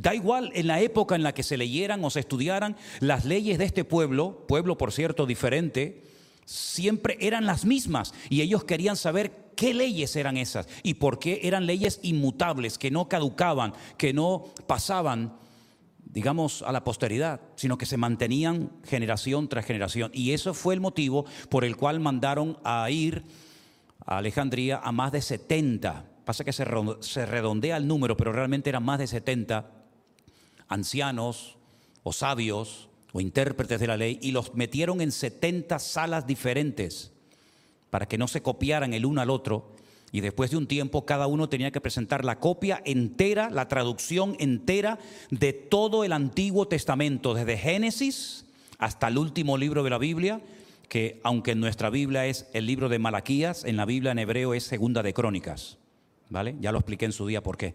Da 0.00 0.14
igual 0.14 0.52
en 0.54 0.68
la 0.68 0.80
época 0.80 1.16
en 1.16 1.24
la 1.24 1.34
que 1.34 1.42
se 1.42 1.56
leyeran 1.56 2.04
o 2.04 2.10
se 2.10 2.20
estudiaran, 2.20 2.76
las 3.00 3.24
leyes 3.24 3.58
de 3.58 3.64
este 3.64 3.82
pueblo, 3.82 4.44
pueblo 4.46 4.78
por 4.78 4.92
cierto 4.92 5.26
diferente, 5.26 6.04
siempre 6.44 7.18
eran 7.20 7.46
las 7.46 7.64
mismas 7.64 8.14
y 8.30 8.42
ellos 8.42 8.62
querían 8.62 8.94
saber 8.94 9.50
qué 9.56 9.74
leyes 9.74 10.14
eran 10.14 10.36
esas 10.36 10.68
y 10.84 10.94
por 10.94 11.18
qué 11.18 11.40
eran 11.42 11.66
leyes 11.66 11.98
inmutables, 12.04 12.78
que 12.78 12.92
no 12.92 13.08
caducaban, 13.08 13.72
que 13.96 14.12
no 14.12 14.44
pasaban, 14.68 15.36
digamos, 15.98 16.62
a 16.62 16.70
la 16.70 16.84
posteridad, 16.84 17.40
sino 17.56 17.76
que 17.76 17.84
se 17.84 17.96
mantenían 17.96 18.70
generación 18.84 19.48
tras 19.48 19.66
generación. 19.66 20.12
Y 20.14 20.30
eso 20.30 20.54
fue 20.54 20.74
el 20.74 20.80
motivo 20.80 21.24
por 21.48 21.64
el 21.64 21.76
cual 21.76 21.98
mandaron 21.98 22.56
a 22.62 22.88
ir 22.88 23.24
a 24.06 24.18
Alejandría 24.18 24.80
a 24.80 24.92
más 24.92 25.10
de 25.10 25.22
70. 25.22 26.04
Pasa 26.24 26.44
que 26.44 26.52
se 26.52 27.26
redondea 27.26 27.76
el 27.76 27.88
número, 27.88 28.16
pero 28.16 28.32
realmente 28.32 28.70
eran 28.70 28.84
más 28.84 29.00
de 29.00 29.08
70 29.08 29.77
ancianos 30.68 31.56
o 32.02 32.12
sabios 32.12 32.88
o 33.12 33.20
intérpretes 33.20 33.80
de 33.80 33.86
la 33.86 33.96
ley 33.96 34.18
y 34.22 34.32
los 34.32 34.54
metieron 34.54 35.00
en 35.00 35.12
70 35.12 35.78
salas 35.78 36.26
diferentes 36.26 37.12
para 37.90 38.06
que 38.06 38.18
no 38.18 38.28
se 38.28 38.42
copiaran 38.42 38.92
el 38.92 39.06
uno 39.06 39.20
al 39.20 39.30
otro. 39.30 39.74
Y 40.10 40.20
después 40.20 40.50
de 40.50 40.56
un 40.56 40.66
tiempo 40.66 41.04
cada 41.04 41.26
uno 41.26 41.48
tenía 41.48 41.70
que 41.70 41.80
presentar 41.80 42.24
la 42.24 42.38
copia 42.38 42.82
entera, 42.84 43.50
la 43.50 43.68
traducción 43.68 44.36
entera 44.38 44.98
de 45.30 45.52
todo 45.52 46.04
el 46.04 46.12
Antiguo 46.12 46.66
Testamento, 46.66 47.34
desde 47.34 47.58
Génesis 47.58 48.46
hasta 48.78 49.08
el 49.08 49.18
último 49.18 49.58
libro 49.58 49.82
de 49.82 49.90
la 49.90 49.98
Biblia, 49.98 50.40
que 50.88 51.20
aunque 51.24 51.50
en 51.50 51.60
nuestra 51.60 51.90
Biblia 51.90 52.26
es 52.26 52.48
el 52.54 52.64
libro 52.66 52.88
de 52.88 52.98
Malaquías, 52.98 53.64
en 53.64 53.76
la 53.76 53.84
Biblia 53.84 54.12
en 54.12 54.18
hebreo 54.18 54.54
es 54.54 54.64
Segunda 54.64 55.02
de 55.02 55.12
Crónicas. 55.12 55.76
¿Vale? 56.30 56.56
Ya 56.60 56.72
lo 56.72 56.78
expliqué 56.78 57.06
en 57.06 57.12
su 57.12 57.26
día 57.26 57.42
por 57.42 57.56
qué. 57.56 57.74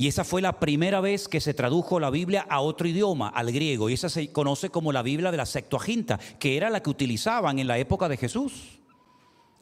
Y 0.00 0.06
esa 0.06 0.22
fue 0.22 0.40
la 0.40 0.60
primera 0.60 1.00
vez 1.00 1.26
que 1.26 1.40
se 1.40 1.54
tradujo 1.54 1.98
la 1.98 2.10
Biblia 2.10 2.46
a 2.48 2.60
otro 2.60 2.86
idioma, 2.86 3.28
al 3.30 3.50
griego. 3.50 3.90
Y 3.90 3.94
esa 3.94 4.08
se 4.08 4.30
conoce 4.30 4.70
como 4.70 4.92
la 4.92 5.02
Biblia 5.02 5.32
de 5.32 5.36
la 5.36 5.44
Septuaginta, 5.44 6.20
que 6.38 6.56
era 6.56 6.70
la 6.70 6.80
que 6.84 6.90
utilizaban 6.90 7.58
en 7.58 7.66
la 7.66 7.78
época 7.78 8.08
de 8.08 8.16
Jesús. 8.16 8.78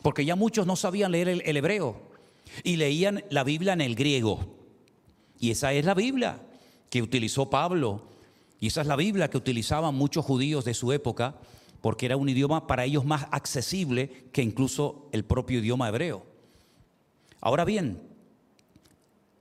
Porque 0.03 0.27
ya 0.27 0.37
muchos 0.37 0.67
no 0.67 0.77
sabían 0.77 1.13
leer 1.13 1.31
el, 1.31 1.43
el 1.47 1.57
hebreo 1.57 2.03
y 2.63 2.77
leían 2.77 3.25
la 3.31 3.45
Biblia 3.45 3.73
en 3.73 3.81
el 3.81 3.95
griego. 3.95 4.41
Y 5.41 5.53
esa 5.53 5.73
es 5.73 5.87
la 5.87 5.95
Biblia 5.95 6.39
que 6.91 7.01
utilizó 7.01 7.49
Pablo. 7.49 8.03
Y 8.61 8.67
esa 8.67 8.83
es 8.83 8.87
la 8.87 8.97
Biblia 8.97 9.31
que 9.31 9.39
utilizaban 9.39 9.95
muchos 9.95 10.23
judíos 10.23 10.67
de 10.67 10.75
su 10.75 10.93
época, 10.93 11.37
porque 11.81 12.05
era 12.05 12.19
un 12.19 12.29
idioma 12.29 12.67
para 12.67 12.85
ellos 12.85 13.07
más 13.07 13.27
accesible 13.31 14.29
que 14.33 14.43
incluso 14.43 15.09
el 15.13 15.25
propio 15.25 15.61
idioma 15.61 15.89
hebreo. 15.89 16.27
Ahora 17.41 17.65
bien, 17.65 18.06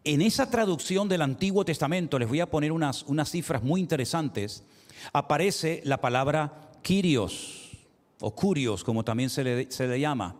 en 0.05 0.21
esa 0.21 0.49
traducción 0.49 1.09
del 1.09 1.23
Antiguo 1.23 1.65
Testamento, 1.65 2.17
les 2.19 2.29
voy 2.29 2.39
a 2.39 2.49
poner 2.49 2.71
unas, 2.71 3.03
unas 3.03 3.29
cifras 3.29 3.63
muy 3.63 3.81
interesantes, 3.81 4.63
aparece 5.11 5.81
la 5.83 5.99
palabra 5.99 6.71
Kyrios, 6.83 7.71
o 8.19 8.33
Curios, 8.33 8.83
como 8.83 9.03
también 9.03 9.29
se 9.29 9.43
le, 9.43 9.71
se 9.71 9.87
le 9.87 9.99
llama. 9.99 10.35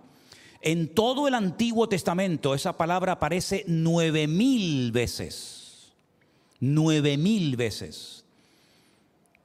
En 0.61 0.93
todo 0.93 1.27
el 1.27 1.33
Antiguo 1.33 1.89
Testamento 1.89 2.55
esa 2.55 2.77
palabra 2.77 3.13
aparece 3.13 3.65
nueve 3.67 4.27
mil 4.27 4.91
veces. 4.91 5.93
Nueve 6.59 7.17
mil 7.17 7.55
veces. 7.55 8.23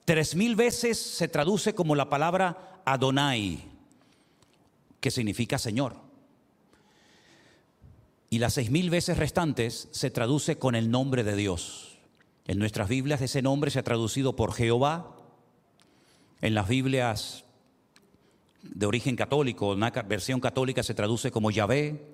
Tres 0.04 0.34
mil 0.34 0.54
veces 0.54 0.98
se 0.98 1.28
traduce 1.28 1.74
como 1.74 1.94
la 1.94 2.08
palabra 2.08 2.82
Adonai, 2.84 3.64
que 5.00 5.10
significa 5.10 5.58
Señor. 5.58 6.09
Y 8.32 8.38
las 8.38 8.54
seis 8.54 8.70
mil 8.70 8.90
veces 8.90 9.18
restantes 9.18 9.88
se 9.90 10.08
traduce 10.08 10.56
con 10.56 10.76
el 10.76 10.88
nombre 10.92 11.24
de 11.24 11.34
Dios. 11.34 11.98
En 12.46 12.60
nuestras 12.60 12.88
Biblias 12.88 13.20
ese 13.20 13.42
nombre 13.42 13.72
se 13.72 13.80
ha 13.80 13.82
traducido 13.82 14.36
por 14.36 14.52
Jehová. 14.52 15.16
En 16.40 16.54
las 16.54 16.68
Biblias 16.68 17.44
de 18.62 18.86
origen 18.86 19.16
católico, 19.16 19.72
una 19.72 19.90
versión 19.90 20.38
católica 20.38 20.84
se 20.84 20.94
traduce 20.94 21.32
como 21.32 21.50
Yahvé. 21.50 22.06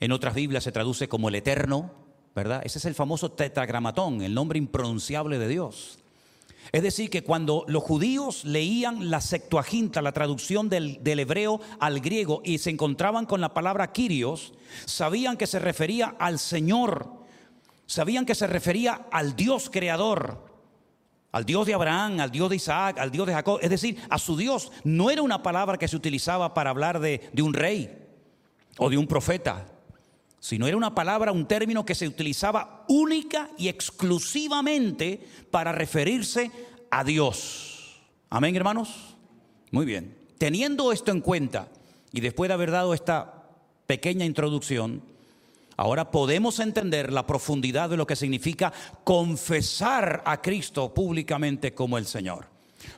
En 0.00 0.10
otras 0.10 0.34
Biblias 0.34 0.64
se 0.64 0.72
traduce 0.72 1.08
como 1.08 1.28
el 1.28 1.36
Eterno, 1.36 1.92
¿verdad? 2.34 2.62
Ese 2.64 2.78
es 2.78 2.84
el 2.84 2.96
famoso 2.96 3.30
tetragramatón, 3.30 4.22
el 4.22 4.34
nombre 4.34 4.58
impronunciable 4.58 5.38
de 5.38 5.46
Dios. 5.46 5.99
Es 6.72 6.82
decir, 6.82 7.10
que 7.10 7.24
cuando 7.24 7.64
los 7.66 7.82
judíos 7.82 8.44
leían 8.44 9.10
la 9.10 9.20
Septuaginta, 9.20 10.02
la 10.02 10.12
traducción 10.12 10.68
del, 10.68 11.00
hebreo 11.04 11.60
al 11.80 12.00
griego, 12.00 12.42
y 12.44 12.58
se 12.58 12.70
encontraban 12.70 13.26
con 13.26 13.40
la 13.40 13.54
palabra 13.54 13.92
Kyrios, 13.92 14.52
sabían 14.84 15.36
que 15.36 15.46
se 15.46 15.58
refería 15.58 16.14
al 16.18 16.38
Señor, 16.38 17.12
sabían 17.86 18.24
que 18.24 18.36
se 18.36 18.46
refería 18.46 19.06
al 19.10 19.34
Dios 19.34 19.68
creador, 19.68 20.48
al 21.32 21.44
Dios 21.44 21.66
de 21.66 21.74
Abraham, 21.74 22.20
al 22.20 22.30
Dios 22.30 22.50
de 22.50 22.56
Isaac, 22.56 22.98
al 22.98 23.10
Dios 23.10 23.26
de 23.26 23.34
Jacob, 23.34 23.58
es 23.62 23.70
decir, 23.70 23.98
a 24.08 24.18
su 24.18 24.36
Dios. 24.36 24.70
No 24.84 25.10
era 25.10 25.22
una 25.22 25.42
palabra 25.42 25.76
que 25.76 25.88
se 25.88 25.96
utilizaba 25.96 26.54
para 26.54 26.70
hablar 26.70 27.00
de 27.00 27.42
un 27.42 27.54
rey 27.54 27.96
o 28.78 28.90
de 28.90 28.96
un 28.96 29.06
profeta, 29.06 29.66
sino 30.40 30.66
era 30.66 30.76
una 30.76 30.94
palabra, 30.94 31.32
un 31.32 31.46
término 31.46 31.84
que 31.84 31.94
se 31.94 32.08
utilizaba 32.08 32.84
única 32.88 33.50
y 33.58 33.68
exclusivamente 33.68 35.20
para 35.50 35.70
referirse 35.70 36.50
a 36.90 37.04
Dios. 37.04 38.00
Amén, 38.30 38.56
hermanos. 38.56 39.14
Muy 39.70 39.84
bien. 39.84 40.16
Teniendo 40.38 40.92
esto 40.92 41.10
en 41.10 41.20
cuenta 41.20 41.68
y 42.12 42.20
después 42.20 42.48
de 42.48 42.54
haber 42.54 42.70
dado 42.70 42.94
esta 42.94 43.44
pequeña 43.86 44.24
introducción, 44.24 45.02
ahora 45.76 46.10
podemos 46.10 46.58
entender 46.58 47.12
la 47.12 47.26
profundidad 47.26 47.90
de 47.90 47.98
lo 47.98 48.06
que 48.06 48.16
significa 48.16 48.72
confesar 49.04 50.22
a 50.24 50.40
Cristo 50.40 50.94
públicamente 50.94 51.74
como 51.74 51.98
el 51.98 52.06
Señor, 52.06 52.46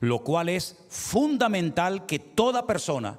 lo 0.00 0.20
cual 0.20 0.48
es 0.48 0.76
fundamental 0.88 2.06
que 2.06 2.20
toda 2.20 2.66
persona 2.66 3.18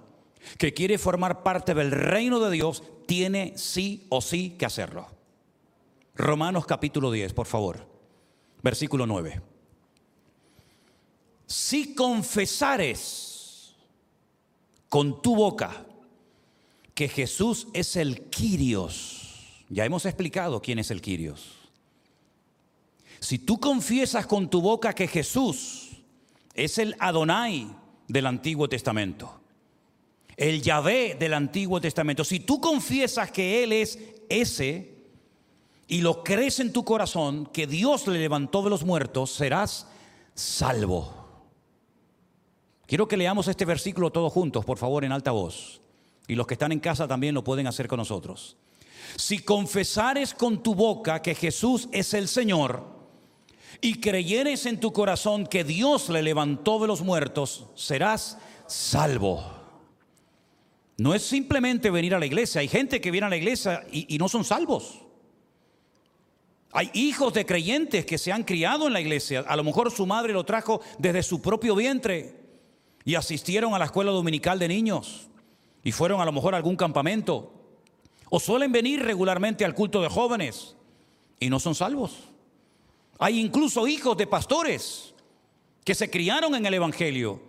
que 0.58 0.74
quiere 0.74 0.98
formar 0.98 1.44
parte 1.44 1.74
del 1.74 1.92
reino 1.92 2.40
de 2.40 2.52
Dios 2.52 2.84
tiene 3.06 3.54
sí 3.58 4.06
o 4.10 4.22
sí 4.22 4.52
que 4.58 4.66
hacerlo. 4.66 5.08
Romanos 6.16 6.66
capítulo 6.66 7.12
10, 7.12 7.34
por 7.34 7.48
favor, 7.48 7.88
versículo 8.62 9.06
9. 9.08 9.42
Si 11.46 11.94
confesares 11.96 13.76
con 14.90 15.22
tu 15.22 15.36
boca 15.36 15.86
que 16.94 17.08
Jesús 17.08 17.68
es 17.74 17.96
el 17.96 18.30
Quirios, 18.30 19.66
ya 19.70 19.86
hemos 19.86 20.06
explicado 20.06 20.62
quién 20.62 20.80
es 20.80 20.92
el 20.92 21.02
Quirios. 21.02 21.64
Si 23.20 23.40
tú 23.40 23.60
confiesas 23.60 24.28
con 24.28 24.50
tu 24.50 24.62
boca 24.62 24.94
que 24.94 25.08
Jesús 25.08 25.98
es 26.54 26.78
el 26.78 26.96
Adonai 27.00 27.68
del 28.08 28.28
Antiguo 28.28 28.70
Testamento, 28.70 29.43
el 30.38 30.62
Yahvé 30.62 31.16
del 31.20 31.34
Antiguo 31.34 31.80
Testamento, 31.80 32.24
si 32.24 32.40
tú 32.40 32.60
confiesas 32.60 33.32
que 33.32 33.64
Él 33.64 33.72
es 33.72 34.00
ese 34.30 34.94
y 35.88 36.02
lo 36.02 36.24
crees 36.24 36.60
en 36.60 36.74
tu 36.74 36.84
corazón, 36.84 37.48
que 37.48 37.68
Dios 37.68 38.08
le 38.08 38.20
levantó 38.20 38.64
de 38.64 38.70
los 38.70 38.84
muertos, 38.84 39.32
serás 39.32 39.88
salvo. 40.34 41.24
Quiero 42.86 43.08
que 43.08 43.18
leamos 43.18 43.48
este 43.48 43.66
versículo 43.66 44.12
todos 44.12 44.32
juntos, 44.32 44.66
por 44.66 44.78
favor, 44.78 45.06
en 45.06 45.12
alta 45.12 45.32
voz. 45.32 45.82
Y 46.28 46.36
los 46.36 46.48
que 46.48 46.54
están 46.56 46.72
en 46.72 46.80
casa 46.80 47.08
también 47.08 47.36
lo 47.36 47.44
pueden 47.44 47.68
hacer 47.68 47.88
con 47.88 47.98
nosotros. 47.98 48.58
Si 49.18 49.40
confesares 49.40 50.34
con 50.34 50.64
tu 50.64 50.74
boca 50.74 51.22
que 51.22 51.36
Jesús 51.36 51.90
es 51.92 52.14
el 52.14 52.28
Señor 52.28 52.86
y 53.82 54.00
creyeres 54.00 54.66
en 54.66 54.80
tu 54.80 54.94
corazón 54.94 55.46
que 55.46 55.64
Dios 55.64 56.10
le 56.10 56.24
levantó 56.24 56.80
de 56.80 56.88
los 56.88 57.02
muertos, 57.02 57.66
serás 57.76 58.38
salvo. 58.68 59.63
No 60.98 61.14
es 61.14 61.24
simplemente 61.24 61.90
venir 61.90 62.14
a 62.16 62.20
la 62.20 62.26
iglesia. 62.26 62.62
Hay 62.62 62.68
gente 62.68 63.02
que 63.02 63.12
viene 63.12 63.28
a 63.28 63.30
la 63.30 63.38
iglesia 63.38 63.86
y, 63.92 64.14
y 64.14 64.18
no 64.18 64.30
son 64.30 64.44
salvos. 64.44 65.00
Hay 66.72 66.90
hijos 66.94 67.34
de 67.34 67.46
creyentes 67.46 68.06
que 68.06 68.18
se 68.18 68.32
han 68.32 68.44
criado 68.44 68.88
en 68.88 68.94
la 68.94 69.02
iglesia. 69.02 69.42
A 69.48 69.56
lo 69.56 69.64
mejor 69.64 69.92
su 69.92 70.06
madre 70.06 70.34
lo 70.34 70.44
trajo 70.44 70.82
desde 70.98 71.24
su 71.24 71.42
propio 71.42 71.76
vientre 71.76 72.36
y 73.06 73.16
asistieron 73.16 73.74
a 73.74 73.80
la 73.80 73.86
escuela 73.86 74.12
dominical 74.12 74.60
de 74.60 74.68
niños 74.68 75.28
y 75.84 75.92
fueron 75.92 76.22
a 76.22 76.26
lo 76.26 76.32
mejor 76.32 76.54
a 76.54 76.58
algún 76.58 76.76
campamento. 76.76 77.52
O 78.30 78.40
suelen 78.40 78.72
venir 78.72 79.04
regularmente 79.04 79.66
al 79.66 79.76
culto 79.76 80.02
de 80.02 80.10
jóvenes 80.10 80.76
y 81.40 81.50
no 81.50 81.60
son 81.60 81.76
salvos. 81.76 82.30
Hay 83.20 83.40
incluso 83.40 83.88
hijos 83.88 84.18
de 84.18 84.26
pastores 84.26 85.14
que 85.84 85.94
se 85.94 86.10
criaron 86.10 86.56
en 86.56 86.66
el 86.66 86.74
Evangelio 86.74 87.42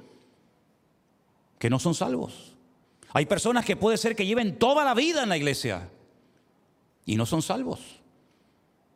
que 1.59 1.71
no 1.71 1.79
son 1.79 1.95
salvos. 1.95 2.54
Hay 3.15 3.27
personas 3.27 3.65
que 3.65 3.77
puede 3.77 3.97
ser 3.97 4.17
que 4.17 4.27
lleven 4.27 4.59
toda 4.59 4.85
la 4.85 4.93
vida 4.93 5.23
en 5.23 5.29
la 5.29 5.37
iglesia 5.37 5.89
y 7.07 7.15
no 7.15 7.25
son 7.27 7.43
salvos. 7.43 7.81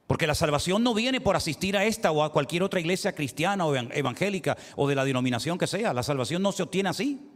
Porque 0.09 0.27
la 0.27 0.35
salvación 0.35 0.83
no 0.83 0.93
viene 0.93 1.21
por 1.21 1.37
asistir 1.37 1.77
a 1.77 1.85
esta 1.85 2.11
o 2.11 2.25
a 2.25 2.33
cualquier 2.33 2.65
otra 2.65 2.81
iglesia 2.81 3.15
cristiana 3.15 3.65
o 3.65 3.77
evangélica 3.77 4.57
o 4.75 4.89
de 4.89 4.97
la 4.97 5.05
denominación 5.05 5.57
que 5.57 5.69
sea. 5.69 5.95
La 5.95 6.03
salvación 6.03 6.43
no 6.43 6.51
se 6.51 6.65
obtiene 6.65 6.89
así. 6.89 7.31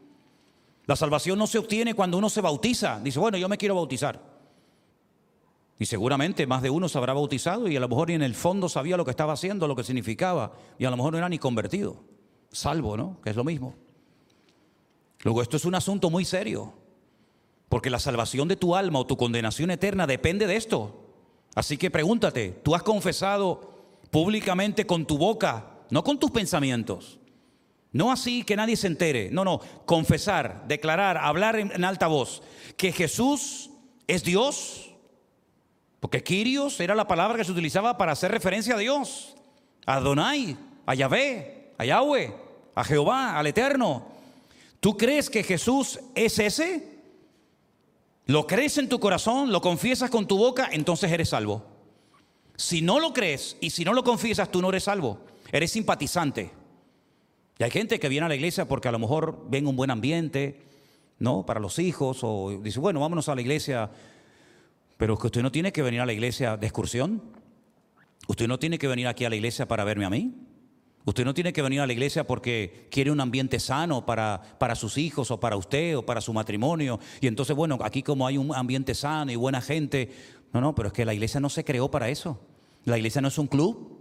La 0.87 0.97
salvación 0.97 1.39
no 1.39 1.47
se 1.47 1.59
obtiene 1.59 1.95
cuando 1.95 2.19
uno 2.19 2.29
se 2.29 2.41
bautiza. 2.41 2.99
Dice, 3.01 3.21
bueno, 3.21 3.39
yo 3.39 3.49
me 3.49 3.59
quiero 3.59 3.77
bautizar. 3.77 4.21
Y 5.79 5.87
seguramente 5.87 6.49
más 6.49 6.63
de 6.63 6.71
uno 6.71 6.89
se 6.89 6.99
habrá 6.99 7.13
bautizado 7.13 7.69
y 7.69 7.77
a 7.77 7.81
lo 7.81 7.89
mejor 7.89 8.09
ni 8.09 8.15
en 8.15 8.23
el 8.23 8.35
fondo 8.35 8.69
sabía 8.69 8.97
lo 8.97 9.05
que 9.05 9.13
estaba 9.13 9.35
haciendo, 9.35 9.69
lo 9.69 9.77
que 9.77 9.85
significaba. 9.85 10.53
Y 10.81 10.85
a 10.85 10.91
lo 10.91 10.97
mejor 10.97 11.13
no 11.13 11.19
era 11.19 11.29
ni 11.29 11.39
convertido. 11.39 12.03
Salvo, 12.51 12.97
¿no? 12.97 13.21
Que 13.23 13.31
es 13.31 13.37
lo 13.37 13.45
mismo. 13.45 13.77
Luego, 15.23 15.43
esto 15.43 15.57
es 15.57 15.65
un 15.65 15.75
asunto 15.75 16.11
muy 16.11 16.25
serio. 16.25 16.75
Porque 17.69 17.91
la 17.91 17.99
salvación 17.99 18.49
de 18.49 18.57
tu 18.57 18.77
alma 18.77 18.99
o 18.99 19.07
tu 19.07 19.17
condenación 19.17 19.71
eterna 19.71 20.07
depende 20.07 20.47
de 20.47 20.57
esto. 20.57 21.03
Así 21.55 21.77
que 21.77 21.91
pregúntate, 21.91 22.61
¿tú 22.63 22.75
has 22.75 22.83
confesado 22.83 23.73
públicamente 24.11 24.87
con 24.87 25.07
tu 25.07 25.19
boca, 25.19 25.71
no 25.91 26.03
con 26.03 26.19
tus 26.19 26.31
pensamientos? 26.31 27.19
No 27.93 28.11
así 28.11 28.43
que 28.43 28.57
nadie 28.57 28.77
se 28.77 28.87
entere, 28.87 29.29
no, 29.31 29.45
no, 29.45 29.61
confesar, 29.85 30.65
declarar, 30.67 31.19
hablar 31.19 31.57
en, 31.57 31.85
alta 31.85 32.07
voz 32.07 32.43
que 32.79 32.91
Jesús 32.91 33.71
es 34.07 34.25
Dios, 34.25 34.95
porque 36.01 36.23
Kyrios 36.23 36.81
era 36.81 36.95
la 36.95 37.07
palabra 37.07 37.37
que 37.37 37.45
se 37.45 37.53
utilizaba 37.53 37.99
para 37.99 38.13
hacer 38.13 38.33
referencia 38.33 38.75
a 38.75 38.79
Dios, 38.79 39.37
a 39.85 39.97
Adonai, 39.97 40.57
a 40.87 40.95
Yahvé, 40.95 41.75
a 41.77 41.85
Yahweh, 41.85 42.35
a 42.75 42.85
Jehová, 42.85 43.39
al 43.39 43.47
Eterno. 43.47 44.12
¿Tú 44.83 44.97
crees 44.97 45.31
que 45.31 45.45
Jesús 45.45 46.01
es 46.17 46.41
ese? 46.41 46.83
¿Lo 48.27 48.49
crees 48.49 48.79
en 48.79 48.89
tu 48.89 48.99
corazón? 48.99 49.53
¿Lo 49.53 49.61
confiesas 49.61 50.11
con 50.11 50.27
tu 50.27 50.37
boca? 50.37 50.71
Entonces 50.73 51.13
eres 51.13 51.29
salvo. 51.29 51.65
Si 52.57 52.83
no 52.83 52.99
lo 52.99 53.13
crees 53.13 53.57
y 53.61 53.71
si 53.71 53.85
no 53.85 53.93
lo 53.93 54.03
confiesas, 54.03 54.51
tú 54.51 54.61
no 54.61 54.71
eres 54.71 54.83
salvo. 54.83 55.21
Eres 55.53 55.71
simpatizante. 55.71 56.51
Y 57.61 57.63
hay 57.63 57.71
gente 57.71 58.01
que 58.01 58.09
viene 58.09 58.27
a 58.27 58.29
la 58.29 58.35
iglesia 58.35 58.67
porque 58.67 58.89
a 58.89 58.91
lo 58.91 58.99
mejor 58.99 59.45
ven 59.49 59.69
un 59.69 59.77
buen 59.77 59.93
ambiente, 59.93 60.61
¿no? 61.21 61.47
Para 61.47 61.61
los 61.61 61.79
hijos, 61.79 62.19
o 62.23 62.59
dice, 62.61 62.81
bueno, 62.81 62.99
vámonos 62.99 63.29
a 63.29 63.37
la 63.37 63.41
iglesia. 63.41 63.89
Pero 64.97 65.17
que 65.17 65.29
usted 65.29 65.43
no 65.43 65.53
tiene 65.53 65.73
que 65.73 65.83
venir 65.83 66.01
a 66.01 66.07
la 66.07 66.13
iglesia 66.13 66.57
de 66.57 66.67
excursión. 66.67 67.23
Usted 68.27 68.49
no 68.49 68.59
tiene 68.59 68.81
que 68.81 68.89
venir 68.89 69.07
aquí 69.07 69.25
a 69.25 69.31
la 69.31 69.37
iglesia 69.37 69.69
para 69.69 69.85
verme 69.85 70.07
a 70.07 70.11
mí. 70.11 70.35
Usted 71.05 71.25
no 71.25 71.35
tiene 71.35 71.53
que 71.53 71.63
venir 71.63 71.81
a 71.81 71.87
la 71.87 71.93
iglesia 71.93 72.27
porque 72.27 72.87
quiere 72.91 73.11
un 73.11 73.21
ambiente 73.21 73.59
sano 73.59 74.07
para, 74.07 74.41
para 74.59 74.75
sus 74.75 74.99
hijos 74.99 75.31
o 75.31 75.41
para 75.41 75.57
usted 75.57 75.97
o 75.97 76.07
para 76.07 76.21
su 76.21 76.33
matrimonio. 76.33 77.01
Y 77.21 77.27
entonces, 77.27 77.57
bueno, 77.57 77.79
aquí 77.83 78.03
como 78.03 78.27
hay 78.27 78.39
un 78.39 78.55
ambiente 78.55 78.95
sano 78.95 79.33
y 79.33 79.37
buena 79.37 79.61
gente, 79.61 80.11
no, 80.53 80.61
no, 80.61 80.75
pero 80.75 80.89
es 80.89 80.93
que 80.93 81.05
la 81.05 81.15
iglesia 81.15 81.41
no 81.41 81.49
se 81.49 81.65
creó 81.65 81.91
para 81.91 82.09
eso. 82.09 82.41
La 82.85 82.97
iglesia 82.97 83.21
no 83.21 83.29
es 83.29 83.39
un 83.39 83.49
club. 83.49 83.99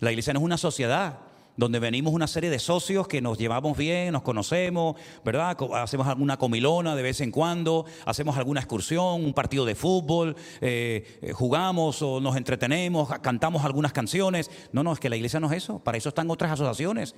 La 0.00 0.10
iglesia 0.10 0.32
no 0.32 0.40
es 0.40 0.44
una 0.44 0.58
sociedad 0.58 1.27
donde 1.58 1.80
venimos 1.80 2.14
una 2.14 2.28
serie 2.28 2.50
de 2.50 2.60
socios 2.60 3.08
que 3.08 3.20
nos 3.20 3.36
llevamos 3.36 3.76
bien, 3.76 4.12
nos 4.12 4.22
conocemos, 4.22 4.94
¿verdad? 5.24 5.56
Hacemos 5.74 6.06
alguna 6.06 6.36
comilona 6.36 6.94
de 6.94 7.02
vez 7.02 7.20
en 7.20 7.32
cuando, 7.32 7.84
hacemos 8.06 8.36
alguna 8.38 8.60
excursión, 8.60 9.24
un 9.24 9.34
partido 9.34 9.64
de 9.64 9.74
fútbol, 9.74 10.36
eh, 10.60 11.18
eh, 11.20 11.32
jugamos 11.32 12.00
o 12.00 12.20
nos 12.20 12.36
entretenemos, 12.36 13.08
cantamos 13.20 13.64
algunas 13.64 13.92
canciones. 13.92 14.52
No, 14.70 14.84
no, 14.84 14.92
es 14.92 15.00
que 15.00 15.08
la 15.08 15.16
iglesia 15.16 15.40
no 15.40 15.48
es 15.48 15.64
eso, 15.64 15.80
para 15.80 15.98
eso 15.98 16.10
están 16.10 16.30
otras 16.30 16.52
asociaciones. 16.52 17.16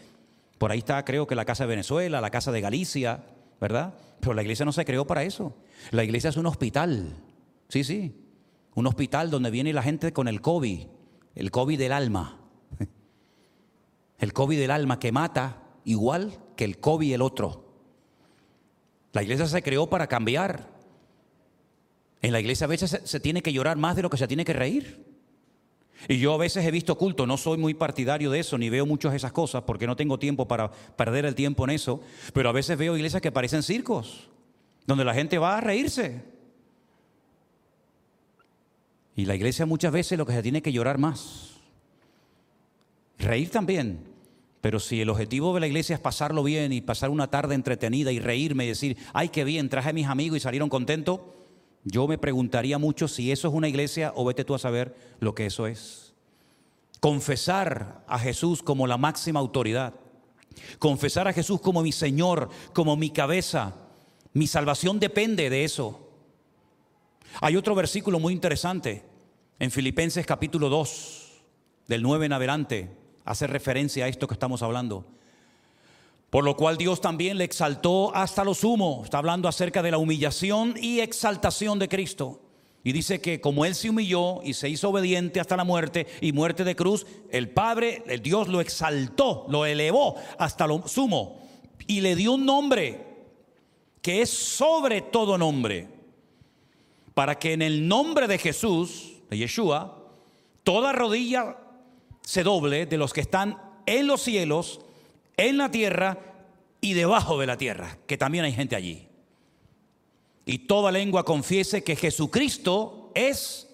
Por 0.57 0.73
ahí 0.73 0.79
está, 0.79 1.05
creo 1.05 1.27
que 1.27 1.35
la 1.35 1.45
Casa 1.45 1.65
de 1.65 1.69
Venezuela, 1.69 2.23
la 2.23 2.31
Casa 2.31 2.51
de 2.51 2.63
Galicia, 2.63 3.23
¿verdad? 3.61 3.93
Pero 4.21 4.33
la 4.33 4.41
iglesia 4.41 4.65
no 4.65 4.73
se 4.73 4.87
creó 4.87 5.07
para 5.07 5.23
eso. 5.23 5.55
La 5.91 6.03
iglesia 6.03 6.31
es 6.31 6.39
un 6.39 6.47
hospital, 6.47 7.15
sí, 7.69 7.85
sí, 7.85 8.15
un 8.75 8.87
hospital 8.87 9.31
donde 9.31 9.51
viene 9.51 9.75
la 9.75 9.83
gente 9.83 10.15
con 10.15 10.29
el 10.29 10.41
COVID, 10.41 10.87
el 11.35 11.51
COVID 11.51 11.79
del 11.79 11.93
alma. 11.93 12.40
El 14.21 14.33
COVID 14.33 14.59
del 14.59 14.71
alma 14.71 15.01
que 15.01 15.13
mata 15.13 15.63
igual 15.85 16.39
que 16.57 16.65
el 16.65 16.79
COVID 16.79 17.13
el 17.13 17.23
otro. 17.23 17.65
La 19.13 19.23
iglesia 19.23 19.47
se 19.47 19.63
creó 19.63 19.89
para 19.89 20.07
cambiar. 20.07 20.69
En 22.23 22.33
la 22.33 22.41
iglesia 22.41 22.67
a 22.67 22.69
veces 22.69 23.01
se, 23.03 23.21
tiene 23.21 23.43
que 23.43 23.53
llorar 23.53 23.77
más 23.77 23.97
de 23.97 24.03
lo 24.03 24.11
que 24.11 24.19
se 24.19 24.29
tiene 24.29 24.45
que 24.45 24.53
reír. 24.53 25.05
Y 26.09 26.19
yo 26.19 26.35
a 26.35 26.39
veces 26.39 26.65
he 26.65 26.71
visto 26.71 26.97
culto, 26.97 27.27
no 27.27 27.37
soy 27.37 27.59
muy 27.59 27.75
partidario 27.75 28.31
de 28.31 28.41
eso, 28.41 28.57
ni 28.57 28.71
veo 28.71 28.87
muchas 28.87 29.13
de 29.13 29.19
esas 29.19 29.33
cosas 29.33 29.63
porque 29.65 29.87
no 29.87 29.97
tengo 29.97 30.19
tiempo 30.19 30.49
para 30.49 30.71
perder 30.71 31.27
el 31.27 31.35
tiempo 31.35 31.65
en 31.65 31.71
eso, 31.71 32.01
pero 32.33 32.49
a 32.49 32.53
veces 32.53 32.79
veo 32.79 32.97
iglesias 32.97 33.21
que 33.21 33.33
parecen 33.33 33.63
circos, 33.63 34.29
donde 34.87 35.05
la 35.05 35.13
gente 35.13 35.37
va 35.39 35.59
a 35.59 35.61
reírse. 35.61 36.23
Y 39.15 39.27
la 39.27 39.35
iglesia 39.35 39.67
muchas 39.67 39.93
veces 39.93 40.17
lo 40.17 40.25
que 40.25 40.33
se 40.33 40.43
tiene 40.43 40.63
que 40.63 40.73
llorar 40.73 40.97
más. 40.97 41.61
Reír 43.19 43.51
también, 43.51 44.10
pero 44.61 44.79
si 44.79 45.01
el 45.01 45.09
objetivo 45.09 45.55
de 45.55 45.61
la 45.61 45.67
iglesia 45.67 45.95
es 45.95 46.01
pasarlo 46.01 46.43
bien 46.43 46.73
y 46.73 46.83
pasar 46.83 47.11
una 47.11 47.31
tarde 47.31 47.55
entretenida 47.55 48.13
y 48.13 48.19
reírme 48.19 48.65
y 48.65 48.69
decir, 48.69 48.97
ay, 49.15 49.31
qué 49.31 49.45
bien, 49.45 49.71
traje 49.71 49.91
a 49.91 49.95
mis 49.95 50.07
amigos 50.07 50.37
y 50.37 50.41
salieron 50.41 50.69
contentos, 50.69 51.21
yo 51.85 52.07
me 52.07 52.19
preguntaría 52.19 52.77
mucho 52.79 53.09
si 53.09 53.33
eso 53.33 53.49
es 53.49 53.55
una 53.55 53.69
iglesia 53.69 54.13
o 54.15 54.25
vete 54.25 54.45
tú 54.45 54.55
a 54.55 54.59
saber 54.59 54.95
lo 55.19 55.35
que 55.35 55.47
eso 55.47 55.67
es. 55.67 56.13
Confesar 57.01 58.05
a 58.07 58.19
Jesús 58.19 58.63
como 58.63 58.87
la 58.87 58.99
máxima 58.99 59.41
autoridad. 59.41 59.95
Confesar 60.79 61.27
a 61.27 61.33
Jesús 61.33 61.63
como 61.63 61.83
mi 61.83 61.93
Señor, 61.93 62.51
como 62.75 62.97
mi 62.97 63.09
cabeza. 63.09 63.77
Mi 64.35 64.47
salvación 64.47 65.01
depende 65.01 65.49
de 65.49 65.65
eso. 65.65 66.11
Hay 67.41 67.57
otro 67.57 67.75
versículo 67.75 68.21
muy 68.21 68.35
interesante 68.35 69.03
en 69.59 69.71
Filipenses 69.71 70.27
capítulo 70.27 70.69
2, 70.69 71.43
del 71.89 72.03
9 72.03 72.27
en 72.27 72.33
adelante 72.35 73.00
hace 73.25 73.47
referencia 73.47 74.05
a 74.05 74.09
esto 74.09 74.27
que 74.27 74.35
estamos 74.35 74.63
hablando. 74.63 75.05
Por 76.31 76.45
lo 76.45 76.57
cual 76.57 76.77
Dios 76.77 77.01
también 77.01 77.39
le 77.39 77.45
exaltó 77.45 78.15
hasta 78.15 78.45
lo 78.45 78.55
sumo. 78.55 79.03
Está 79.05 79.19
hablando 79.19 79.49
acerca 79.49 79.83
de 79.83 79.91
la 79.91 79.99
humillación 79.99 80.75
y 80.81 81.01
exaltación 81.01 81.79
de 81.79 81.89
Cristo. 81.89 82.41
Y 82.83 82.93
dice 82.93 83.21
que 83.21 83.41
como 83.41 83.65
Él 83.65 83.75
se 83.75 83.91
humilló 83.91 84.43
y 84.43 84.55
se 84.55 84.69
hizo 84.69 84.91
obediente 84.91 85.41
hasta 85.41 85.57
la 85.57 85.65
muerte 85.65 86.07
y 86.21 86.33
muerte 86.33 86.65
de 86.65 86.77
cruz, 86.77 87.07
el 87.31 87.51
Padre, 87.51 88.03
el 88.07 88.23
Dios 88.23 88.49
lo 88.49 88.61
exaltó, 88.61 89.45
lo 89.49 89.67
elevó 89.67 90.15
hasta 90.39 90.67
lo 90.67 90.87
sumo 90.89 91.41
y 91.87 92.01
le 92.01 92.15
dio 92.15 92.33
un 92.33 92.47
nombre 92.47 93.05
que 94.01 94.23
es 94.23 94.31
sobre 94.31 95.03
todo 95.03 95.37
nombre. 95.37 95.89
Para 97.15 97.39
que 97.39 97.53
en 97.53 97.63
el 97.63 97.87
nombre 97.87 98.29
de 98.29 98.39
Jesús, 98.39 99.15
de 99.29 99.39
Yeshua, 99.39 100.07
toda 100.63 100.93
rodilla 100.93 101.57
se 102.31 102.45
doble 102.45 102.87
de 102.87 102.97
los 102.97 103.13
que 103.13 103.23
están 103.23 103.61
en 103.87 104.07
los 104.07 104.23
cielos, 104.23 104.81
en 105.37 105.59
la 105.59 105.73
tierra 105.73 106.17
y 106.81 106.93
debajo 106.93 107.41
de 107.41 107.47
la 107.49 107.57
tierra, 107.57 107.99
que 108.07 108.17
también 108.17 108.45
hay 108.45 108.53
gente 108.53 108.77
allí. 108.77 109.09
Y 110.47 110.59
toda 110.59 110.93
lengua 110.93 111.25
confiese 111.25 111.83
que 111.83 111.97
Jesucristo 111.97 113.11
es 113.17 113.69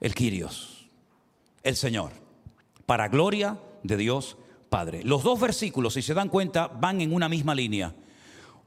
el 0.00 0.14
Quirios, 0.14 0.88
el 1.62 1.76
Señor, 1.76 2.12
para 2.86 3.08
gloria 3.08 3.58
de 3.82 3.98
Dios 3.98 4.38
Padre. 4.70 5.02
Los 5.04 5.22
dos 5.22 5.38
versículos, 5.38 5.92
si 5.92 6.00
se 6.00 6.14
dan 6.14 6.30
cuenta, 6.30 6.68
van 6.68 7.02
en 7.02 7.12
una 7.12 7.28
misma 7.28 7.54
línea. 7.54 7.94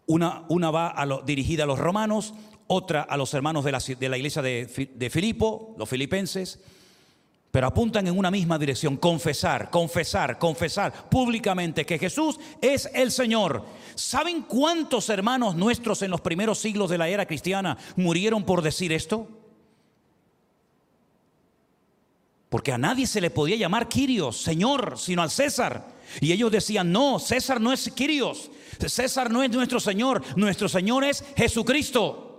Una, 0.06 0.46
una 0.48 0.70
va 0.70 0.90
a 0.90 1.08
lo, 1.08 1.24
dirigida 1.24 1.64
a 1.64 1.68
los 1.68 1.80
romanos, 1.80 2.36
otra 2.68 3.02
a 3.02 3.18
los 3.18 3.34
hermanos 3.34 3.66
de 3.66 3.72
la, 4.10 4.18
iglesia 4.18 4.44
de 4.44 5.10
Filipo, 5.12 5.74
los 5.80 5.90
filipenses 5.90 6.60
pero 7.52 7.68
apuntan 7.68 8.08
en 8.08 8.18
una 8.18 8.32
misma 8.32 8.58
dirección, 8.58 8.96
confesar, 8.96 9.70
confesar, 9.70 10.40
confesar 10.40 11.10
públicamente 11.10 11.86
que 11.86 12.00
Jesús 12.00 12.40
es 12.62 12.90
el 12.94 13.12
Señor. 13.12 13.66
¿Saben 13.96 14.44
cuántos 14.44 15.10
hermanos 15.10 15.56
nuestros 15.56 16.02
en 16.02 16.12
los 16.12 16.22
primeros 16.22 16.60
siglos 16.60 16.90
de 16.90 16.98
la 16.98 17.10
era 17.10 17.26
cristiana 17.26 17.78
murieron 17.98 18.46
por 18.46 18.62
decir 18.62 18.94
esto? 18.94 19.28
Porque 22.50 22.72
a 22.72 22.78
nadie 22.78 23.06
se 23.06 23.22
le 23.22 23.30
podía 23.30 23.58
llamar 23.58 23.90
Quirios, 23.90 24.42
Señor, 24.42 24.98
sino 24.98 25.22
al 25.22 25.32
César. 25.32 25.88
Y 26.20 26.32
ellos 26.32 26.52
decían, 26.52 26.92
no, 26.92 27.20
César 27.20 27.60
no 27.62 27.72
es 27.72 27.90
Quirios, 27.92 28.52
César 28.86 29.30
no 29.30 29.44
es 29.44 29.50
nuestro 29.52 29.80
Señor, 29.80 30.22
nuestro 30.38 30.68
Señor 30.68 31.04
es 31.04 31.24
Jesucristo. 31.36 32.31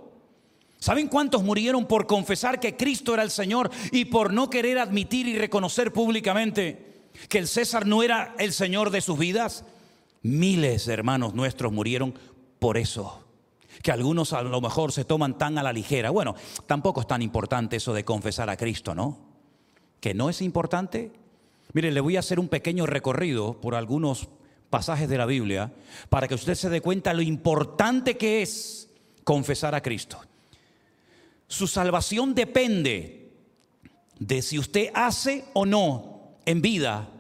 ¿Saben 0.83 1.07
cuántos 1.07 1.45
murieron 1.45 1.87
por 1.87 2.09
confesar 2.09 2.59
que 2.59 2.77
Cristo 2.77 3.15
era 3.15 3.23
el 3.23 3.31
Señor 3.31 3.71
y 3.93 4.07
por 4.07 4.33
no 4.33 4.51
querer 4.51 4.81
admitir 4.81 5.29
y 5.29 5.39
reconocer 5.39 5.93
públicamente 5.93 7.05
que 7.29 7.39
el 7.39 7.47
César 7.47 7.87
no 7.87 8.03
era 8.03 8.35
el 8.41 8.53
Señor 8.53 8.91
de 8.91 9.01
sus 9.01 9.17
vidas? 9.17 9.65
Miles 10.23 10.87
de 10.87 10.95
hermanos 10.95 11.35
nuestros 11.35 11.71
murieron 11.71 12.19
por 12.59 12.79
eso. 12.79 13.23
Que 13.81 13.93
algunos 13.93 14.33
a 14.33 14.43
lo 14.43 14.61
mejor 14.61 14.91
se 14.91 15.05
toman 15.05 15.39
tan 15.39 15.57
a 15.57 15.63
la 15.63 15.73
ligera. 15.73 16.11
Bueno, 16.11 16.35
tampoco 16.67 17.03
es 17.03 17.07
tan 17.07 17.23
importante 17.23 17.77
eso 17.77 17.93
de 17.93 18.05
confesar 18.05 18.51
a 18.51 18.57
Cristo, 18.57 18.93
¿no? 18.93 19.21
Que 20.01 20.15
no 20.15 20.31
es 20.31 20.43
importante. 20.43 21.13
Mire, 21.75 21.93
le 21.93 22.01
voy 22.01 22.17
a 22.17 22.21
hacer 22.21 22.41
un 22.41 22.49
pequeño 22.49 22.87
recorrido 22.87 23.61
por 23.61 23.77
algunos 23.77 24.29
pasajes 24.69 25.09
de 25.09 25.19
la 25.19 25.27
Biblia 25.27 25.73
para 26.09 26.27
que 26.27 26.35
usted 26.35 26.57
se 26.57 26.71
dé 26.71 26.81
cuenta 26.81 27.15
lo 27.15 27.23
importante 27.23 28.17
que 28.17 28.43
es 28.43 28.91
confesar 29.23 29.77
a 29.77 29.81
Cristo. 29.81 30.19
Su 31.53 31.67
salvación 31.67 32.35
depende 32.35 33.31
de 34.19 34.41
si 34.41 34.59
usted 34.59 34.89
hace 34.95 35.45
o 35.53 35.67
no 35.67 36.39
en 36.47 36.63
vida 36.63 37.11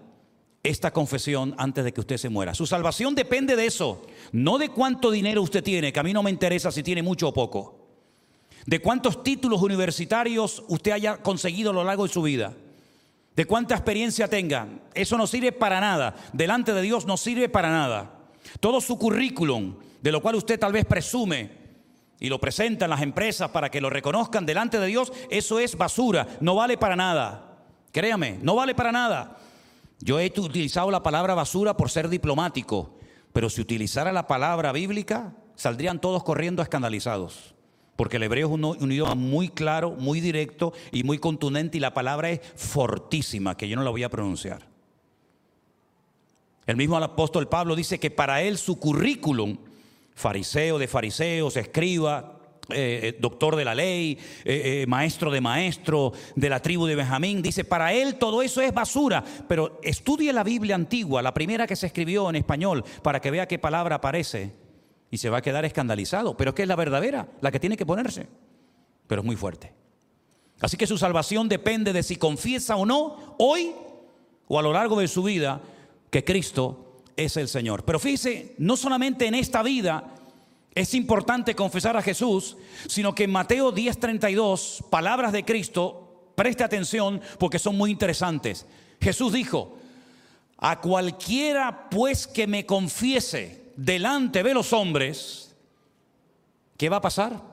esta 0.62 0.90
confesión 0.90 1.54
antes 1.58 1.84
de 1.84 1.92
que 1.92 2.00
usted 2.00 2.16
se 2.16 2.30
muera. 2.30 2.54
Su 2.54 2.66
salvación 2.66 3.14
depende 3.14 3.56
de 3.56 3.66
eso, 3.66 4.06
no 4.32 4.56
de 4.56 4.70
cuánto 4.70 5.10
dinero 5.10 5.42
usted 5.42 5.62
tiene, 5.62 5.92
que 5.92 6.00
a 6.00 6.02
mí 6.02 6.14
no 6.14 6.22
me 6.22 6.30
interesa 6.30 6.72
si 6.72 6.82
tiene 6.82 7.02
mucho 7.02 7.28
o 7.28 7.34
poco, 7.34 7.90
de 8.64 8.80
cuántos 8.80 9.22
títulos 9.22 9.60
universitarios 9.60 10.62
usted 10.66 10.92
haya 10.92 11.18
conseguido 11.18 11.68
a 11.68 11.74
lo 11.74 11.84
largo 11.84 12.06
de 12.06 12.12
su 12.14 12.22
vida, 12.22 12.54
de 13.36 13.44
cuánta 13.44 13.74
experiencia 13.74 14.28
tenga. 14.28 14.66
Eso 14.94 15.18
no 15.18 15.26
sirve 15.26 15.52
para 15.52 15.78
nada, 15.78 16.16
delante 16.32 16.72
de 16.72 16.80
Dios 16.80 17.04
no 17.04 17.18
sirve 17.18 17.50
para 17.50 17.68
nada. 17.68 18.18
Todo 18.60 18.80
su 18.80 18.96
currículum, 18.96 19.74
de 20.00 20.10
lo 20.10 20.22
cual 20.22 20.36
usted 20.36 20.58
tal 20.58 20.72
vez 20.72 20.86
presume, 20.86 21.61
y 22.22 22.28
lo 22.28 22.38
presentan 22.38 22.88
las 22.88 23.02
empresas 23.02 23.50
para 23.50 23.68
que 23.68 23.80
lo 23.80 23.90
reconozcan 23.90 24.46
delante 24.46 24.78
de 24.78 24.86
Dios, 24.86 25.12
eso 25.28 25.58
es 25.58 25.76
basura, 25.76 26.28
no 26.40 26.54
vale 26.54 26.78
para 26.78 26.94
nada. 26.94 27.64
Créame, 27.90 28.38
no 28.42 28.54
vale 28.54 28.76
para 28.76 28.92
nada. 28.92 29.38
Yo 29.98 30.20
he 30.20 30.32
utilizado 30.36 30.92
la 30.92 31.02
palabra 31.02 31.34
basura 31.34 31.76
por 31.76 31.90
ser 31.90 32.08
diplomático, 32.08 32.96
pero 33.32 33.50
si 33.50 33.60
utilizara 33.60 34.12
la 34.12 34.28
palabra 34.28 34.70
bíblica, 34.70 35.34
saldrían 35.56 36.00
todos 36.00 36.22
corriendo 36.22 36.62
escandalizados. 36.62 37.56
Porque 37.96 38.18
el 38.18 38.22
hebreo 38.22 38.46
es 38.46 38.52
un, 38.54 38.64
un 38.66 38.92
idioma 38.92 39.16
muy 39.16 39.48
claro, 39.48 39.90
muy 39.90 40.20
directo 40.20 40.72
y 40.92 41.02
muy 41.02 41.18
contundente 41.18 41.78
y 41.78 41.80
la 41.80 41.92
palabra 41.92 42.30
es 42.30 42.40
fortísima, 42.54 43.56
que 43.56 43.68
yo 43.68 43.74
no 43.74 43.82
la 43.82 43.90
voy 43.90 44.04
a 44.04 44.08
pronunciar. 44.08 44.68
El 46.66 46.76
mismo 46.76 46.96
apóstol 46.98 47.48
Pablo 47.48 47.74
dice 47.74 47.98
que 47.98 48.12
para 48.12 48.42
él 48.42 48.58
su 48.58 48.78
currículum 48.78 49.58
fariseo 50.14 50.78
de 50.78 50.88
fariseos, 50.88 51.56
escriba, 51.56 52.38
eh, 52.70 53.00
eh, 53.02 53.18
doctor 53.20 53.56
de 53.56 53.64
la 53.64 53.74
ley, 53.74 54.18
eh, 54.44 54.84
maestro 54.86 55.30
de 55.30 55.40
maestro 55.40 56.12
de 56.36 56.48
la 56.48 56.60
tribu 56.60 56.86
de 56.86 56.94
Benjamín. 56.94 57.42
Dice, 57.42 57.64
para 57.64 57.92
él 57.92 58.16
todo 58.16 58.40
eso 58.42 58.60
es 58.60 58.72
basura, 58.72 59.24
pero 59.48 59.80
estudie 59.82 60.32
la 60.32 60.44
Biblia 60.44 60.74
antigua, 60.74 61.22
la 61.22 61.34
primera 61.34 61.66
que 61.66 61.76
se 61.76 61.86
escribió 61.86 62.30
en 62.30 62.36
español, 62.36 62.84
para 63.02 63.20
que 63.20 63.30
vea 63.30 63.48
qué 63.48 63.58
palabra 63.58 63.96
aparece 63.96 64.52
y 65.10 65.18
se 65.18 65.28
va 65.28 65.38
a 65.38 65.42
quedar 65.42 65.64
escandalizado. 65.64 66.36
Pero 66.36 66.50
es 66.50 66.54
que 66.54 66.62
es 66.62 66.68
la 66.68 66.76
verdadera, 66.76 67.28
la 67.40 67.50
que 67.50 67.60
tiene 67.60 67.76
que 67.76 67.86
ponerse, 67.86 68.28
pero 69.06 69.22
es 69.22 69.26
muy 69.26 69.36
fuerte. 69.36 69.72
Así 70.60 70.76
que 70.76 70.86
su 70.86 70.96
salvación 70.96 71.48
depende 71.48 71.92
de 71.92 72.04
si 72.04 72.16
confiesa 72.16 72.76
o 72.76 72.86
no, 72.86 73.34
hoy 73.38 73.72
o 74.46 74.58
a 74.58 74.62
lo 74.62 74.72
largo 74.72 75.00
de 75.00 75.08
su 75.08 75.24
vida, 75.24 75.60
que 76.10 76.24
Cristo 76.24 76.91
es 77.16 77.36
el 77.36 77.48
Señor. 77.48 77.84
Pero 77.84 77.98
fíjese, 77.98 78.54
no 78.58 78.76
solamente 78.76 79.26
en 79.26 79.34
esta 79.34 79.62
vida 79.62 80.14
es 80.74 80.94
importante 80.94 81.54
confesar 81.54 81.96
a 81.96 82.02
Jesús, 82.02 82.56
sino 82.88 83.14
que 83.14 83.24
en 83.24 83.32
Mateo 83.32 83.72
10:32, 83.72 84.82
palabras 84.88 85.32
de 85.32 85.44
Cristo, 85.44 86.32
preste 86.34 86.64
atención 86.64 87.20
porque 87.38 87.58
son 87.58 87.76
muy 87.76 87.90
interesantes. 87.90 88.66
Jesús 89.00 89.32
dijo, 89.32 89.78
a 90.58 90.80
cualquiera 90.80 91.90
pues 91.90 92.26
que 92.26 92.46
me 92.46 92.64
confiese 92.64 93.72
delante 93.76 94.42
de 94.42 94.54
los 94.54 94.72
hombres, 94.72 95.54
¿qué 96.76 96.88
va 96.88 96.98
a 96.98 97.02
pasar? 97.02 97.52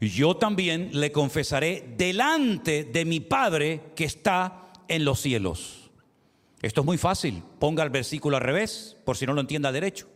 Yo 0.00 0.36
también 0.36 0.90
le 0.92 1.12
confesaré 1.12 1.94
delante 1.96 2.84
de 2.84 3.04
mi 3.04 3.20
Padre 3.20 3.92
que 3.94 4.04
está 4.04 4.72
en 4.88 5.04
los 5.04 5.20
cielos. 5.20 5.81
Esto 6.62 6.82
es 6.82 6.86
muy 6.86 6.96
fácil. 6.96 7.42
Ponga 7.58 7.82
el 7.82 7.90
versículo 7.90 8.36
al 8.36 8.42
revés, 8.42 8.96
por 9.04 9.16
si 9.16 9.26
no 9.26 9.34
lo 9.34 9.40
entienda 9.40 9.72
derecho. 9.72 10.08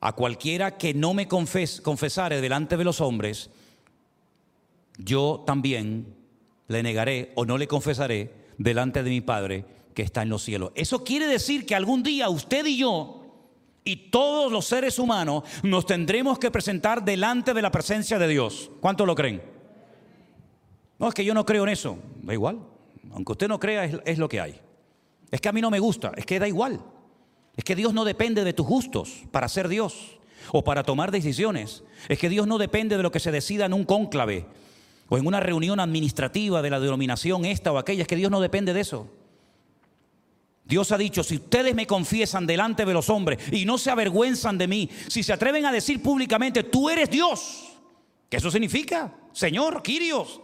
A 0.00 0.12
cualquiera 0.12 0.76
que 0.76 0.94
no 0.94 1.14
me 1.14 1.28
confes, 1.28 1.80
confesare 1.80 2.40
delante 2.40 2.76
de 2.76 2.84
los 2.84 3.00
hombres, 3.00 3.50
yo 4.98 5.44
también 5.46 6.14
le 6.68 6.82
negaré 6.82 7.32
o 7.36 7.44
no 7.44 7.58
le 7.58 7.68
confesaré 7.68 8.32
delante 8.58 9.02
de 9.02 9.10
mi 9.10 9.20
Padre 9.20 9.64
que 9.94 10.02
está 10.02 10.22
en 10.22 10.30
los 10.30 10.42
cielos. 10.42 10.72
Eso 10.74 11.04
quiere 11.04 11.26
decir 11.26 11.66
que 11.66 11.74
algún 11.74 12.02
día 12.02 12.28
usted 12.28 12.64
y 12.66 12.78
yo 12.78 13.20
y 13.84 14.10
todos 14.10 14.50
los 14.50 14.64
seres 14.66 14.98
humanos 14.98 15.44
nos 15.62 15.84
tendremos 15.86 16.38
que 16.38 16.50
presentar 16.50 17.04
delante 17.04 17.52
de 17.52 17.62
la 17.62 17.70
presencia 17.70 18.18
de 18.18 18.28
Dios. 18.28 18.70
¿Cuánto 18.80 19.04
lo 19.04 19.14
creen? 19.14 19.42
No, 20.98 21.08
es 21.08 21.14
que 21.14 21.24
yo 21.24 21.34
no 21.34 21.44
creo 21.44 21.64
en 21.64 21.70
eso. 21.70 21.98
Da 22.22 22.32
igual. 22.32 22.58
Aunque 23.12 23.32
usted 23.32 23.48
no 23.48 23.60
crea, 23.60 23.84
es 23.84 24.18
lo 24.18 24.28
que 24.28 24.40
hay. 24.40 24.63
Es 25.30 25.40
que 25.40 25.48
a 25.48 25.52
mí 25.52 25.60
no 25.60 25.70
me 25.70 25.78
gusta, 25.78 26.12
es 26.16 26.26
que 26.26 26.38
da 26.38 26.48
igual. 26.48 26.80
Es 27.56 27.64
que 27.64 27.76
Dios 27.76 27.94
no 27.94 28.04
depende 28.04 28.44
de 28.44 28.52
tus 28.52 28.66
gustos 28.66 29.22
para 29.30 29.48
ser 29.48 29.68
Dios 29.68 30.18
o 30.52 30.62
para 30.64 30.82
tomar 30.82 31.10
decisiones. 31.10 31.82
Es 32.08 32.18
que 32.18 32.28
Dios 32.28 32.46
no 32.46 32.58
depende 32.58 32.96
de 32.96 33.02
lo 33.02 33.10
que 33.10 33.20
se 33.20 33.32
decida 33.32 33.66
en 33.66 33.72
un 33.72 33.84
cónclave 33.84 34.46
o 35.08 35.18
en 35.18 35.26
una 35.26 35.40
reunión 35.40 35.80
administrativa 35.80 36.62
de 36.62 36.70
la 36.70 36.80
denominación 36.80 37.44
esta 37.44 37.72
o 37.72 37.78
aquella. 37.78 38.02
Es 38.02 38.08
que 38.08 38.16
Dios 38.16 38.30
no 38.30 38.40
depende 38.40 38.72
de 38.72 38.80
eso. 38.80 39.08
Dios 40.64 40.90
ha 40.92 40.98
dicho, 40.98 41.22
si 41.22 41.36
ustedes 41.36 41.74
me 41.74 41.86
confiesan 41.86 42.46
delante 42.46 42.86
de 42.86 42.94
los 42.94 43.10
hombres 43.10 43.38
y 43.52 43.66
no 43.66 43.76
se 43.76 43.90
avergüenzan 43.90 44.56
de 44.56 44.66
mí, 44.66 44.88
si 45.08 45.22
se 45.22 45.32
atreven 45.32 45.66
a 45.66 45.72
decir 45.72 46.02
públicamente, 46.02 46.62
tú 46.64 46.88
eres 46.88 47.10
Dios, 47.10 47.76
¿qué 48.30 48.38
eso 48.38 48.50
significa? 48.50 49.12
Señor, 49.32 49.82
Quirios, 49.82 50.40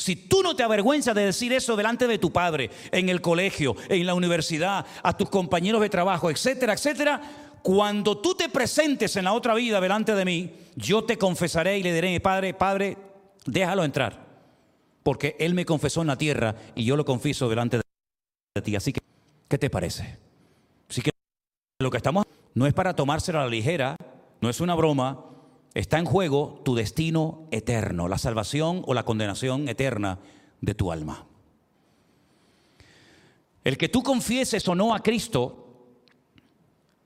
si 0.00 0.16
tú 0.16 0.42
no 0.42 0.56
te 0.56 0.62
avergüenzas 0.62 1.14
de 1.14 1.26
decir 1.26 1.52
eso 1.52 1.76
delante 1.76 2.06
de 2.06 2.18
tu 2.18 2.32
padre, 2.32 2.70
en 2.90 3.10
el 3.10 3.20
colegio, 3.20 3.76
en 3.90 4.06
la 4.06 4.14
universidad, 4.14 4.86
a 5.02 5.16
tus 5.16 5.28
compañeros 5.28 5.82
de 5.82 5.90
trabajo, 5.90 6.30
etcétera, 6.30 6.72
etcétera, 6.72 7.20
cuando 7.60 8.16
tú 8.16 8.34
te 8.34 8.48
presentes 8.48 9.14
en 9.16 9.24
la 9.24 9.34
otra 9.34 9.52
vida 9.54 9.78
delante 9.78 10.14
de 10.14 10.24
mí, 10.24 10.52
yo 10.74 11.04
te 11.04 11.18
confesaré 11.18 11.78
y 11.78 11.82
le 11.82 11.92
diré 11.92 12.18
padre, 12.18 12.54
padre, 12.54 12.96
déjalo 13.44 13.84
entrar, 13.84 14.24
porque 15.02 15.36
él 15.38 15.52
me 15.52 15.66
confesó 15.66 16.00
en 16.00 16.06
la 16.06 16.16
tierra 16.16 16.56
y 16.74 16.84
yo 16.84 16.96
lo 16.96 17.04
confieso 17.04 17.50
delante 17.50 17.76
de 17.76 18.62
ti. 18.62 18.76
Así 18.76 18.94
que, 18.94 19.00
¿qué 19.48 19.58
te 19.58 19.68
parece? 19.68 20.16
Así 20.88 21.02
que 21.02 21.10
lo 21.78 21.90
que 21.90 21.98
estamos 21.98 22.24
no 22.54 22.66
es 22.66 22.72
para 22.72 22.96
tomárselo 22.96 23.38
a 23.38 23.44
la 23.44 23.50
ligera, 23.50 23.96
no 24.40 24.48
es 24.48 24.62
una 24.62 24.74
broma, 24.74 25.26
está 25.74 25.98
en 25.98 26.04
juego 26.04 26.60
tu 26.64 26.74
destino 26.74 27.46
eterno, 27.50 28.08
la 28.08 28.18
salvación 28.18 28.82
o 28.86 28.94
la 28.94 29.04
condenación 29.04 29.68
eterna 29.68 30.18
de 30.60 30.74
tu 30.74 30.92
alma. 30.92 31.26
El 33.64 33.76
que 33.76 33.88
tú 33.88 34.02
confieses 34.02 34.66
o 34.68 34.74
no 34.74 34.94
a 34.94 35.02
Cristo 35.02 35.60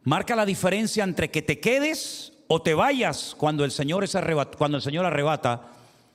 marca 0.04 0.36
la 0.36 0.46
diferencia 0.46 1.04
entre 1.04 1.30
que 1.30 1.42
te 1.42 1.60
quedes 1.60 2.32
o 2.46 2.62
te 2.62 2.74
vayas 2.74 3.34
cuando 3.36 3.64
el 3.64 3.70
Señor, 3.70 4.04
es 4.04 4.16
cuando 4.56 4.76
el 4.76 4.82
Señor 4.82 5.04
arrebata 5.04 5.72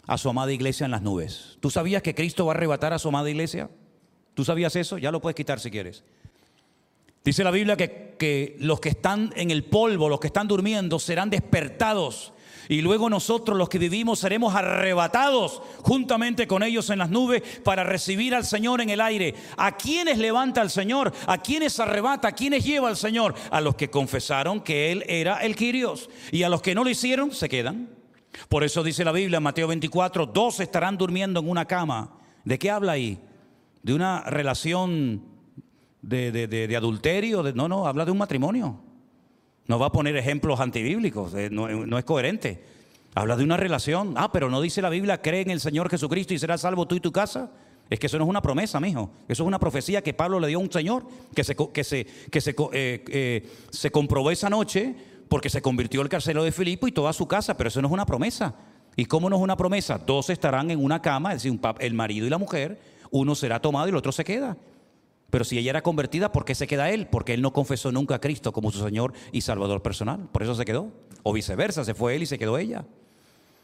a 0.07 0.17
su 0.17 0.29
amada 0.29 0.51
iglesia 0.51 0.85
en 0.85 0.91
las 0.91 1.01
nubes. 1.01 1.57
¿Tú 1.59 1.69
sabías 1.69 2.01
que 2.01 2.15
Cristo 2.15 2.45
va 2.45 2.53
a 2.53 2.55
arrebatar 2.55 2.93
a 2.93 2.99
su 2.99 3.09
amada 3.09 3.29
iglesia? 3.29 3.69
¿Tú 4.33 4.45
sabías 4.45 4.75
eso? 4.75 4.97
Ya 4.97 5.11
lo 5.11 5.21
puedes 5.21 5.35
quitar 5.35 5.59
si 5.59 5.69
quieres. 5.69 6.03
Dice 7.23 7.43
la 7.43 7.51
Biblia 7.51 7.75
que, 7.75 8.15
que 8.17 8.55
los 8.59 8.79
que 8.79 8.89
están 8.89 9.33
en 9.35 9.51
el 9.51 9.65
polvo, 9.65 10.07
los 10.07 10.19
que 10.19 10.27
están 10.27 10.47
durmiendo, 10.47 10.97
serán 10.99 11.29
despertados. 11.29 12.33
Y 12.69 12.81
luego 12.81 13.09
nosotros 13.09 13.57
los 13.57 13.67
que 13.67 13.79
vivimos 13.79 14.19
seremos 14.19 14.53
arrebatados 14.55 15.61
juntamente 15.81 16.47
con 16.47 16.61
ellos 16.63 16.89
en 16.91 16.99
las 16.99 17.09
nubes 17.09 17.41
para 17.63 17.83
recibir 17.83 18.35
al 18.35 18.45
Señor 18.45 18.79
en 18.79 18.91
el 18.91 19.01
aire. 19.01 19.33
¿A 19.57 19.75
quiénes 19.75 20.19
levanta 20.19 20.61
el 20.61 20.69
Señor? 20.69 21.11
¿A 21.25 21.39
quiénes 21.39 21.79
arrebata? 21.79 22.27
¿A 22.27 22.31
quiénes 22.31 22.63
lleva 22.63 22.87
al 22.87 22.95
Señor? 22.95 23.33
A 23.49 23.59
los 23.59 23.73
que 23.75 23.89
confesaron 23.89 24.61
que 24.61 24.91
Él 24.91 25.03
era 25.07 25.39
el 25.43 25.55
Quirios. 25.55 26.11
Y 26.31 26.43
a 26.43 26.49
los 26.49 26.61
que 26.61 26.75
no 26.75 26.83
lo 26.83 26.91
hicieron, 26.91 27.31
se 27.31 27.49
quedan. 27.49 27.89
Por 28.47 28.63
eso 28.63 28.83
dice 28.83 29.03
la 29.03 29.11
Biblia 29.11 29.37
en 29.37 29.43
Mateo 29.43 29.67
24, 29.67 30.27
dos 30.27 30.59
estarán 30.59 30.95
durmiendo 30.95 31.39
en 31.39 31.49
una 31.49 31.65
cama. 31.65 32.17
¿De 32.45 32.59
qué 32.59 32.69
habla 32.69 32.91
ahí? 32.91 33.19
¿De 33.81 33.95
una 33.95 34.21
relación 34.21 35.23
de, 36.03 36.31
de- 36.31 36.47
de- 36.47 36.67
de 36.67 36.75
adulterio? 36.77 37.41
no, 37.55 37.67
no, 37.67 37.87
habla 37.87 38.05
de 38.05 38.11
un 38.11 38.19
matrimonio. 38.19 38.79
No 39.69 39.79
va 39.79 39.85
a 39.85 39.91
poner 39.91 40.17
ejemplos 40.17 40.59
antibíblicos, 40.59 41.33
eh, 41.35 41.49
no, 41.49 41.69
no 41.69 41.97
es 41.97 42.03
coherente. 42.03 42.61
Habla 43.13 43.37
de 43.37 43.43
una 43.43 43.55
relación. 43.55 44.15
Ah, 44.17 44.31
pero 44.31 44.49
no 44.49 44.61
dice 44.61 44.81
la 44.81 44.89
Biblia, 44.89 45.21
cree 45.21 45.41
en 45.41 45.51
el 45.51 45.59
Señor 45.59 45.89
Jesucristo 45.89 46.33
y 46.33 46.39
serás 46.39 46.61
salvo 46.61 46.87
tú 46.87 46.95
y 46.95 46.99
tu 46.99 47.11
casa. 47.11 47.51
Es 47.87 47.99
que 47.99 48.07
eso 48.07 48.17
no 48.17 48.23
es 48.23 48.29
una 48.29 48.41
promesa, 48.41 48.79
mijo. 48.79 49.11
Eso 49.27 49.43
es 49.43 49.47
una 49.47 49.59
profecía 49.59 50.01
que 50.01 50.13
Pablo 50.13 50.39
le 50.39 50.47
dio 50.47 50.57
a 50.57 50.61
un 50.61 50.71
señor 50.71 51.05
que 51.35 51.43
se, 51.43 51.55
que 51.55 51.83
se, 51.83 52.05
que 52.05 52.41
se, 52.41 52.51
eh, 52.51 53.03
eh, 53.07 53.49
se 53.69 53.91
comprobó 53.91 54.31
esa 54.31 54.49
noche 54.49 54.95
porque 55.27 55.51
se 55.51 55.61
convirtió 55.61 56.01
el 56.01 56.09
carcelero 56.09 56.43
de 56.43 56.51
Filipo 56.51 56.87
y 56.87 56.91
toda 56.91 57.13
su 57.13 57.27
casa, 57.27 57.55
pero 57.55 57.67
eso 57.67 57.79
no 57.79 57.89
es 57.89 57.93
una 57.93 58.07
promesa. 58.07 58.55
¿Y 58.95 59.05
cómo 59.05 59.29
no 59.29 59.35
es 59.35 59.41
una 59.43 59.55
promesa? 59.55 59.99
Dos 59.99 60.31
estarán 60.31 60.71
en 60.71 60.83
una 60.83 60.99
cama, 60.99 61.33
es 61.33 61.43
decir, 61.43 61.59
el 61.79 61.93
marido 61.93 62.25
y 62.25 62.31
la 62.31 62.39
mujer, 62.39 62.79
uno 63.11 63.35
será 63.35 63.59
tomado 63.61 63.87
y 63.87 63.89
el 63.89 63.95
otro 63.95 64.11
se 64.11 64.23
queda. 64.23 64.57
Pero 65.29 65.43
si 65.43 65.57
ella 65.57 65.69
era 65.69 65.83
convertida, 65.83 66.31
¿por 66.31 66.45
qué 66.45 66.55
se 66.55 66.67
queda 66.67 66.89
él? 66.89 67.07
Porque 67.07 67.33
él 67.33 67.41
no 67.41 67.53
confesó 67.53 67.91
nunca 67.91 68.15
a 68.15 68.21
Cristo 68.21 68.51
como 68.51 68.71
su 68.71 68.83
Señor 68.83 69.13
y 69.31 69.41
Salvador 69.41 69.81
personal. 69.81 70.27
Por 70.31 70.43
eso 70.43 70.55
se 70.55 70.65
quedó. 70.65 70.91
O 71.23 71.33
viceversa, 71.33 71.83
se 71.83 71.93
fue 71.93 72.15
él 72.15 72.23
y 72.23 72.25
se 72.25 72.39
quedó 72.39 72.57
ella. 72.57 72.85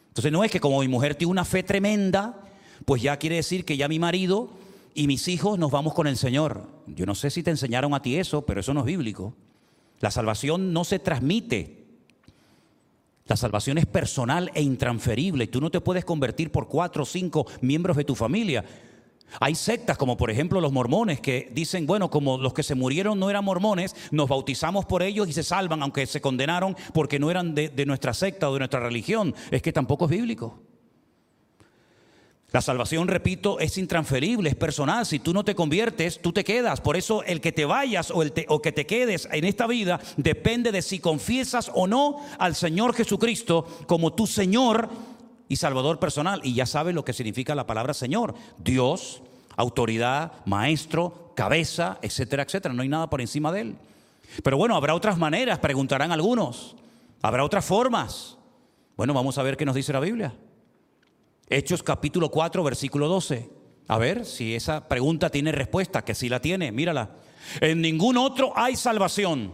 Entonces 0.09 0.31
no 0.31 0.43
es 0.43 0.51
que 0.51 0.59
como 0.59 0.79
mi 0.79 0.87
mujer 0.87 1.15
tiene 1.15 1.31
una 1.31 1.43
fe 1.43 1.63
tremenda, 1.63 2.41
pues 2.85 3.01
ya 3.01 3.17
quiere 3.17 3.37
decir 3.37 3.65
que 3.65 3.77
ya 3.77 3.87
mi 3.87 3.99
marido 3.99 4.51
y 4.93 5.07
mis 5.07 5.27
hijos 5.27 5.57
nos 5.59 5.71
vamos 5.71 5.93
con 5.93 6.07
el 6.07 6.17
Señor. 6.17 6.69
Yo 6.87 7.05
no 7.05 7.15
sé 7.15 7.29
si 7.29 7.43
te 7.43 7.51
enseñaron 7.51 7.93
a 7.93 8.01
ti 8.01 8.17
eso, 8.17 8.45
pero 8.45 8.61
eso 8.61 8.73
no 8.73 8.81
es 8.81 8.85
bíblico. 8.85 9.35
La 9.99 10.11
salvación 10.11 10.71
no 10.71 10.83
se 10.83 10.99
transmite. 10.99 11.85
La 13.25 13.35
salvación 13.35 13.77
es 13.79 13.87
personal 13.87 14.51
e 14.53 14.61
intransferible. 14.61 15.47
Tú 15.47 15.59
no 15.59 15.71
te 15.71 15.81
puedes 15.81 16.05
convertir 16.05 16.51
por 16.51 16.67
cuatro 16.67 17.03
o 17.03 17.05
cinco 17.05 17.47
miembros 17.61 17.97
de 17.97 18.05
tu 18.05 18.13
familia. 18.13 18.63
Hay 19.39 19.55
sectas 19.55 19.97
como 19.97 20.17
por 20.17 20.31
ejemplo 20.31 20.61
los 20.61 20.71
mormones 20.71 21.19
que 21.19 21.49
dicen, 21.51 21.85
bueno, 21.85 22.09
como 22.09 22.37
los 22.37 22.53
que 22.53 22.63
se 22.63 22.75
murieron 22.75 23.19
no 23.19 23.29
eran 23.29 23.43
mormones, 23.43 23.95
nos 24.11 24.29
bautizamos 24.29 24.85
por 24.85 25.03
ellos 25.03 25.27
y 25.27 25.33
se 25.33 25.43
salvan, 25.43 25.81
aunque 25.81 26.05
se 26.05 26.21
condenaron 26.21 26.75
porque 26.93 27.19
no 27.19 27.29
eran 27.29 27.55
de, 27.55 27.85
nuestra 27.85 28.13
secta 28.13 28.49
o 28.49 28.53
de 28.53 28.59
nuestra 28.59 28.79
religión. 28.79 29.35
Es 29.51 29.61
que 29.61 29.73
tampoco 29.73 30.05
es 30.05 30.11
bíblico. 30.11 30.59
La 32.51 32.61
salvación, 32.61 33.09
repito, 33.09 33.59
es 33.59 33.77
intransferible, 33.77 34.49
es 34.49 34.55
personal. 34.55 35.05
Si 35.05 35.19
tú 35.19 35.33
no 35.33 35.43
te 35.43 35.55
conviertes, 35.55 36.21
tú 36.21 36.31
te 36.31 36.45
quedas. 36.45 36.79
Por 36.79 36.95
eso 36.95 37.21
el 37.23 37.41
que 37.41 37.51
te 37.51 37.65
vayas 37.65 38.11
o, 38.11 38.23
el 38.23 38.31
o 38.47 38.61
que 38.61 38.71
te 38.71 38.85
quedes 38.85 39.27
en 39.31 39.43
esta 39.43 39.67
vida 39.67 39.99
depende 40.15 40.71
de 40.71 40.81
si 40.81 40.99
confiesas 40.99 41.69
o 41.73 41.85
no 41.85 42.21
al 42.39 42.55
Señor 42.55 42.93
Jesucristo 42.93 43.67
como 43.87 44.13
tu 44.13 44.25
Señor 44.25 44.89
y 45.47 45.55
Salvador 45.57 45.99
personal. 45.99 46.41
Y 46.43 46.53
ya 46.53 46.65
sabes 46.65 46.95
lo 46.95 47.05
que 47.05 47.13
significa 47.13 47.55
la 47.55 47.67
palabra 47.67 47.93
Señor. 47.93 48.35
Dios, 48.57 49.21
autoridad, 49.55 50.31
maestro, 50.45 51.31
cabeza, 51.35 51.99
etcétera, 52.01 52.43
etcétera. 52.43 52.73
No 52.73 52.81
hay 52.81 52.89
nada 52.89 53.09
por 53.09 53.21
encima 53.21 53.51
de 53.51 53.61
Él. 53.61 53.75
Pero 54.43 54.57
bueno, 54.57 54.75
habrá 54.75 54.95
otras 54.95 55.17
maneras, 55.17 55.59
preguntarán 55.59 56.11
algunos. 56.11 56.75
Habrá 57.21 57.43
otras 57.43 57.65
formas. 57.65 58.37
Bueno, 58.97 59.13
vamos 59.13 59.37
a 59.37 59.43
ver 59.43 59.57
qué 59.57 59.65
nos 59.65 59.75
dice 59.75 59.93
la 59.93 59.99
Biblia. 59.99 60.33
Hechos 61.49 61.83
capítulo 61.83 62.29
4, 62.29 62.63
versículo 62.63 63.07
12. 63.07 63.49
A 63.87 63.97
ver 63.97 64.25
si 64.25 64.55
esa 64.55 64.87
pregunta 64.87 65.29
tiene 65.29 65.51
respuesta, 65.51 66.03
que 66.03 66.15
sí 66.15 66.27
la 66.27 66.41
tiene, 66.41 66.71
mírala. 66.71 67.11
En 67.61 67.81
ningún 67.81 68.17
otro 68.17 68.51
hay 68.55 68.75
salvación. 68.75 69.53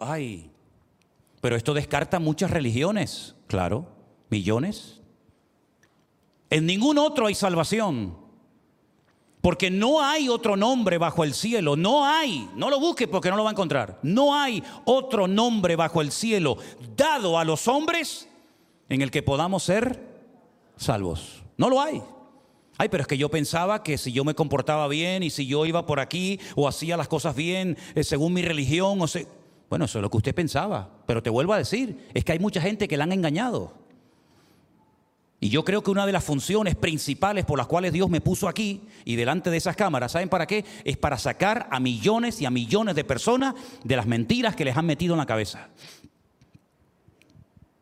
Ay, 0.00 0.50
pero 1.40 1.56
esto 1.56 1.74
descarta 1.74 2.18
muchas 2.18 2.50
religiones, 2.50 3.34
claro, 3.46 3.97
millones. 4.30 5.00
En 6.50 6.66
ningún 6.66 6.98
otro 6.98 7.26
hay 7.26 7.34
salvación. 7.34 8.16
Porque 9.40 9.70
no 9.70 10.02
hay 10.02 10.28
otro 10.28 10.56
nombre 10.56 10.98
bajo 10.98 11.22
el 11.22 11.32
cielo, 11.32 11.76
no 11.76 12.04
hay, 12.04 12.50
no 12.56 12.70
lo 12.70 12.80
busque 12.80 13.06
porque 13.06 13.30
no 13.30 13.36
lo 13.36 13.44
va 13.44 13.50
a 13.50 13.52
encontrar. 13.52 13.98
No 14.02 14.34
hay 14.34 14.62
otro 14.84 15.28
nombre 15.28 15.76
bajo 15.76 16.00
el 16.00 16.10
cielo 16.10 16.58
dado 16.96 17.38
a 17.38 17.44
los 17.44 17.68
hombres 17.68 18.28
en 18.88 19.00
el 19.00 19.10
que 19.10 19.22
podamos 19.22 19.62
ser 19.62 20.02
salvos. 20.76 21.44
No 21.56 21.68
lo 21.68 21.80
hay. 21.80 22.02
Ay, 22.78 22.88
pero 22.88 23.02
es 23.02 23.06
que 23.08 23.18
yo 23.18 23.28
pensaba 23.28 23.82
que 23.82 23.98
si 23.98 24.12
yo 24.12 24.24
me 24.24 24.34
comportaba 24.34 24.86
bien 24.88 25.22
y 25.22 25.30
si 25.30 25.46
yo 25.46 25.66
iba 25.66 25.86
por 25.86 25.98
aquí 25.98 26.38
o 26.54 26.68
hacía 26.68 26.96
las 26.96 27.08
cosas 27.08 27.34
bien 27.34 27.76
eh, 27.94 28.04
según 28.04 28.32
mi 28.32 28.42
religión, 28.42 29.00
o 29.00 29.06
se... 29.08 29.26
bueno, 29.68 29.84
eso 29.84 29.98
es 29.98 30.02
lo 30.02 30.10
que 30.10 30.16
usted 30.16 30.34
pensaba. 30.34 30.88
Pero 31.06 31.22
te 31.22 31.30
vuelvo 31.30 31.52
a 31.52 31.58
decir, 31.58 32.08
es 32.14 32.24
que 32.24 32.32
hay 32.32 32.38
mucha 32.38 32.60
gente 32.60 32.86
que 32.86 32.96
la 32.96 33.04
han 33.04 33.12
engañado. 33.12 33.72
Y 35.40 35.50
yo 35.50 35.64
creo 35.64 35.82
que 35.82 35.90
una 35.90 36.04
de 36.04 36.12
las 36.12 36.24
funciones 36.24 36.74
principales 36.74 37.44
por 37.44 37.58
las 37.58 37.68
cuales 37.68 37.92
Dios 37.92 38.10
me 38.10 38.20
puso 38.20 38.48
aquí 38.48 38.82
y 39.04 39.14
delante 39.14 39.50
de 39.50 39.56
esas 39.56 39.76
cámaras, 39.76 40.12
¿saben 40.12 40.28
para 40.28 40.46
qué? 40.46 40.64
Es 40.84 40.96
para 40.96 41.16
sacar 41.16 41.68
a 41.70 41.78
millones 41.78 42.40
y 42.40 42.44
a 42.44 42.50
millones 42.50 42.96
de 42.96 43.04
personas 43.04 43.54
de 43.84 43.96
las 43.96 44.06
mentiras 44.06 44.56
que 44.56 44.64
les 44.64 44.76
han 44.76 44.86
metido 44.86 45.14
en 45.14 45.18
la 45.18 45.26
cabeza. 45.26 45.68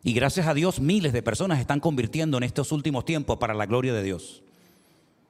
Y 0.03 0.13
gracias 0.13 0.47
a 0.47 0.55
Dios 0.55 0.81
miles 0.81 1.15
de 1.15 1.23
personas 1.23 1.59
están 1.59 1.81
convirtiendo 1.81 2.37
en 2.37 2.45
estos 2.45 2.73
últimos 2.73 3.07
tiempos 3.07 3.39
para 3.39 3.55
la 3.55 3.67
gloria 3.67 3.95
de 3.95 4.03
Dios. 4.03 4.43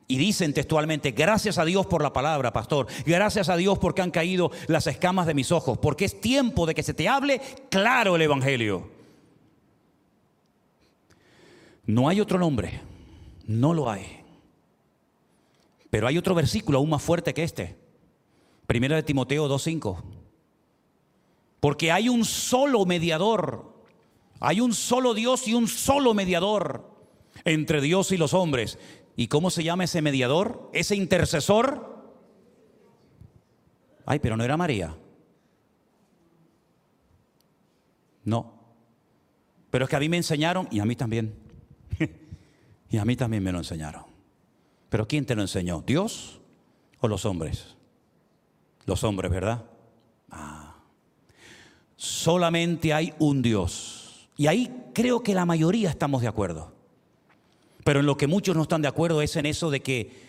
Y 0.09 0.19
dicen 0.19 0.53
textualmente, 0.53 1.13
gracias 1.13 1.59
a 1.59 1.65
Dios 1.65 1.87
por 1.87 2.03
la 2.03 2.13
palabra, 2.13 2.53
pastor. 2.53 2.87
Gracias 3.05 3.49
a 3.49 3.57
Dios 3.57 3.79
porque 3.79 4.03
han 4.03 4.11
caído 4.11 4.51
las 4.67 4.87
escamas 4.87 5.27
de 5.27 5.35
mis 5.35 5.51
ojos. 5.51 5.79
Porque 5.79 6.05
es 6.05 6.21
tiempo 6.21 6.67
de 6.67 6.75
que 6.75 6.83
se 6.83 6.95
te 6.95 7.09
hable 7.09 7.41
claro 7.71 8.17
el 8.17 8.23
Evangelio. 8.23 8.96
No 11.87 12.09
hay 12.09 12.21
otro 12.21 12.39
nombre. 12.39 12.81
No 13.47 13.73
lo 13.73 13.91
hay. 13.91 14.25
Pero 15.91 16.09
hay 16.09 16.19
otro 16.19 16.35
versículo 16.35 16.79
aún 16.79 16.91
más 16.91 17.03
fuerte 17.03 17.33
que 17.33 17.45
este. 17.45 17.77
Primera 18.67 18.97
de 18.97 19.03
Timoteo 19.03 19.49
2.5. 19.49 20.03
Porque 21.61 21.93
hay 21.93 22.09
un 22.09 22.25
solo 22.25 22.85
mediador. 22.85 23.73
Hay 24.41 24.61
un 24.61 24.75
solo 24.75 25.15
Dios 25.15 25.47
y 25.49 25.55
un 25.55 25.69
solo 25.69 26.13
mediador 26.13 26.91
entre 27.45 27.81
Dios 27.81 28.13
y 28.13 28.17
los 28.17 28.35
hombres. 28.35 28.79
¿Y 29.15 29.29
cómo 29.29 29.51
se 29.51 29.65
llama 29.65 29.85
ese 29.85 30.03
mediador? 30.03 30.69
Ese 30.73 30.97
intercesor. 30.97 31.97
Ay, 34.05 34.19
pero 34.19 34.37
no 34.37 34.45
era 34.45 34.57
María. 34.57 34.97
No. 38.25 38.53
Pero 39.71 39.85
es 39.85 39.91
que 39.91 39.97
a 39.97 40.01
mí 40.01 40.09
me 40.09 40.17
enseñaron 40.19 40.69
y 40.71 40.81
a 40.81 40.85
mí 40.85 40.97
también. 40.97 41.46
Y 42.91 42.99
a 42.99 43.05
mí 43.05 43.17
también 43.17 43.43
me 43.43 43.53
lo 43.53 43.59
enseñaron. 43.59 44.05
Pero 44.89 45.09
¿quién 45.09 45.27
te 45.27 45.35
lo 45.35 45.43
enseñó? 45.43 45.83
¿Dios 45.87 46.41
o 47.01 47.09
los 47.09 47.25
hombres? 47.25 47.77
Los 48.85 49.05
hombres, 49.05 49.31
¿verdad? 49.31 49.65
Ah. 50.31 50.77
Solamente 51.97 52.93
hay 52.93 53.13
un 53.19 53.43
Dios. 53.43 54.29
Y 54.37 54.47
ahí 54.47 54.85
creo 54.95 55.23
que 55.23 55.35
la 55.35 55.45
mayoría 55.45 55.91
estamos 55.91 56.23
de 56.23 56.29
acuerdo. 56.29 56.73
Pero 57.85 58.01
en 58.01 58.07
lo 58.07 58.17
que 58.17 58.27
muchos 58.27 58.55
no 58.57 58.63
están 58.63 58.83
de 58.83 58.89
acuerdo 58.89 59.23
es 59.23 59.37
en 59.37 59.47
eso 59.47 59.71
de 59.71 59.81
que 59.81 60.27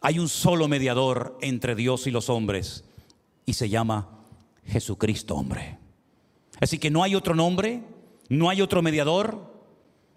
hay 0.00 0.18
un 0.18 0.28
solo 0.28 0.68
mediador 0.68 1.38
entre 1.40 1.74
Dios 1.74 2.06
y 2.06 2.10
los 2.10 2.30
hombres 2.30 2.84
y 3.44 3.54
se 3.54 3.68
llama 3.68 4.08
Jesucristo 4.64 5.34
hombre. 5.34 5.78
Así 6.60 6.78
que 6.78 6.90
no 6.90 7.02
hay 7.02 7.14
otro 7.14 7.34
nombre, 7.34 7.82
no 8.28 8.50
hay 8.50 8.62
otro 8.62 8.82
mediador 8.82 9.55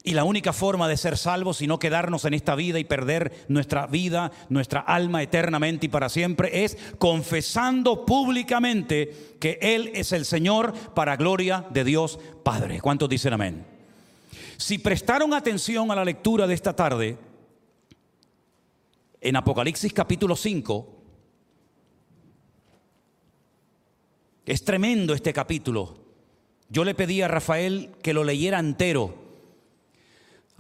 y 0.10 0.14
la 0.14 0.24
única 0.24 0.54
forma 0.54 0.88
de 0.88 0.98
ser 0.98 1.20
salvos 1.20 1.62
y 1.62 1.68
no 1.68 1.78
quedarnos 1.78 2.26
en 2.26 2.34
esta 2.34 2.56
vida 2.56 2.80
y 2.80 2.84
perder 2.84 3.46
nuestra 3.48 3.86
vida, 3.86 4.32
nuestra 4.50 4.80
alma 4.80 5.22
eternamente 5.22 5.86
y 5.86 5.90
para 5.90 6.10
siempre 6.10 6.64
es 6.64 6.80
confesando 6.98 8.08
públicamente 8.08 9.36
que 9.40 9.60
Él 9.62 9.92
es 9.94 10.12
el 10.12 10.26
Señor 10.26 10.74
para 10.96 11.16
gloria 11.16 11.68
de 11.70 11.84
Dios 11.84 12.20
Padre. 12.42 12.82
¿Cuántos 12.82 13.08
dicen 13.08 13.34
amén? 13.34 13.64
Si 14.58 14.80
prestaron 14.80 15.32
atención 15.36 15.92
a 15.92 15.96
la 15.96 16.04
lectura 16.04 16.48
de 16.48 16.56
esta 16.56 16.76
tarde, 16.76 17.16
en 19.22 19.36
Apocalipsis 19.36 19.94
capítulo 19.94 20.36
5, 20.36 21.04
es 24.48 24.64
tremendo 24.64 25.14
este 25.14 25.34
capítulo. 25.34 26.00
Yo 26.68 26.84
le 26.84 26.96
pedí 26.96 27.22
a 27.22 27.28
Rafael 27.28 27.92
que 28.02 28.14
lo 28.14 28.24
leyera 28.24 28.58
entero. 28.58 29.29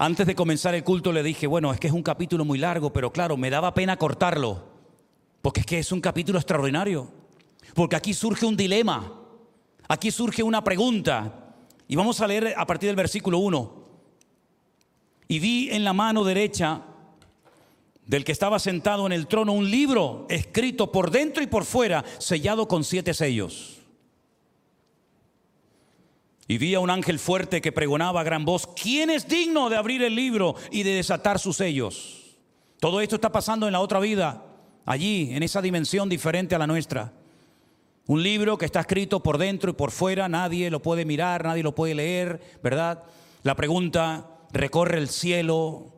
Antes 0.01 0.25
de 0.25 0.33
comenzar 0.33 0.73
el 0.75 0.85
culto 0.85 1.11
le 1.11 1.21
dije, 1.21 1.45
bueno, 1.45 1.73
es 1.73 1.79
que 1.81 1.87
es 1.87 1.93
un 1.93 2.03
capítulo 2.03 2.45
muy 2.45 2.57
largo, 2.57 2.93
pero 2.93 3.11
claro, 3.11 3.35
me 3.35 3.49
daba 3.49 3.73
pena 3.73 3.97
cortarlo, 3.97 4.63
porque 5.41 5.59
es 5.59 5.65
que 5.65 5.79
es 5.79 5.91
un 5.91 5.99
capítulo 5.99 6.39
extraordinario, 6.39 7.11
porque 7.73 7.97
aquí 7.97 8.13
surge 8.13 8.45
un 8.45 8.55
dilema, 8.55 9.11
aquí 9.89 10.09
surge 10.09 10.41
una 10.41 10.63
pregunta, 10.63 11.53
y 11.85 11.97
vamos 11.97 12.21
a 12.21 12.27
leer 12.27 12.53
a 12.55 12.65
partir 12.65 12.87
del 12.87 12.95
versículo 12.95 13.39
1. 13.39 13.73
Y 15.27 15.39
vi 15.39 15.69
en 15.69 15.83
la 15.83 15.91
mano 15.91 16.23
derecha 16.23 16.81
del 18.05 18.23
que 18.23 18.31
estaba 18.31 18.57
sentado 18.57 19.05
en 19.05 19.11
el 19.11 19.27
trono 19.27 19.51
un 19.51 19.69
libro 19.69 20.27
escrito 20.29 20.93
por 20.93 21.11
dentro 21.11 21.43
y 21.43 21.47
por 21.47 21.65
fuera, 21.65 22.05
sellado 22.19 22.69
con 22.69 22.85
siete 22.85 23.13
sellos. 23.13 23.78
Y 26.49 26.57
vi 26.57 26.73
a 26.73 26.79
un 26.81 26.89
ángel 26.89 27.19
fuerte 27.19 27.61
que 27.61 27.71
pregonaba 27.71 28.19
a 28.19 28.23
gran 28.25 28.43
voz, 28.43 28.67
¿quién 28.75 29.09
es 29.11 29.27
digno 29.27 29.69
de 29.69 29.77
abrir 29.77 30.01
el 30.03 30.15
libro 30.15 30.55
y 30.71 30.83
de 30.83 30.95
desatar 30.95 31.39
sus 31.39 31.55
sellos? 31.57 32.35
Todo 32.81 32.99
esto 32.99 33.15
está 33.15 33.31
pasando 33.31 33.67
en 33.67 33.73
la 33.73 33.79
otra 33.79 33.99
vida, 33.99 34.43
allí, 34.85 35.29
en 35.31 35.43
esa 35.43 35.61
dimensión 35.61 36.09
diferente 36.09 36.55
a 36.55 36.59
la 36.59 36.65
nuestra. 36.67 37.13
Un 38.07 38.23
libro 38.23 38.57
que 38.57 38.65
está 38.65 38.79
escrito 38.79 39.21
por 39.21 39.37
dentro 39.37 39.69
y 39.69 39.73
por 39.73 39.91
fuera, 39.91 40.27
nadie 40.27 40.71
lo 40.71 40.81
puede 40.81 41.05
mirar, 41.05 41.43
nadie 41.43 41.61
lo 41.61 41.75
puede 41.75 41.93
leer, 41.93 42.41
¿verdad? 42.63 43.03
La 43.43 43.55
pregunta 43.55 44.27
recorre 44.51 44.97
el 44.97 45.07
cielo, 45.07 45.93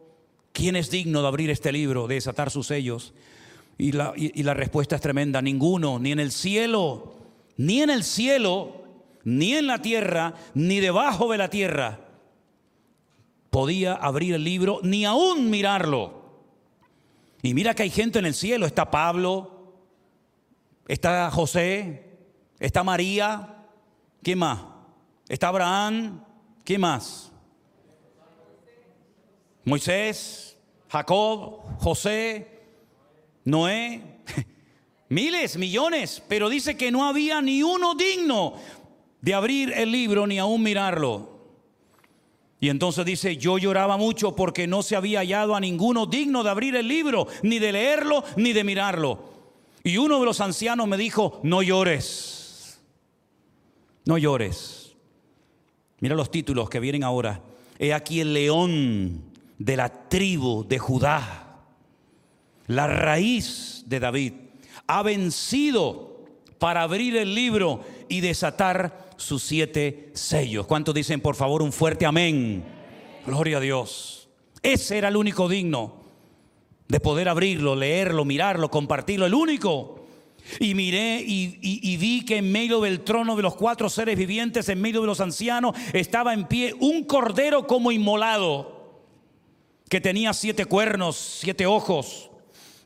¿Quién 0.54 0.76
es 0.76 0.92
digno 0.92 1.22
de 1.22 1.30
abrir 1.30 1.50
este 1.50 1.72
libro, 1.72 2.08
de 2.08 2.16
desatar 2.16 2.52
sus 2.52 2.68
sellos? 2.68 3.14
Y 3.78 3.94
la, 3.94 4.12
y- 4.18 4.38
y 4.38 4.44
la 4.44 4.54
respuesta 4.54 4.98
es 4.98 5.02
tremenda, 5.02 5.42
ninguno, 5.42 5.98
ni 5.98 6.12
en 6.12 6.20
el 6.20 6.34
cielo, 6.34 7.14
ni 7.56 7.82
en 7.82 7.90
el 7.90 8.04
cielo, 8.04 8.81
ni 9.24 9.54
en 9.54 9.68
la 9.68 9.82
tierra, 9.82 10.34
ni 10.54 10.80
debajo 10.80 11.32
de 11.32 11.38
la 11.38 11.50
tierra. 11.50 12.00
Podía 13.50 13.94
abrir 13.94 14.34
el 14.34 14.44
libro, 14.44 14.80
ni 14.84 15.06
aún 15.06 15.50
mirarlo. 15.50 16.22
Y 17.42 17.54
mira 17.54 17.74
que 17.74 17.84
hay 17.84 17.90
gente 17.90 18.20
en 18.20 18.26
el 18.26 18.34
cielo, 18.34 18.66
está 18.66 18.90
Pablo, 18.92 19.74
está 20.88 21.30
José, 21.32 22.18
está 22.60 22.84
María, 22.84 23.66
¿quién 24.22 24.40
más? 24.40 24.62
Está 25.28 25.48
Abraham, 25.48 26.24
¿quién 26.64 26.82
más? 26.82 27.32
Moisés, 29.64 30.58
Jacob, 30.90 31.62
José, 31.80 32.62
Noé, 33.44 34.02
miles, 35.10 35.58
millones, 35.58 36.22
pero 36.28 36.50
dice 36.50 36.78
que 36.78 36.92
no 36.92 37.08
había 37.08 37.42
ni 37.42 37.64
uno 37.64 37.96
digno 37.96 38.56
de 39.22 39.34
abrir 39.34 39.72
el 39.76 39.92
libro 39.92 40.28
ni 40.28 40.40
aún 40.40 40.64
mirarlo. 40.64 41.32
Y 42.60 42.70
entonces 42.70 43.06
dice, 43.06 43.38
yo 43.38 43.58
lloraba 43.58 43.98
mucho 43.98 44.36
porque 44.36 44.68
no 44.68 44.84
se 44.84 44.96
había 44.96 45.20
hallado 45.20 45.56
a 45.56 45.60
ninguno 45.60 46.06
digno 46.06 46.44
de 46.44 46.52
abrir 46.52 46.76
el 46.76 46.88
libro, 46.88 47.28
ni 47.42 47.58
de 47.58 47.72
leerlo, 47.72 48.24
ni 48.36 48.54
de 48.54 48.64
mirarlo. 48.64 49.32
Y 49.84 49.98
uno 49.98 50.20
de 50.20 50.26
los 50.26 50.42
ancianos 50.42 50.88
me 50.88 50.98
dijo, 50.98 51.40
no 51.42 51.64
llores, 51.64 52.80
no 54.06 54.18
llores. 54.20 54.96
Mira 56.00 56.16
los 56.16 56.30
títulos 56.30 56.70
que 56.70 56.80
vienen 56.80 57.04
ahora. 57.04 57.42
He 57.80 57.94
aquí 57.94 58.20
el 58.20 58.34
león 58.34 59.24
de 59.58 59.78
la 59.78 60.08
tribu 60.08 60.64
de 60.68 60.78
Judá, 60.78 61.64
la 62.68 62.88
raíz 62.88 63.84
de 63.88 64.00
David, 64.00 64.34
ha 64.86 65.02
vencido 65.02 66.26
para 66.60 66.84
abrir 66.84 67.16
el 67.18 67.34
libro 67.34 67.84
y 68.08 68.22
desatar 68.22 69.11
sus 69.22 69.44
siete 69.44 70.10
sellos. 70.14 70.68
¿Cuántos 70.68 70.94
dicen 70.94 71.22
por 71.22 71.36
favor 71.36 71.62
un 71.62 71.72
fuerte 71.72 72.06
amén? 72.06 72.64
Gloria 73.26 73.58
a 73.58 73.62
Dios. 73.62 74.30
Ese 74.64 74.98
era 74.98 75.08
el 75.10 75.16
único 75.18 75.48
digno 75.48 76.02
de 76.88 77.00
poder 77.00 77.30
abrirlo, 77.30 77.76
leerlo, 77.76 78.26
mirarlo, 78.26 78.70
compartirlo, 78.70 79.26
el 79.26 79.34
único. 79.34 80.06
Y 80.60 80.74
miré 80.74 81.24
y, 81.26 81.60
y- 81.62 81.98
vi 81.98 82.26
que 82.26 82.38
en 82.38 82.52
medio 82.52 82.82
del 82.82 83.02
trono 83.02 83.36
de 83.36 83.44
los 83.44 83.56
cuatro 83.56 83.90
seres 83.90 84.18
vivientes, 84.18 84.68
en 84.70 84.82
medio 84.82 85.00
de 85.02 85.08
los 85.08 85.22
ancianos, 85.22 85.76
estaba 85.94 86.34
en 86.34 86.48
pie 86.48 86.74
un 86.80 87.04
cordero 87.04 87.68
como 87.68 87.92
inmolado, 87.92 89.00
que 89.88 90.02
tenía 90.02 90.34
siete 90.34 90.66
cuernos, 90.66 91.16
siete 91.16 91.68
ojos, 91.68 92.31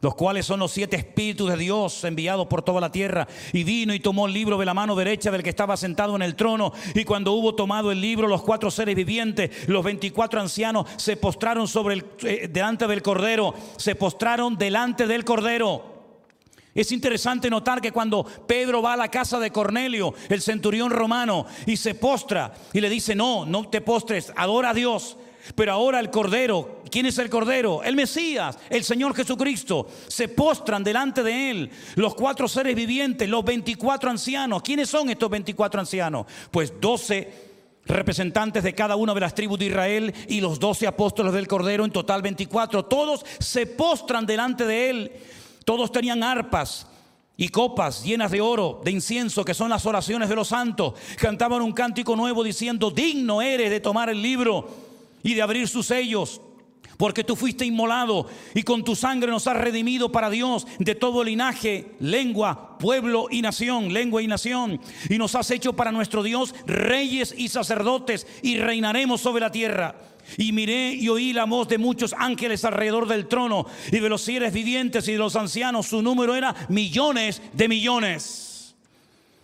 los 0.06 0.14
cuales 0.14 0.46
son 0.46 0.60
los 0.60 0.72
siete 0.72 0.96
espíritus 0.98 1.50
de 1.50 1.58
Dios 1.58 2.04
enviados 2.04 2.46
por 2.46 2.62
toda 2.62 2.80
la 2.80 2.92
tierra. 2.92 3.28
Y 3.54 3.64
vino 3.64 3.92
y 3.92 4.00
tomó 4.00 4.28
el 4.28 4.34
libro 4.34 4.56
de 4.60 4.66
la 4.66 4.76
mano 4.76 4.96
derecha 4.96 5.32
del 5.32 5.42
que 5.42 5.50
estaba 5.50 5.76
sentado 5.76 6.16
en 6.16 6.22
el 6.22 6.36
trono. 6.36 6.74
Y 6.94 7.06
cuando 7.06 7.32
hubo 7.32 7.56
tomado 7.56 7.92
el 7.92 8.00
libro, 8.00 8.28
los 8.28 8.44
cuatro 8.44 8.70
seres 8.70 8.96
vivientes, 8.96 9.68
los 9.68 9.84
veinticuatro 9.84 10.40
ancianos, 10.40 10.88
se 10.98 11.18
postraron 11.18 11.68
sobre 11.68 11.96
el, 11.96 12.06
eh, 12.22 12.48
delante 12.52 12.86
del 12.86 13.02
cordero, 13.02 13.56
se 13.78 13.96
postraron 13.96 14.56
delante 14.60 15.08
del 15.08 15.26
cordero. 15.26 15.96
Es 16.76 16.92
interesante 16.92 17.50
notar 17.50 17.82
que 17.82 17.92
cuando 17.92 18.24
Pedro 18.24 18.84
va 18.84 18.94
a 18.94 18.98
la 18.98 19.10
casa 19.10 19.40
de 19.40 19.50
Cornelio, 19.50 20.14
el 20.30 20.44
centurión 20.44 20.92
romano, 20.92 21.48
y 21.66 21.78
se 21.78 21.96
postra 21.96 22.54
y 22.74 22.80
le 22.80 22.92
dice, 22.92 23.16
no, 23.16 23.44
no 23.44 23.70
te 23.70 23.82
postres, 23.82 24.32
adora 24.36 24.70
a 24.70 24.74
Dios. 24.76 25.18
Pero 25.54 25.74
ahora 25.74 26.00
el 26.00 26.10
Cordero, 26.10 26.82
¿quién 26.90 27.06
es 27.06 27.18
el 27.18 27.30
Cordero? 27.30 27.84
El 27.84 27.96
Mesías, 27.96 28.58
el 28.70 28.84
Señor 28.84 29.16
Jesucristo. 29.16 29.88
Se 30.08 30.28
postran 30.30 30.84
delante 30.84 31.22
de 31.24 31.52
Él 31.52 31.70
los 31.96 32.16
cuatro 32.16 32.48
seres 32.48 32.76
vivientes, 32.76 33.30
los 33.30 33.46
24 33.46 34.10
ancianos. 34.10 34.62
¿Quiénes 34.64 34.90
son 34.90 35.10
estos 35.10 35.30
24 35.30 35.80
ancianos? 35.80 36.26
Pues 36.50 36.74
12 36.80 37.56
representantes 37.86 38.64
de 38.64 38.74
cada 38.74 38.96
una 38.96 39.14
de 39.14 39.20
las 39.20 39.36
tribus 39.36 39.60
de 39.60 39.66
Israel 39.66 40.14
y 40.28 40.42
los 40.42 40.60
12 40.60 40.88
apóstoles 40.88 41.34
del 41.34 41.48
Cordero, 41.48 41.86
en 41.86 41.92
total 41.92 42.22
24. 42.22 42.86
Todos 42.86 43.26
se 43.40 43.68
postran 43.68 44.26
delante 44.26 44.66
de 44.66 44.90
Él. 44.90 45.12
Todos 45.64 45.92
tenían 45.92 46.24
arpas 46.24 46.88
y 47.38 47.50
copas 47.50 48.04
llenas 48.04 48.32
de 48.32 48.42
oro, 48.42 48.82
de 48.84 48.92
incienso, 48.92 49.44
que 49.44 49.54
son 49.54 49.70
las 49.70 49.86
oraciones 49.86 50.30
de 50.30 50.36
los 50.36 50.48
santos. 50.48 50.94
Cantaban 51.18 51.62
un 51.62 51.74
cántico 51.74 52.16
nuevo 52.16 52.44
diciendo, 52.44 52.92
digno 52.92 53.42
eres 53.42 53.70
de 53.70 53.80
tomar 53.80 54.10
el 54.10 54.22
libro 54.22 54.85
y 55.26 55.34
de 55.34 55.42
abrir 55.42 55.68
sus 55.68 55.88
sellos. 55.88 56.40
Porque 56.98 57.26
tú 57.26 57.36
fuiste 57.36 57.66
inmolado 57.66 58.28
y 58.54 58.64
con 58.64 58.86
tu 58.86 58.96
sangre 58.96 59.30
nos 59.30 59.48
has 59.48 59.58
redimido 59.58 60.14
para 60.14 60.30
Dios 60.30 60.66
de 60.80 60.96
todo 60.96 61.26
linaje, 61.26 61.92
lengua, 62.00 62.78
pueblo 62.78 63.28
y 63.30 63.42
nación, 63.42 63.92
lengua 63.92 64.22
y 64.22 64.28
nación. 64.28 64.80
Y 65.10 65.18
nos 65.18 65.36
has 65.36 65.52
hecho 65.52 65.74
para 65.74 65.92
nuestro 65.92 66.24
Dios 66.24 66.56
reyes 66.66 67.34
y 67.38 67.50
sacerdotes 67.50 68.26
y 68.44 68.60
reinaremos 68.60 69.20
sobre 69.20 69.42
la 69.42 69.52
tierra. 69.52 69.96
Y 70.38 70.54
miré 70.54 70.94
y 70.94 71.10
oí 71.10 71.34
la 71.34 71.46
voz 71.46 71.68
de 71.68 71.80
muchos 71.80 72.14
ángeles 72.18 72.64
alrededor 72.64 73.08
del 73.08 73.28
trono 73.28 73.66
y 73.92 74.00
de 74.00 74.10
los 74.10 74.22
seres 74.22 74.54
vivientes 74.54 75.08
y 75.08 75.14
de 75.14 75.18
los 75.18 75.36
ancianos. 75.36 75.88
Su 75.88 76.02
número 76.02 76.34
era 76.36 76.56
millones 76.70 77.42
de 77.52 77.68
millones. 77.68 78.76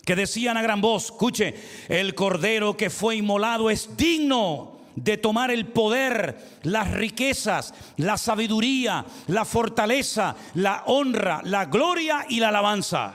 Que 0.06 0.16
decían 0.16 0.56
a 0.56 0.62
gran 0.62 0.80
voz, 0.80 1.06
escuche, 1.06 1.54
el 1.88 2.14
cordero 2.14 2.76
que 2.76 2.88
fue 2.88 3.16
inmolado 3.16 3.68
es 3.68 3.96
digno 3.96 4.81
de 4.96 5.16
tomar 5.16 5.50
el 5.50 5.66
poder, 5.66 6.60
las 6.62 6.90
riquezas, 6.90 7.74
la 7.96 8.16
sabiduría, 8.16 9.04
la 9.28 9.44
fortaleza, 9.44 10.36
la 10.54 10.84
honra, 10.86 11.40
la 11.44 11.66
gloria 11.66 12.26
y 12.28 12.40
la 12.40 12.48
alabanza. 12.48 13.14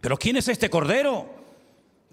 Pero 0.00 0.16
¿quién 0.16 0.36
es 0.36 0.48
este 0.48 0.70
cordero? 0.70 1.34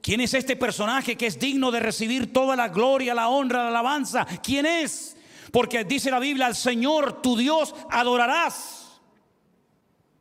¿Quién 0.02 0.20
es 0.20 0.34
este 0.34 0.56
personaje 0.56 1.16
que 1.16 1.28
es 1.28 1.40
digno 1.40 1.72
de 1.72 1.80
recibir 1.80 2.34
toda 2.34 2.56
la 2.56 2.70
gloria, 2.70 3.14
la 3.14 3.30
honra, 3.30 3.64
la 3.64 3.70
alabanza? 3.70 4.26
¿Quién 4.44 4.66
es? 4.66 5.16
Porque 5.52 5.84
dice 5.84 6.12
la 6.12 6.20
Biblia, 6.20 6.48
al 6.48 6.56
Señor 6.56 7.22
tu 7.22 7.38
Dios 7.38 7.74
adorarás 7.90 9.02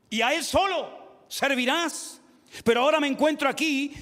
y 0.09 0.21
a 0.21 0.35
Él 0.35 0.45
solo 0.45 1.25
servirás. 1.27 2.21
Pero 2.65 2.83
ahora 2.83 3.01
me 3.01 3.07
encuentro 3.09 3.49
aquí 3.49 3.93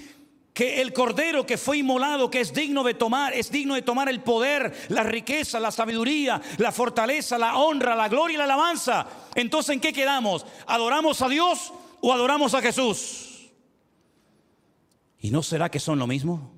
que 0.53 0.81
el 0.81 0.93
cordero 0.93 1.47
que 1.47 1.57
fue 1.57 1.79
inmolado, 1.79 2.31
que 2.31 2.41
es 2.41 2.53
digno 2.53 2.83
de 2.83 2.95
tomar, 2.95 3.33
es 3.33 3.51
digno 3.51 3.75
de 3.75 3.83
tomar 3.83 4.09
el 4.09 4.21
poder, 4.21 4.75
la 4.89 5.03
riqueza, 5.03 5.61
la 5.61 5.71
sabiduría, 5.71 6.41
la 6.59 6.73
fortaleza, 6.73 7.39
la 7.39 7.57
honra, 7.57 7.95
la 7.95 8.09
gloria 8.09 8.35
y 8.35 8.39
la 8.39 8.45
alabanza. 8.45 9.07
Entonces, 9.35 9.75
¿en 9.75 9.81
qué 9.81 9.93
quedamos? 9.93 10.45
¿Adoramos 10.67 11.23
a 11.23 11.29
Dios 11.29 11.73
o 12.01 12.13
adoramos 12.13 12.55
a 12.55 12.63
Jesús? 12.63 13.51
¿Y 15.21 15.31
no 15.31 15.43
será 15.43 15.71
que 15.71 15.81
son 15.81 15.99
lo 15.99 16.07
mismo? 16.07 16.53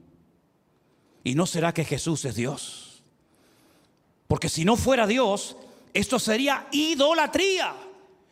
¿Y 1.24 1.34
no 1.34 1.46
será 1.46 1.74
que 1.74 1.84
Jesús 1.84 2.24
es 2.24 2.34
Dios? 2.34 3.02
Porque 4.26 4.48
si 4.48 4.64
no 4.64 4.76
fuera 4.76 5.06
Dios, 5.06 5.56
esto 5.92 6.18
sería 6.18 6.66
idolatría. 6.72 7.74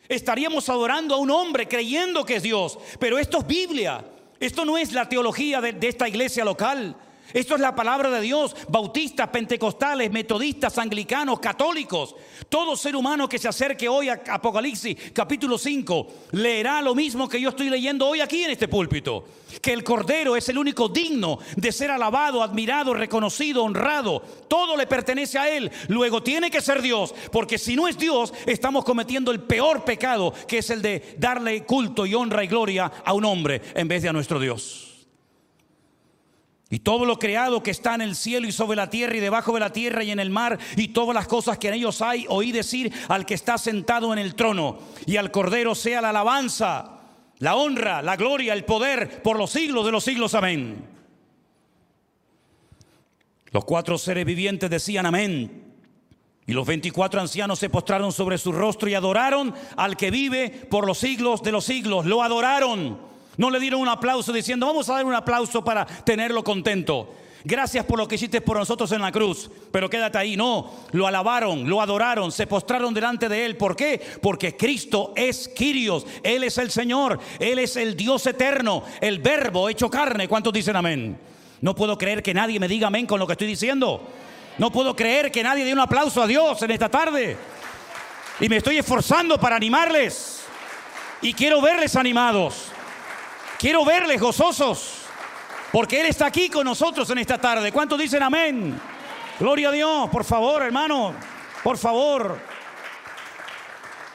Estaríamos 0.09 0.67
adorando 0.67 1.15
a 1.15 1.19
un 1.19 1.29
hombre 1.31 1.67
creyendo 1.67 2.25
que 2.25 2.37
es 2.37 2.43
Dios. 2.43 2.79
Pero 2.99 3.19
esto 3.19 3.39
es 3.39 3.47
Biblia. 3.47 4.03
Esto 4.41 4.65
no 4.65 4.75
es 4.75 4.91
la 4.91 5.07
teología 5.07 5.61
de, 5.61 5.77
esta 5.87 6.09
iglesia 6.09 6.43
local. 6.43 6.95
Esto 7.33 7.55
es 7.55 7.61
la 7.61 7.75
palabra 7.75 8.09
de 8.09 8.21
Dios. 8.21 8.55
Bautistas, 8.67 9.29
pentecostales, 9.29 10.11
metodistas, 10.11 10.77
anglicanos, 10.77 11.39
católicos. 11.39 12.15
Todo 12.49 12.75
ser 12.75 12.95
humano 12.95 13.29
que 13.29 13.39
se 13.39 13.47
acerque 13.47 13.87
hoy 13.87 14.09
a 14.09 14.21
Apocalipsis 14.29 14.97
capítulo 15.13 15.57
5 15.57 16.07
leerá 16.31 16.81
lo 16.81 16.95
mismo 16.95 17.29
que 17.29 17.39
yo 17.39 17.49
estoy 17.49 17.69
leyendo 17.69 18.07
hoy 18.07 18.21
aquí 18.21 18.43
en 18.43 18.51
este 18.51 18.67
púlpito. 18.67 19.25
Que 19.61 19.73
el 19.73 19.83
Cordero 19.83 20.35
es 20.35 20.47
el 20.49 20.57
único 20.57 20.89
digno 20.89 21.39
de 21.55 21.71
ser 21.71 21.91
alabado, 21.91 22.43
admirado, 22.43 22.93
reconocido, 22.93 23.63
honrado. 23.63 24.21
Todo 24.47 24.75
le 24.75 24.87
pertenece 24.87 25.37
a 25.37 25.49
Él. 25.49 25.71
Luego 25.87 26.23
tiene 26.23 26.49
que 26.49 26.61
ser 26.61 26.81
Dios. 26.81 27.13
Porque 27.31 27.57
si 27.57 27.75
no 27.75 27.87
es 27.87 27.97
Dios, 27.97 28.33
estamos 28.45 28.83
cometiendo 28.83 29.31
el 29.31 29.41
peor 29.41 29.83
pecado, 29.83 30.33
que 30.47 30.59
es 30.59 30.69
el 30.69 30.81
de 30.81 31.15
darle 31.17 31.63
culto 31.65 32.05
y 32.05 32.15
honra 32.15 32.43
y 32.43 32.47
gloria 32.47 32.91
a 33.03 33.13
un 33.13 33.25
hombre 33.25 33.61
en 33.75 33.87
vez 33.87 34.03
de 34.03 34.09
a 34.09 34.13
nuestro 34.13 34.39
Dios. 34.39 34.90
Y 36.71 36.79
todo 36.79 37.05
lo 37.05 37.19
creado 37.19 37.61
que 37.61 37.69
está 37.69 37.93
en 37.95 38.01
el 38.01 38.15
cielo 38.15 38.47
y 38.47 38.53
sobre 38.53 38.77
la 38.77 38.89
tierra 38.89 39.17
y 39.17 39.19
debajo 39.19 39.53
de 39.53 39.59
la 39.59 39.73
tierra 39.73 40.05
y 40.05 40.11
en 40.11 40.21
el 40.21 40.29
mar 40.29 40.57
y 40.77 40.87
todas 40.87 41.13
las 41.13 41.27
cosas 41.27 41.57
que 41.57 41.67
en 41.67 41.73
ellos 41.73 42.01
hay, 42.01 42.25
oí 42.29 42.53
decir 42.53 42.93
al 43.09 43.25
que 43.25 43.33
está 43.33 43.57
sentado 43.57 44.13
en 44.13 44.19
el 44.19 44.35
trono 44.35 44.79
y 45.05 45.17
al 45.17 45.31
Cordero 45.31 45.75
sea 45.75 45.99
la 45.99 46.11
alabanza, 46.11 47.01
la 47.39 47.55
honra, 47.55 48.01
la 48.01 48.15
gloria, 48.15 48.53
el 48.53 48.63
poder 48.63 49.21
por 49.21 49.37
los 49.37 49.51
siglos 49.51 49.85
de 49.85 49.91
los 49.91 50.05
siglos. 50.05 50.33
Amén. 50.33 50.87
Los 53.51 53.65
cuatro 53.65 53.97
seres 53.97 54.25
vivientes 54.25 54.69
decían 54.69 55.05
amén. 55.05 55.73
Y 56.47 56.53
los 56.53 56.65
24 56.65 57.19
ancianos 57.19 57.59
se 57.59 57.69
postraron 57.69 58.13
sobre 58.13 58.37
su 58.37 58.53
rostro 58.53 58.89
y 58.89 58.93
adoraron 58.93 59.53
al 59.75 59.97
que 59.97 60.09
vive 60.09 60.49
por 60.49 60.87
los 60.87 60.99
siglos 60.99 61.43
de 61.43 61.51
los 61.51 61.65
siglos. 61.65 62.05
Lo 62.05 62.23
adoraron. 62.23 63.10
No 63.37 63.49
le 63.49 63.59
dieron 63.59 63.81
un 63.81 63.89
aplauso 63.89 64.33
diciendo, 64.33 64.65
vamos 64.65 64.89
a 64.89 64.95
dar 64.95 65.05
un 65.05 65.13
aplauso 65.13 65.63
para 65.63 65.85
tenerlo 65.85 66.43
contento. 66.43 67.15
Gracias 67.43 67.85
por 67.85 67.97
lo 67.97 68.07
que 68.07 68.15
hiciste 68.15 68.41
por 68.41 68.57
nosotros 68.57 68.91
en 68.91 69.01
la 69.01 69.11
cruz. 69.11 69.49
Pero 69.71 69.89
quédate 69.89 70.17
ahí. 70.17 70.37
No, 70.37 70.71
lo 70.91 71.07
alabaron, 71.07 71.67
lo 71.67 71.81
adoraron, 71.81 72.31
se 72.31 72.45
postraron 72.45 72.93
delante 72.93 73.29
de 73.29 73.45
Él. 73.45 73.57
¿Por 73.57 73.75
qué? 73.75 73.99
Porque 74.21 74.55
Cristo 74.55 75.13
es 75.15 75.47
Quirios. 75.47 76.05
Él 76.23 76.43
es 76.43 76.57
el 76.57 76.69
Señor. 76.69 77.19
Él 77.39 77.59
es 77.59 77.75
el 77.77 77.95
Dios 77.95 78.27
eterno. 78.27 78.83
El 78.99 79.19
verbo 79.19 79.69
hecho 79.69 79.89
carne. 79.89 80.27
¿Cuántos 80.27 80.53
dicen 80.53 80.75
amén? 80.75 81.17
No 81.61 81.73
puedo 81.73 81.97
creer 81.97 82.21
que 82.21 82.33
nadie 82.33 82.59
me 82.59 82.67
diga 82.67 82.87
amén 82.87 83.07
con 83.07 83.19
lo 83.19 83.25
que 83.25 83.33
estoy 83.33 83.47
diciendo. 83.47 84.07
No 84.57 84.71
puedo 84.71 84.95
creer 84.95 85.31
que 85.31 85.43
nadie 85.43 85.65
dé 85.65 85.73
un 85.73 85.79
aplauso 85.79 86.21
a 86.21 86.27
Dios 86.27 86.61
en 86.61 86.71
esta 86.71 86.89
tarde. 86.89 87.37
Y 88.39 88.49
me 88.49 88.57
estoy 88.57 88.77
esforzando 88.77 89.39
para 89.39 89.55
animarles. 89.55 90.43
Y 91.21 91.33
quiero 91.33 91.61
verles 91.61 91.95
animados. 91.95 92.71
Quiero 93.61 93.85
verles 93.85 94.19
gozosos. 94.19 95.03
Porque 95.71 96.01
Él 96.01 96.07
está 96.07 96.25
aquí 96.25 96.49
con 96.49 96.65
nosotros 96.65 97.07
en 97.11 97.19
esta 97.19 97.37
tarde. 97.37 97.71
¿Cuántos 97.71 97.99
dicen 97.99 98.23
amén? 98.23 98.75
Gloria 99.39 99.69
a 99.69 99.71
Dios, 99.71 100.09
por 100.09 100.23
favor, 100.23 100.63
hermano. 100.63 101.13
Por 101.63 101.77
favor. 101.77 102.39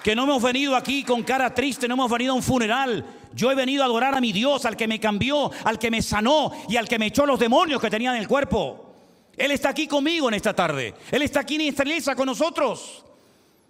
Que 0.02 0.16
no 0.16 0.24
hemos 0.24 0.42
venido 0.42 0.74
aquí 0.74 1.04
con 1.04 1.22
cara 1.22 1.54
triste, 1.54 1.86
no 1.86 1.94
hemos 1.94 2.10
venido 2.10 2.32
a 2.32 2.36
un 2.36 2.42
funeral. 2.42 3.06
Yo 3.34 3.52
he 3.52 3.54
venido 3.54 3.84
a 3.84 3.86
adorar 3.86 4.16
a 4.16 4.20
mi 4.20 4.32
Dios, 4.32 4.64
al 4.64 4.76
que 4.76 4.88
me 4.88 4.98
cambió, 4.98 5.52
al 5.62 5.78
que 5.78 5.92
me 5.92 6.02
sanó 6.02 6.50
y 6.68 6.76
al 6.76 6.88
que 6.88 6.98
me 6.98 7.06
echó 7.06 7.24
los 7.24 7.38
demonios 7.38 7.80
que 7.80 7.88
tenía 7.88 8.10
en 8.10 8.20
el 8.20 8.26
cuerpo. 8.26 8.94
Él 9.36 9.52
está 9.52 9.68
aquí 9.68 9.86
conmigo 9.86 10.26
en 10.26 10.34
esta 10.34 10.54
tarde. 10.54 10.92
Él 11.12 11.22
está 11.22 11.40
aquí 11.40 11.54
en 11.54 11.60
esta 11.60 11.84
iglesia 11.84 12.16
con 12.16 12.26
nosotros. 12.26 13.04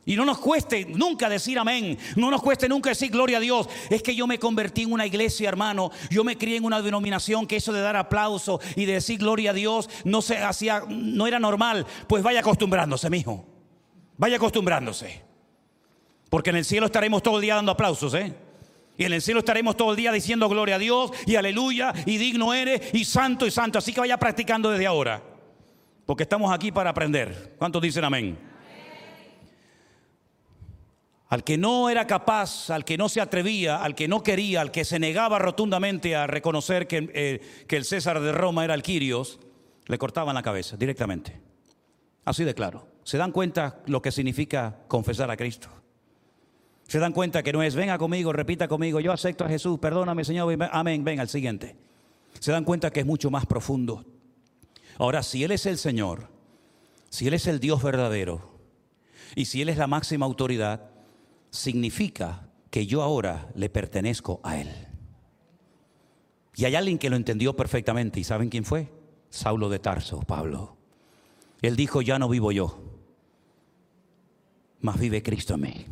Y 0.08 0.14
no 0.14 0.24
nos 0.24 0.38
cueste 0.38 0.84
nunca 0.84 1.28
decir 1.28 1.58
amén, 1.58 1.98
no 2.14 2.30
nos 2.30 2.40
cueste 2.40 2.68
nunca 2.68 2.90
decir 2.90 3.10
gloria 3.10 3.38
a 3.38 3.40
Dios. 3.40 3.68
Es 3.90 4.04
que 4.04 4.14
yo 4.14 4.28
me 4.28 4.38
convertí 4.38 4.82
en 4.82 4.92
una 4.92 5.04
iglesia, 5.04 5.48
hermano. 5.48 5.90
Yo 6.10 6.22
me 6.22 6.38
crié 6.38 6.58
en 6.58 6.64
una 6.64 6.80
denominación 6.80 7.44
que 7.44 7.56
eso 7.56 7.72
de 7.72 7.80
dar 7.80 7.96
aplauso 7.96 8.60
y 8.76 8.84
de 8.84 8.94
decir 8.94 9.18
gloria 9.18 9.50
a 9.50 9.52
Dios 9.52 9.90
no 10.04 10.22
se 10.22 10.38
hacía, 10.38 10.84
no 10.88 11.26
era 11.26 11.40
normal. 11.40 11.84
Pues 12.06 12.22
vaya 12.22 12.38
acostumbrándose, 12.38 13.10
mijo. 13.10 13.44
Vaya 14.16 14.36
acostumbrándose. 14.36 15.24
Porque 16.30 16.50
en 16.50 16.56
el 16.56 16.64
cielo 16.64 16.86
estaremos 16.86 17.20
todo 17.20 17.36
el 17.36 17.42
día 17.42 17.56
dando 17.56 17.72
aplausos, 17.72 18.14
¿eh? 18.14 18.32
Y 18.96 19.04
en 19.04 19.12
el 19.12 19.20
cielo 19.20 19.40
estaremos 19.40 19.76
todo 19.76 19.90
el 19.90 19.96
día 19.96 20.12
diciendo 20.12 20.48
gloria 20.48 20.76
a 20.76 20.78
Dios 20.78 21.10
y 21.26 21.34
aleluya 21.34 21.92
y 22.06 22.16
digno 22.16 22.54
eres 22.54 22.94
y 22.94 23.04
santo 23.04 23.44
y 23.44 23.50
santo. 23.50 23.78
Así 23.78 23.92
que 23.92 23.98
vaya 23.98 24.16
practicando 24.18 24.70
desde 24.70 24.86
ahora. 24.86 25.20
Porque 26.06 26.22
estamos 26.22 26.52
aquí 26.52 26.70
para 26.70 26.90
aprender. 26.90 27.56
¿Cuántos 27.58 27.82
dicen 27.82 28.04
amén? 28.04 28.55
Al 31.28 31.42
que 31.42 31.58
no 31.58 31.90
era 31.90 32.06
capaz, 32.06 32.70
al 32.70 32.84
que 32.84 32.96
no 32.96 33.08
se 33.08 33.20
atrevía, 33.20 33.82
al 33.82 33.94
que 33.96 34.06
no 34.06 34.22
quería, 34.22 34.60
al 34.60 34.70
que 34.70 34.84
se 34.84 34.98
negaba 34.98 35.38
rotundamente 35.40 36.14
a 36.14 36.26
reconocer 36.26 36.86
que, 36.86 37.10
eh, 37.12 37.40
el 37.68 37.84
César 37.84 38.20
de 38.20 38.30
Roma 38.30 38.64
era 38.64 38.74
el 38.74 38.82
Quirios, 38.82 39.40
le 39.86 39.98
cortaban 39.98 40.34
la 40.34 40.42
cabeza 40.42 40.76
directamente. 40.76 41.40
Así 42.24 42.44
de 42.44 42.54
claro. 42.54 42.86
¿Se 43.02 43.18
dan 43.18 43.32
cuenta 43.32 43.80
lo 43.86 44.02
que 44.02 44.12
significa 44.12 44.78
confesar 44.88 45.30
a 45.30 45.36
Cristo? 45.36 45.68
¿Se 46.88 46.98
dan 47.00 47.12
cuenta 47.12 47.42
que 47.42 47.52
no 47.52 47.62
es, 47.62 47.74
venga 47.74 47.98
conmigo, 47.98 48.32
repita 48.32 48.68
conmigo, 48.68 49.00
yo 49.00 49.12
acepto 49.12 49.44
a 49.44 49.48
Jesús, 49.48 49.78
perdóname 49.80 50.24
Señor, 50.24 50.56
amén, 50.70 51.02
venga 51.02 51.22
al 51.22 51.28
siguiente? 51.28 51.76
Se 52.38 52.52
dan 52.52 52.64
cuenta 52.64 52.92
que 52.92 53.00
es 53.00 53.06
mucho 53.06 53.30
más 53.30 53.46
profundo. 53.46 54.04
Ahora, 54.98 55.22
si 55.22 55.42
Él 55.42 55.50
es 55.50 55.66
el 55.66 55.78
Señor, 55.78 56.28
si 57.10 57.26
Él 57.26 57.34
es 57.34 57.46
el 57.48 57.58
Dios 57.58 57.82
verdadero, 57.82 58.56
y 59.34 59.46
si 59.46 59.62
Él 59.62 59.68
es 59.68 59.76
la 59.76 59.86
máxima 59.86 60.26
autoridad, 60.26 60.90
significa 61.50 62.48
que 62.70 62.86
yo 62.86 63.02
ahora 63.02 63.48
le 63.54 63.70
pertenezco 63.70 64.40
a 64.42 64.60
Él. 64.60 64.68
Y 66.54 66.64
hay 66.64 66.74
alguien 66.74 66.98
que 66.98 67.10
lo 67.10 67.16
entendió 67.16 67.54
perfectamente. 67.54 68.18
¿Y 68.18 68.24
saben 68.24 68.48
quién 68.48 68.64
fue? 68.64 68.90
Saulo 69.28 69.68
de 69.68 69.78
Tarso, 69.78 70.20
Pablo. 70.20 70.76
Él 71.62 71.76
dijo, 71.76 72.02
ya 72.02 72.18
no 72.18 72.28
vivo 72.28 72.52
yo, 72.52 72.78
mas 74.80 74.98
vive 74.98 75.22
Cristo 75.22 75.54
en 75.54 75.60
mí. 75.60 75.86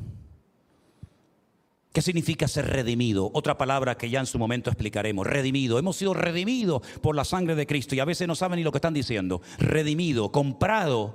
¿Qué 1.92 2.02
significa 2.02 2.48
ser 2.48 2.66
redimido? 2.66 3.30
Otra 3.34 3.56
palabra 3.56 3.96
que 3.96 4.10
ya 4.10 4.18
en 4.18 4.26
su 4.26 4.36
momento 4.38 4.68
explicaremos. 4.68 5.26
Redimido. 5.26 5.78
Hemos 5.78 5.96
sido 5.96 6.12
redimidos 6.12 6.82
por 7.00 7.14
la 7.14 7.24
sangre 7.24 7.54
de 7.54 7.68
Cristo 7.68 7.94
y 7.94 8.00
a 8.00 8.04
veces 8.04 8.26
no 8.26 8.34
saben 8.34 8.56
ni 8.56 8.64
lo 8.64 8.72
que 8.72 8.78
están 8.78 8.94
diciendo. 8.94 9.42
Redimido, 9.58 10.32
comprado. 10.32 11.14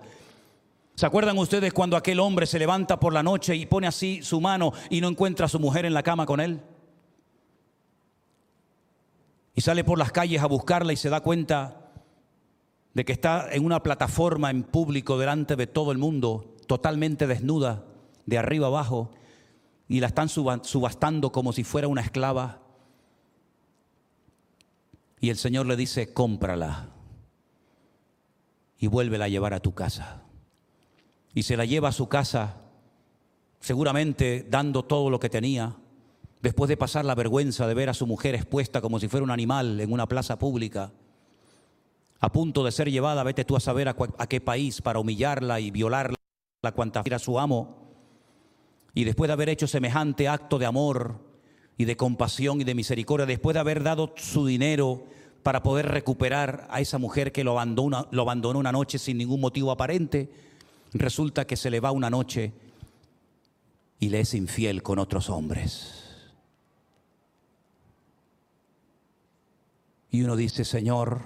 ¿Se 1.00 1.06
acuerdan 1.06 1.38
ustedes 1.38 1.72
cuando 1.72 1.96
aquel 1.96 2.20
hombre 2.20 2.46
se 2.46 2.60
levanta 2.60 3.00
por 3.00 3.14
la 3.14 3.24
noche 3.24 3.56
y 3.56 3.66
pone 3.66 3.88
así 3.88 4.22
su 4.22 4.42
mano 4.42 4.74
y 4.90 5.00
no 5.00 5.08
encuentra 5.08 5.46
a 5.46 5.48
su 5.48 5.58
mujer 5.58 5.86
en 5.86 5.94
la 5.94 6.04
cama 6.04 6.26
con 6.26 6.42
él? 6.42 6.60
Y 9.56 9.62
sale 9.62 9.86
por 9.86 9.98
las 9.98 10.12
calles 10.12 10.42
a 10.42 10.48
buscarla 10.48 10.92
y 10.92 10.98
se 10.98 11.08
da 11.08 11.22
cuenta 11.22 11.90
de 12.94 13.06
que 13.06 13.14
está 13.14 13.48
en 13.50 13.64
una 13.64 13.82
plataforma 13.82 14.52
en 14.52 14.64
público 14.64 15.18
delante 15.18 15.56
de 15.56 15.68
todo 15.68 15.94
el 15.94 16.00
mundo, 16.00 16.58
totalmente 16.68 17.28
desnuda, 17.28 17.86
de 18.26 18.38
arriba 18.38 18.68
abajo, 18.68 19.10
y 19.88 20.02
la 20.02 20.08
están 20.08 20.28
suba- 20.28 20.66
subastando 20.66 21.32
como 21.32 21.54
si 21.54 21.64
fuera 21.64 21.88
una 21.88 22.02
esclava. 22.02 22.60
Y 25.22 25.30
el 25.30 25.38
Señor 25.38 25.66
le 25.66 25.78
dice, 25.78 26.12
cómprala 26.12 26.90
y 28.78 28.88
vuélvela 28.88 29.24
a 29.24 29.30
llevar 29.30 29.54
a 29.54 29.62
tu 29.62 29.74
casa. 29.74 30.24
Y 31.34 31.44
se 31.44 31.58
la 31.58 31.66
lleva 31.66 31.90
a 31.90 31.94
su 31.94 32.08
casa, 32.08 32.58
seguramente 33.60 34.46
dando 34.50 34.84
todo 34.84 35.10
lo 35.10 35.20
que 35.20 35.30
tenía, 35.30 35.76
después 36.42 36.70
de 36.70 36.78
pasar 36.78 37.06
la 37.06 37.16
vergüenza 37.16 37.68
de 37.68 37.74
ver 37.74 37.90
a 37.90 37.94
su 37.94 38.08
mujer 38.08 38.36
expuesta 38.36 38.82
como 38.82 39.00
si 39.00 39.08
fuera 39.08 39.24
un 39.24 39.32
animal 39.32 39.80
en 39.80 39.92
una 39.92 40.08
plaza 40.08 40.40
pública, 40.40 40.92
a 42.22 42.32
punto 42.32 42.64
de 42.64 42.72
ser 42.72 42.92
llevada, 42.92 43.24
vete 43.24 43.46
tú 43.46 43.56
a 43.56 43.60
saber 43.62 43.88
a, 43.88 43.96
qué 44.28 44.42
país, 44.42 44.82
para 44.82 45.00
humillarla 45.00 45.60
y 45.60 45.72
violarla 45.72 46.16
cuanta 46.76 47.02
era 47.06 47.18
su 47.18 47.40
amo. 47.40 47.78
Y 48.94 49.06
después 49.06 49.30
de 49.30 49.34
haber 49.34 49.48
hecho 49.48 49.68
semejante 49.68 50.28
acto 50.28 50.60
de 50.60 50.66
amor 50.66 51.20
y 51.78 51.86
de 51.86 51.96
compasión 51.96 52.60
y 52.60 52.66
de 52.66 52.76
misericordia, 52.76 53.26
después 53.26 53.54
de 53.54 53.62
haber 53.62 53.84
dado 53.84 54.14
su 54.18 54.46
dinero 54.46 55.06
para 55.44 55.64
poder 55.64 55.88
recuperar 55.88 56.68
a 56.70 56.82
esa 56.82 56.98
mujer 56.98 57.32
que 57.32 57.46
lo 57.46 57.58
abandonó 57.58 58.60
una 58.60 58.74
noche 58.74 59.00
sin 59.00 59.18
ningún 59.18 59.40
motivo 59.40 59.72
aparente, 59.72 60.30
resulta 60.94 61.46
que 61.46 61.56
se 61.56 61.70
le 61.70 61.80
va 61.80 61.92
una 61.92 62.10
noche 62.10 62.54
y 64.00 64.10
le 64.10 64.22
es 64.22 64.34
infiel 64.34 64.82
con 64.82 65.00
otros 65.00 65.30
hombres. 65.30 66.00
Y 70.12 70.24
uno 70.24 70.36
dice, 70.36 70.66
Señor, 70.66 71.22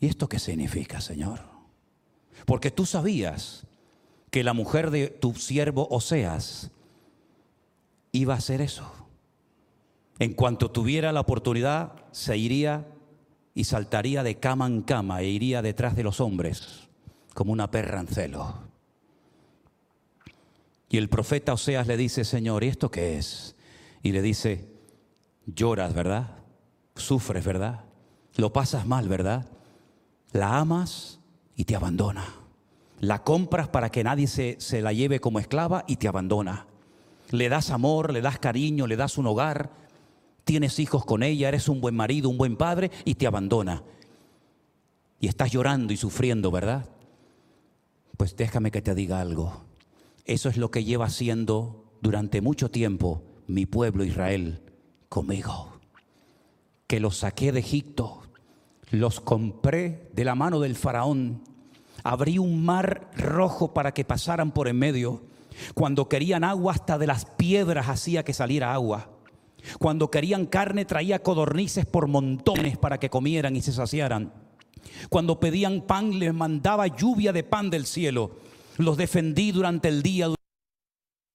¿y 0.00 0.06
esto 0.06 0.28
qué 0.28 0.38
significa, 0.38 1.00
Señor? 1.00 1.40
Porque 2.46 2.70
tú 2.70 2.86
sabías 2.86 3.66
que 4.30 4.42
la 4.42 4.52
mujer 4.52 4.90
de 4.90 5.08
tu 5.08 5.34
siervo 5.34 5.86
Oseas 5.90 6.70
iba 8.12 8.34
a 8.34 8.38
hacer 8.38 8.60
eso. 8.60 8.90
En 10.18 10.34
cuanto 10.34 10.70
tuviera 10.70 11.12
la 11.12 11.20
oportunidad, 11.20 11.92
se 12.12 12.36
iría 12.36 12.86
y 13.54 13.64
saltaría 13.64 14.22
de 14.22 14.38
cama 14.38 14.66
en 14.66 14.82
cama 14.82 15.20
e 15.22 15.28
iría 15.28 15.62
detrás 15.62 15.96
de 15.96 16.02
los 16.02 16.20
hombres 16.20 16.88
como 17.34 17.52
una 17.52 17.70
perra 17.70 18.00
en 18.00 18.06
celo. 18.06 18.70
Y 20.88 20.98
el 20.98 21.08
profeta 21.08 21.52
Oseas 21.52 21.86
le 21.86 21.96
dice, 21.96 22.24
Señor, 22.24 22.64
¿y 22.64 22.68
esto 22.68 22.90
qué 22.90 23.16
es? 23.16 23.54
Y 24.02 24.12
le 24.12 24.22
dice, 24.22 24.68
lloras, 25.46 25.94
¿verdad? 25.94 26.36
Sufres, 26.96 27.44
¿verdad? 27.44 27.84
Lo 28.36 28.52
pasas 28.52 28.86
mal, 28.86 29.08
¿verdad? 29.08 29.46
La 30.32 30.58
amas 30.58 31.20
y 31.54 31.64
te 31.64 31.76
abandona. 31.76 32.24
La 32.98 33.22
compras 33.22 33.68
para 33.68 33.90
que 33.90 34.04
nadie 34.04 34.26
se, 34.26 34.56
se 34.58 34.82
la 34.82 34.92
lleve 34.92 35.20
como 35.20 35.38
esclava 35.38 35.84
y 35.86 35.96
te 35.96 36.08
abandona. 36.08 36.66
Le 37.30 37.48
das 37.48 37.70
amor, 37.70 38.12
le 38.12 38.20
das 38.20 38.38
cariño, 38.38 38.86
le 38.86 38.96
das 38.96 39.16
un 39.16 39.26
hogar, 39.28 39.70
tienes 40.44 40.78
hijos 40.78 41.04
con 41.04 41.22
ella, 41.22 41.48
eres 41.48 41.68
un 41.68 41.80
buen 41.80 41.94
marido, 41.94 42.28
un 42.28 42.38
buen 42.38 42.56
padre 42.56 42.90
y 43.04 43.14
te 43.14 43.26
abandona. 43.26 43.82
Y 45.20 45.28
estás 45.28 45.52
llorando 45.52 45.92
y 45.92 45.96
sufriendo, 45.96 46.50
¿verdad? 46.50 46.88
Pues 48.16 48.36
déjame 48.36 48.70
que 48.70 48.82
te 48.82 48.94
diga 48.94 49.20
algo. 49.20 49.64
Eso 50.24 50.48
es 50.48 50.56
lo 50.56 50.70
que 50.70 50.84
lleva 50.84 51.06
haciendo 51.06 51.84
durante 52.00 52.40
mucho 52.40 52.70
tiempo 52.70 53.22
mi 53.46 53.66
pueblo 53.66 54.04
Israel 54.04 54.62
conmigo. 55.08 55.80
Que 56.86 57.00
los 57.00 57.18
saqué 57.18 57.52
de 57.52 57.60
Egipto, 57.60 58.22
los 58.90 59.20
compré 59.20 60.08
de 60.12 60.24
la 60.24 60.34
mano 60.34 60.60
del 60.60 60.76
faraón, 60.76 61.42
abrí 62.02 62.38
un 62.38 62.64
mar 62.64 63.10
rojo 63.16 63.72
para 63.74 63.92
que 63.92 64.04
pasaran 64.04 64.52
por 64.52 64.68
en 64.68 64.78
medio. 64.78 65.22
Cuando 65.74 66.08
querían 66.08 66.44
agua, 66.44 66.72
hasta 66.72 66.98
de 66.98 67.06
las 67.06 67.24
piedras 67.24 67.88
hacía 67.88 68.24
que 68.24 68.32
saliera 68.32 68.72
agua. 68.72 69.10
Cuando 69.78 70.10
querían 70.10 70.46
carne, 70.46 70.84
traía 70.84 71.22
codornices 71.22 71.86
por 71.86 72.06
montones 72.06 72.78
para 72.78 72.98
que 72.98 73.10
comieran 73.10 73.56
y 73.56 73.62
se 73.62 73.72
saciaran. 73.72 74.32
Cuando 75.08 75.40
pedían 75.40 75.82
pan, 75.82 76.18
les 76.18 76.34
mandaba 76.34 76.86
lluvia 76.86 77.32
de 77.32 77.44
pan 77.44 77.70
del 77.70 77.86
cielo. 77.86 78.36
Los 78.78 78.96
defendí 78.96 79.52
durante 79.52 79.88
el 79.88 80.02
día. 80.02 80.28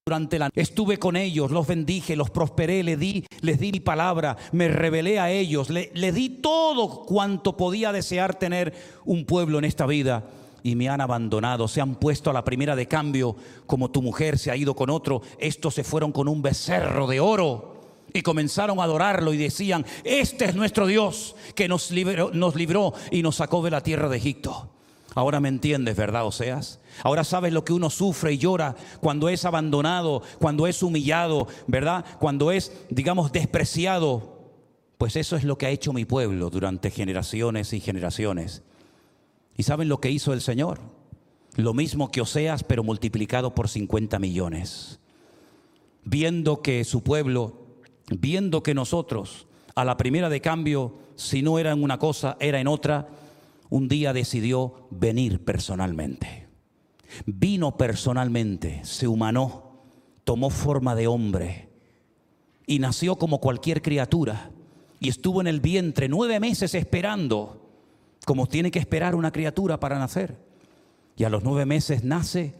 durante 0.07 0.37
la 0.37 0.51
estuve 0.53 0.99
con 0.99 1.15
ellos, 1.15 1.49
los 1.49 1.65
bendije, 1.65 2.15
los 2.15 2.29
prosperé, 2.29 2.83
les 2.83 2.99
di, 2.99 3.25
les 3.41 3.59
di 3.59 3.71
mi 3.71 3.79
palabra, 3.79 4.37
me 4.51 4.67
revelé 4.67 5.19
a 5.19 5.31
ellos, 5.31 5.71
le, 5.71 5.89
le 5.95 6.11
di 6.11 6.29
todo 6.29 7.05
cuanto 7.05 7.57
podía 7.57 7.91
desear 7.91 8.35
tener 8.35 8.75
un 9.03 9.25
pueblo 9.25 9.57
en 9.57 9.65
esta 9.65 9.87
vida 9.87 10.23
y 10.61 10.75
me 10.75 10.89
han 10.89 11.01
abandonado, 11.01 11.67
se 11.67 11.81
han 11.81 11.95
puesto 11.95 12.29
a 12.29 12.33
la 12.33 12.43
primera 12.43 12.75
de 12.75 12.87
cambio, 12.87 13.35
como 13.65 13.89
tu 13.89 14.03
mujer 14.03 14.37
se 14.37 14.51
ha 14.51 14.55
ido 14.55 14.75
con 14.75 14.91
otro, 14.91 15.23
estos 15.39 15.73
se 15.73 15.83
fueron 15.83 16.11
con 16.11 16.27
un 16.27 16.43
becerro 16.43 17.07
de 17.07 17.19
oro 17.19 17.74
y 18.15 18.21
comenzaron 18.21 18.79
a 18.79 18.83
adorarlo 18.83 19.33
y 19.33 19.37
decían, 19.37 19.85
este 20.05 20.45
es 20.45 20.55
nuestro 20.55 20.87
Dios 20.87 21.35
que 21.53 21.67
nos 21.67 21.91
libró, 21.91 22.31
nos 22.33 22.55
libró 22.55 22.93
y 23.11 23.21
nos 23.21 23.35
sacó 23.35 23.61
de 23.61 23.71
la 23.71 23.81
tierra 23.81 24.07
de 24.07 24.17
Egipto. 24.17 24.69
Ahora 25.15 25.41
me 25.41 25.49
entiendes, 25.49 25.97
¿verdad, 25.97 26.25
Oseas? 26.25 26.79
Ahora 27.03 27.25
sabes 27.25 27.51
lo 27.51 27.65
que 27.65 27.73
uno 27.73 27.89
sufre 27.89 28.33
y 28.33 28.37
llora 28.37 28.75
cuando 29.01 29.27
es 29.27 29.43
abandonado, 29.43 30.21
cuando 30.39 30.65
es 30.65 30.81
humillado, 30.81 31.47
¿verdad? 31.67 32.05
Cuando 32.19 32.51
es, 32.51 32.71
digamos, 32.89 33.33
despreciado. 33.33 34.39
Pues 34.97 35.17
eso 35.17 35.35
es 35.35 35.43
lo 35.43 35.57
que 35.57 35.65
ha 35.65 35.71
hecho 35.71 35.91
mi 35.91 36.05
pueblo 36.05 36.49
durante 36.49 36.91
generaciones 36.91 37.73
y 37.73 37.81
generaciones. 37.81 38.63
¿Y 39.57 39.63
saben 39.63 39.89
lo 39.89 39.99
que 39.99 40.11
hizo 40.11 40.31
el 40.31 40.41
Señor? 40.41 40.79
Lo 41.55 41.73
mismo 41.73 42.11
que 42.11 42.21
Oseas, 42.21 42.63
pero 42.63 42.83
multiplicado 42.83 43.55
por 43.55 43.67
50 43.67 44.19
millones. 44.19 44.99
Viendo 46.05 46.61
que 46.61 46.83
su 46.85 47.03
pueblo, 47.03 47.64
viendo 48.09 48.63
que 48.63 48.73
nosotros, 48.73 49.47
a 49.75 49.85
la 49.85 49.97
primera 49.97 50.29
de 50.29 50.41
cambio, 50.41 50.95
si 51.15 51.41
no 51.41 51.59
era 51.59 51.71
en 51.71 51.83
una 51.83 51.99
cosa, 51.99 52.37
era 52.39 52.59
en 52.59 52.67
otra, 52.67 53.07
un 53.69 53.87
día 53.87 54.13
decidió 54.13 54.87
venir 54.91 55.43
personalmente. 55.43 56.47
Vino 57.25 57.77
personalmente, 57.77 58.81
se 58.83 59.07
humanó, 59.07 59.81
tomó 60.23 60.49
forma 60.49 60.95
de 60.95 61.07
hombre 61.07 61.69
y 62.67 62.79
nació 62.79 63.17
como 63.17 63.39
cualquier 63.39 63.81
criatura 63.81 64.51
y 64.99 65.09
estuvo 65.09 65.41
en 65.41 65.47
el 65.47 65.61
vientre 65.61 66.09
nueve 66.09 66.39
meses 66.39 66.73
esperando, 66.73 67.69
como 68.25 68.47
tiene 68.47 68.71
que 68.71 68.79
esperar 68.79 69.15
una 69.15 69.31
criatura 69.31 69.79
para 69.79 69.99
nacer. 69.99 70.37
Y 71.17 71.23
a 71.23 71.29
los 71.29 71.43
nueve 71.43 71.65
meses 71.65 72.03
nace 72.03 72.55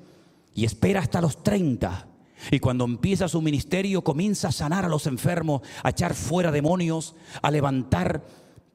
y 0.54 0.66
espera 0.66 1.02
hasta 1.02 1.22
los 1.22 1.44
treinta. 1.44 2.08
Y 2.52 2.60
cuando 2.60 2.86
empieza 2.86 3.28
su 3.28 3.42
ministerio 3.42 4.04
comienza 4.04 4.50
a 4.50 4.52
sanar 4.52 4.86
a 4.86 4.90
los 4.90 5.08
enfermos, 5.08 5.62
a 5.84 5.90
echar 5.90 6.14
fuera 6.14 6.52
demonios, 6.52 7.16
a 7.42 7.52
levantar 7.52 8.24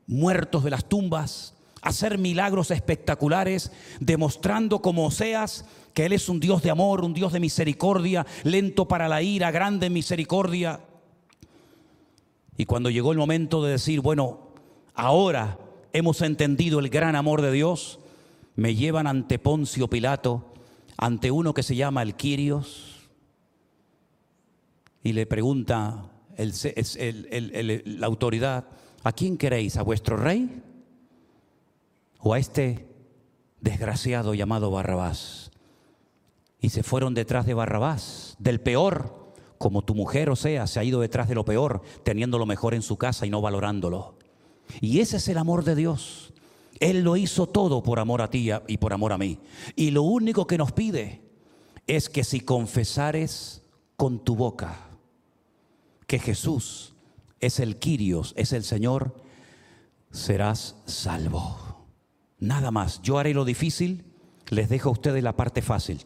muertos 0.07 0.65
de 0.65 0.71
las 0.71 0.89
tumbas, 0.89 1.55
hacer 1.83 2.19
milagros 2.19 2.71
espectaculares, 2.71 3.73
demostrando 4.01 4.83
como 4.83 5.07
Oseas 5.07 5.65
que 5.95 6.07
Él 6.07 6.13
es 6.13 6.29
un 6.29 6.41
Dios 6.41 6.63
de 6.63 6.71
amor, 6.71 7.05
un 7.05 7.15
Dios 7.15 7.33
de 7.33 7.41
misericordia, 7.41 8.27
lento 8.45 8.87
para 8.87 9.09
la 9.09 9.23
ira, 9.23 9.51
grande 9.51 9.87
en 9.87 9.93
misericordia. 9.93 10.81
Y 12.57 12.67
cuando 12.67 12.91
llegó 12.91 13.13
el 13.13 13.19
momento 13.19 13.65
de 13.65 13.73
decir, 13.73 14.01
bueno, 14.01 14.51
ahora 14.95 15.59
hemos 15.93 16.21
entendido 16.23 16.79
el 16.79 16.91
gran 16.91 17.17
amor 17.17 17.43
de 17.43 17.53
Dios, 17.53 17.99
me 18.55 18.75
llevan 18.75 19.07
ante 19.07 19.39
Poncio 19.39 19.89
Pilato, 19.89 20.53
ante 20.97 21.31
uno 21.31 21.55
que 21.55 21.63
se 21.63 21.77
llama 21.77 22.03
el 22.03 22.15
Quirios, 22.15 22.90
y 25.03 25.13
le 25.13 25.27
pregunta 25.27 26.11
la 26.37 28.07
autoridad, 28.07 28.67
¿a 29.03 29.13
quién 29.13 29.37
queréis? 29.37 29.77
¿A 29.77 29.83
vuestro 29.83 30.17
rey? 30.17 30.63
o 32.21 32.35
a 32.35 32.39
este 32.39 32.87
desgraciado 33.61 34.35
llamado 34.35 34.71
Barrabás. 34.71 35.51
Y 36.61 36.71
se 36.71 36.83
fueron 36.83 37.15
detrás 37.15 37.47
de 37.47 37.55
Barrabás, 37.55 38.37
del 38.39 38.61
peor, 38.61 39.33
como 39.59 39.83
tu 39.83 39.95
mujer, 39.95 40.31
o 40.31 40.37
sea, 40.37 40.67
se 40.67 40.79
ha 40.79 40.85
ido 40.85 41.01
detrás 41.01 41.29
de 41.29 41.35
lo 41.35 41.45
peor, 41.45 41.83
teniendo 42.03 42.39
lo 42.39 42.47
mejor 42.47 42.75
en 42.75 42.83
su 42.83 42.97
casa 42.97 43.27
y 43.27 43.31
no 43.31 43.41
valorándolo. 43.41 44.15
Y 44.81 45.01
ese 45.01 45.17
es 45.17 45.29
el 45.29 45.39
amor 45.39 45.65
de 45.65 45.75
Dios. 45.75 46.33
Él 46.79 47.03
lo 47.03 47.17
hizo 47.17 47.47
todo 47.47 47.83
por 47.83 47.99
amor 47.99 48.23
a 48.23 48.31
ti 48.31 48.51
y 48.67 48.77
por 48.79 48.93
amor 48.93 49.13
a 49.13 49.19
mí. 49.19 49.39
Y 49.77 49.91
lo 49.91 50.03
único 50.03 50.47
que 50.47 50.59
nos 50.59 50.73
pide 50.73 51.23
es 51.87 52.09
que 52.09 52.25
si 52.25 52.41
confesares 52.41 53.63
con 53.97 54.23
tu 54.25 54.37
boca 54.37 54.90
que 56.11 56.19
Jesús 56.19 56.93
es 57.39 57.61
el 57.61 57.77
Quirios, 57.77 58.35
es 58.37 58.53
el 58.53 58.65
Señor, 58.65 59.15
serás 60.11 60.75
salvo. 60.85 61.87
Nada 62.41 62.73
más. 62.73 63.01
Yo 63.01 63.21
haré 63.21 63.33
lo 63.33 63.45
difícil, 63.45 64.05
les 64.49 64.69
dejo 64.69 64.89
a 64.89 64.93
ustedes 64.93 65.23
la 65.23 65.37
parte 65.37 65.63
fácil. 65.63 66.05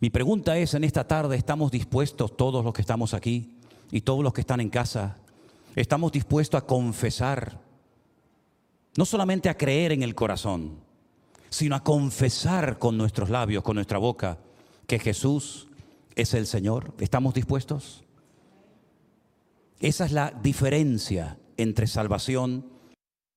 Mi 0.00 0.10
pregunta 0.10 0.58
es, 0.58 0.74
en 0.74 0.82
esta 0.82 1.06
tarde, 1.06 1.36
¿estamos 1.36 1.70
dispuestos 1.70 2.36
todos 2.36 2.64
los 2.64 2.74
que 2.74 2.80
estamos 2.80 3.14
aquí 3.14 3.56
y 3.92 4.00
todos 4.00 4.24
los 4.24 4.32
que 4.32 4.40
están 4.40 4.60
en 4.60 4.70
casa? 4.70 5.18
¿Estamos 5.76 6.10
dispuestos 6.10 6.60
a 6.60 6.66
confesar? 6.66 7.60
No 8.96 9.04
solamente 9.04 9.48
a 9.48 9.56
creer 9.56 9.92
en 9.92 10.02
el 10.02 10.16
corazón, 10.16 10.80
sino 11.50 11.76
a 11.76 11.84
confesar 11.84 12.80
con 12.80 12.98
nuestros 12.98 13.30
labios, 13.30 13.62
con 13.62 13.76
nuestra 13.76 13.98
boca, 13.98 14.38
que 14.88 14.98
Jesús 14.98 15.68
es 16.16 16.34
el 16.34 16.48
Señor. 16.48 16.94
¿Estamos 16.98 17.32
dispuestos? 17.32 18.02
Esa 19.80 20.04
es 20.04 20.12
la 20.12 20.30
diferencia 20.42 21.38
entre 21.56 21.86
salvación 21.86 22.66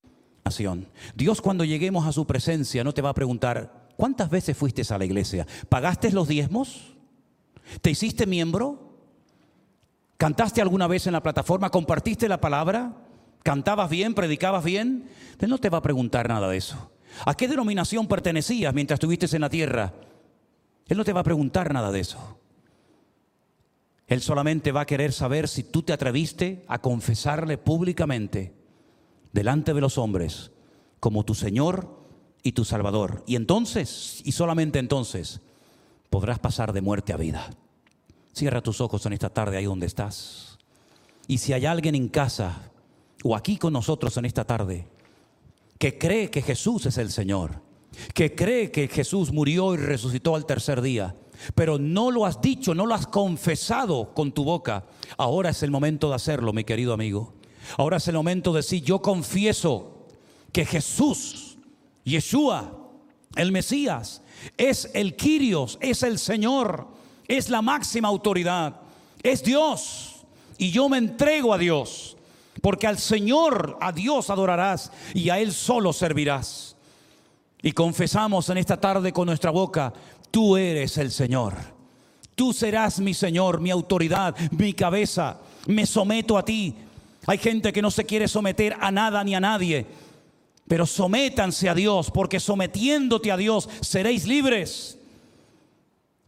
y 0.02 0.08
nación. 0.44 0.88
Dios 1.14 1.40
cuando 1.40 1.64
lleguemos 1.64 2.06
a 2.06 2.12
su 2.12 2.26
presencia 2.26 2.84
no 2.84 2.92
te 2.92 3.00
va 3.02 3.10
a 3.10 3.14
preguntar, 3.14 3.88
¿cuántas 3.96 4.28
veces 4.28 4.56
fuiste 4.56 4.82
a 4.88 4.98
la 4.98 5.06
iglesia? 5.06 5.46
¿Pagaste 5.70 6.12
los 6.12 6.28
diezmos? 6.28 6.94
¿Te 7.80 7.90
hiciste 7.90 8.26
miembro? 8.26 8.98
¿Cantaste 10.18 10.60
alguna 10.60 10.86
vez 10.86 11.06
en 11.06 11.14
la 11.14 11.22
plataforma? 11.22 11.70
¿Compartiste 11.70 12.28
la 12.28 12.40
palabra? 12.40 12.94
¿Cantabas 13.42 13.88
bien? 13.88 14.14
¿Predicabas 14.14 14.64
bien? 14.64 15.08
Él 15.38 15.48
no 15.50 15.58
te 15.58 15.70
va 15.70 15.78
a 15.78 15.82
preguntar 15.82 16.28
nada 16.28 16.48
de 16.48 16.58
eso. 16.58 16.92
¿A 17.24 17.34
qué 17.34 17.48
denominación 17.48 18.06
pertenecías 18.06 18.74
mientras 18.74 18.96
estuviste 18.96 19.34
en 19.34 19.40
la 19.40 19.50
tierra? 19.50 19.94
Él 20.86 20.98
no 20.98 21.04
te 21.04 21.12
va 21.12 21.20
a 21.20 21.24
preguntar 21.24 21.72
nada 21.72 21.90
de 21.90 22.00
eso. 22.00 22.38
Él 24.06 24.20
solamente 24.20 24.72
va 24.72 24.82
a 24.82 24.86
querer 24.86 25.12
saber 25.12 25.48
si 25.48 25.62
tú 25.64 25.82
te 25.82 25.92
atreviste 25.92 26.64
a 26.68 26.80
confesarle 26.80 27.56
públicamente 27.56 28.52
delante 29.32 29.72
de 29.72 29.80
los 29.80 29.98
hombres 29.98 30.50
como 31.00 31.24
tu 31.24 31.34
Señor 31.34 32.04
y 32.42 32.52
tu 32.52 32.64
Salvador. 32.64 33.24
Y 33.26 33.36
entonces, 33.36 34.20
y 34.24 34.32
solamente 34.32 34.78
entonces, 34.78 35.40
podrás 36.10 36.38
pasar 36.38 36.72
de 36.72 36.82
muerte 36.82 37.12
a 37.12 37.16
vida. 37.16 37.50
Cierra 38.32 38.62
tus 38.62 38.80
ojos 38.80 39.06
en 39.06 39.14
esta 39.14 39.30
tarde 39.30 39.56
ahí 39.56 39.64
donde 39.64 39.86
estás. 39.86 40.58
Y 41.26 41.38
si 41.38 41.52
hay 41.52 41.64
alguien 41.64 41.94
en 41.94 42.08
casa 42.08 42.70
o 43.22 43.34
aquí 43.34 43.56
con 43.56 43.72
nosotros 43.72 44.16
en 44.18 44.26
esta 44.26 44.44
tarde 44.44 44.86
que 45.78 45.98
cree 45.98 46.30
que 46.30 46.42
Jesús 46.42 46.86
es 46.86 46.98
el 46.98 47.10
Señor, 47.10 47.62
que 48.12 48.34
cree 48.34 48.70
que 48.70 48.88
Jesús 48.88 49.32
murió 49.32 49.74
y 49.74 49.78
resucitó 49.78 50.36
al 50.36 50.46
tercer 50.46 50.82
día, 50.82 51.16
pero 51.54 51.78
no 51.78 52.10
lo 52.10 52.26
has 52.26 52.40
dicho, 52.40 52.74
no 52.74 52.86
lo 52.86 52.94
has 52.94 53.06
confesado 53.06 54.14
con 54.14 54.32
tu 54.32 54.44
boca, 54.44 54.84
ahora 55.16 55.50
es 55.50 55.62
el 55.62 55.70
momento 55.70 56.08
de 56.08 56.16
hacerlo, 56.16 56.52
mi 56.52 56.64
querido 56.64 56.92
amigo. 56.92 57.34
Ahora 57.78 57.96
es 57.96 58.08
el 58.08 58.14
momento 58.14 58.52
de 58.52 58.58
decir, 58.58 58.82
yo 58.82 59.00
confieso 59.00 60.06
que 60.52 60.64
Jesús, 60.64 61.56
Yeshua, 62.04 62.72
el 63.36 63.52
Mesías, 63.52 64.22
es 64.56 64.90
el 64.94 65.16
Quirios, 65.16 65.78
es 65.80 66.02
el 66.02 66.18
Señor, 66.18 66.86
es 67.26 67.50
la 67.50 67.62
máxima 67.62 68.08
autoridad, 68.08 68.80
es 69.22 69.42
Dios. 69.42 70.10
Y 70.58 70.70
yo 70.70 70.88
me 70.88 70.98
entrego 70.98 71.52
a 71.52 71.58
Dios, 71.58 72.16
porque 72.62 72.86
al 72.86 72.98
Señor, 72.98 73.78
a 73.80 73.92
Dios 73.92 74.30
adorarás 74.30 74.92
y 75.12 75.30
a 75.30 75.38
Él 75.38 75.52
solo 75.52 75.92
servirás. 75.92 76.76
Y 77.62 77.72
confesamos 77.72 78.48
en 78.50 78.58
esta 78.58 78.78
tarde 78.78 79.12
con 79.12 79.26
nuestra 79.26 79.50
boca, 79.50 79.92
tú 80.34 80.56
eres 80.56 80.98
el 80.98 81.12
Señor. 81.12 81.54
Tú 82.34 82.52
serás 82.52 82.98
mi 82.98 83.14
Señor, 83.14 83.60
mi 83.60 83.70
autoridad, 83.70 84.34
mi 84.50 84.72
cabeza. 84.72 85.38
Me 85.68 85.86
someto 85.86 86.36
a 86.36 86.44
ti. 86.44 86.74
Hay 87.28 87.38
gente 87.38 87.72
que 87.72 87.80
no 87.80 87.88
se 87.88 88.04
quiere 88.04 88.26
someter 88.26 88.76
a 88.80 88.90
nada 88.90 89.22
ni 89.22 89.36
a 89.36 89.40
nadie. 89.40 89.86
Pero 90.66 90.86
sométanse 90.86 91.68
a 91.68 91.74
Dios, 91.76 92.10
porque 92.10 92.40
sometiéndote 92.40 93.30
a 93.30 93.36
Dios 93.36 93.68
seréis 93.80 94.26
libres. 94.26 94.98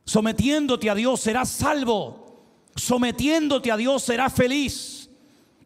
Sometiéndote 0.04 0.88
a 0.88 0.94
Dios 0.94 1.20
serás 1.20 1.48
salvo. 1.48 2.44
Sometiéndote 2.76 3.72
a 3.72 3.76
Dios 3.76 4.04
serás 4.04 4.32
feliz. 4.32 5.10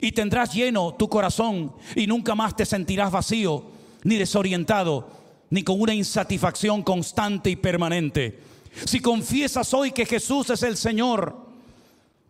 Y 0.00 0.12
tendrás 0.12 0.54
lleno 0.54 0.94
tu 0.94 1.10
corazón 1.10 1.74
y 1.94 2.06
nunca 2.06 2.34
más 2.34 2.56
te 2.56 2.64
sentirás 2.64 3.12
vacío, 3.12 3.64
ni 4.02 4.16
desorientado, 4.16 5.19
ni 5.50 5.62
con 5.62 5.80
una 5.80 5.94
insatisfacción 5.94 6.82
constante 6.82 7.50
y 7.50 7.56
permanente. 7.56 8.38
Si 8.84 9.00
confiesas 9.00 9.74
hoy 9.74 9.92
que 9.92 10.06
Jesús 10.06 10.50
es 10.50 10.62
el 10.62 10.76
Señor, 10.76 11.36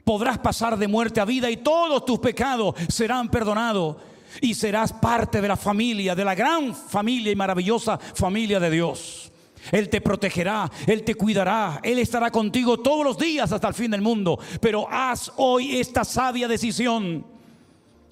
podrás 0.04 0.38
pasar 0.38 0.78
de 0.78 0.88
muerte 0.88 1.20
a 1.20 1.24
vida 1.24 1.50
y 1.50 1.58
todos 1.58 2.04
tus 2.04 2.18
pecados 2.18 2.74
serán 2.88 3.30
perdonados 3.30 3.96
y 4.40 4.54
serás 4.54 4.92
parte 4.92 5.40
de 5.40 5.48
la 5.48 5.56
familia, 5.56 6.14
de 6.14 6.24
la 6.24 6.34
gran 6.34 6.74
familia 6.74 7.32
y 7.32 7.36
maravillosa 7.36 7.98
familia 7.98 8.58
de 8.58 8.70
Dios. 8.70 9.30
Él 9.70 9.90
te 9.90 10.00
protegerá, 10.00 10.70
Él 10.86 11.04
te 11.04 11.14
cuidará, 11.14 11.80
Él 11.82 11.98
estará 11.98 12.30
contigo 12.30 12.78
todos 12.78 13.04
los 13.04 13.18
días 13.18 13.52
hasta 13.52 13.68
el 13.68 13.74
fin 13.74 13.90
del 13.90 14.00
mundo. 14.00 14.38
Pero 14.60 14.88
haz 14.90 15.30
hoy 15.36 15.76
esta 15.76 16.04
sabia 16.04 16.48
decisión. 16.48 17.26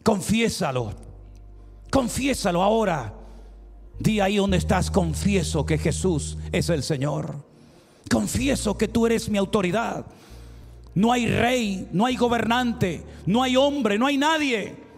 Confiésalo, 0.03 0.93
confiésalo 1.91 2.63
ahora. 2.63 3.18
Di 3.99 4.21
ahí 4.21 4.37
donde 4.37 4.57
estás, 4.57 4.91
confieso 4.91 5.67
que 5.67 5.79
Jesús 5.79 6.39
es 6.53 6.69
el 6.69 6.83
Señor. 6.83 7.45
Confieso 8.11 8.79
que 8.79 8.89
tú 8.89 9.07
eres 9.07 9.29
mi 9.29 9.39
autoridad. 9.39 10.07
No 10.95 11.13
hay 11.13 11.27
rey, 11.27 11.89
no 11.93 12.07
hay 12.07 12.17
gobernante, 12.17 13.05
no 13.27 13.43
hay 13.43 13.57
hombre, 13.57 13.99
no 13.99 14.07
hay 14.07 14.17
nadie 14.17 14.89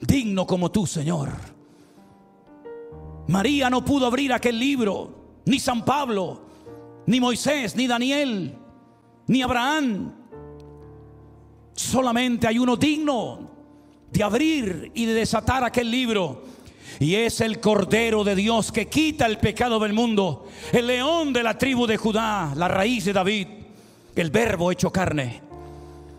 digno 0.00 0.46
como 0.46 0.70
tú, 0.70 0.86
Señor. 0.86 1.30
María 3.26 3.68
no 3.68 3.84
pudo 3.84 4.06
abrir 4.06 4.32
aquel 4.32 4.58
libro, 4.58 5.40
ni 5.44 5.58
San 5.58 5.84
Pablo, 5.84 6.40
ni 7.06 7.20
Moisés, 7.20 7.76
ni 7.76 7.86
Daniel, 7.86 8.54
ni 9.26 9.42
Abraham. 9.42 10.12
Solamente 11.74 12.46
hay 12.46 12.58
uno 12.58 12.76
digno 12.76 13.50
de 14.10 14.22
abrir 14.22 14.90
y 14.94 15.04
de 15.04 15.14
desatar 15.14 15.62
aquel 15.62 15.90
libro. 15.90 16.42
Y 17.00 17.14
es 17.14 17.40
el 17.40 17.60
Cordero 17.60 18.24
de 18.24 18.34
Dios 18.34 18.72
que 18.72 18.88
quita 18.88 19.26
el 19.26 19.38
pecado 19.38 19.78
del 19.78 19.92
mundo. 19.92 20.48
El 20.72 20.88
león 20.88 21.32
de 21.32 21.42
la 21.42 21.56
tribu 21.56 21.86
de 21.86 21.96
Judá, 21.96 22.52
la 22.56 22.68
raíz 22.68 23.04
de 23.04 23.12
David, 23.12 23.46
el 24.16 24.30
verbo 24.30 24.72
hecho 24.72 24.90
carne. 24.90 25.40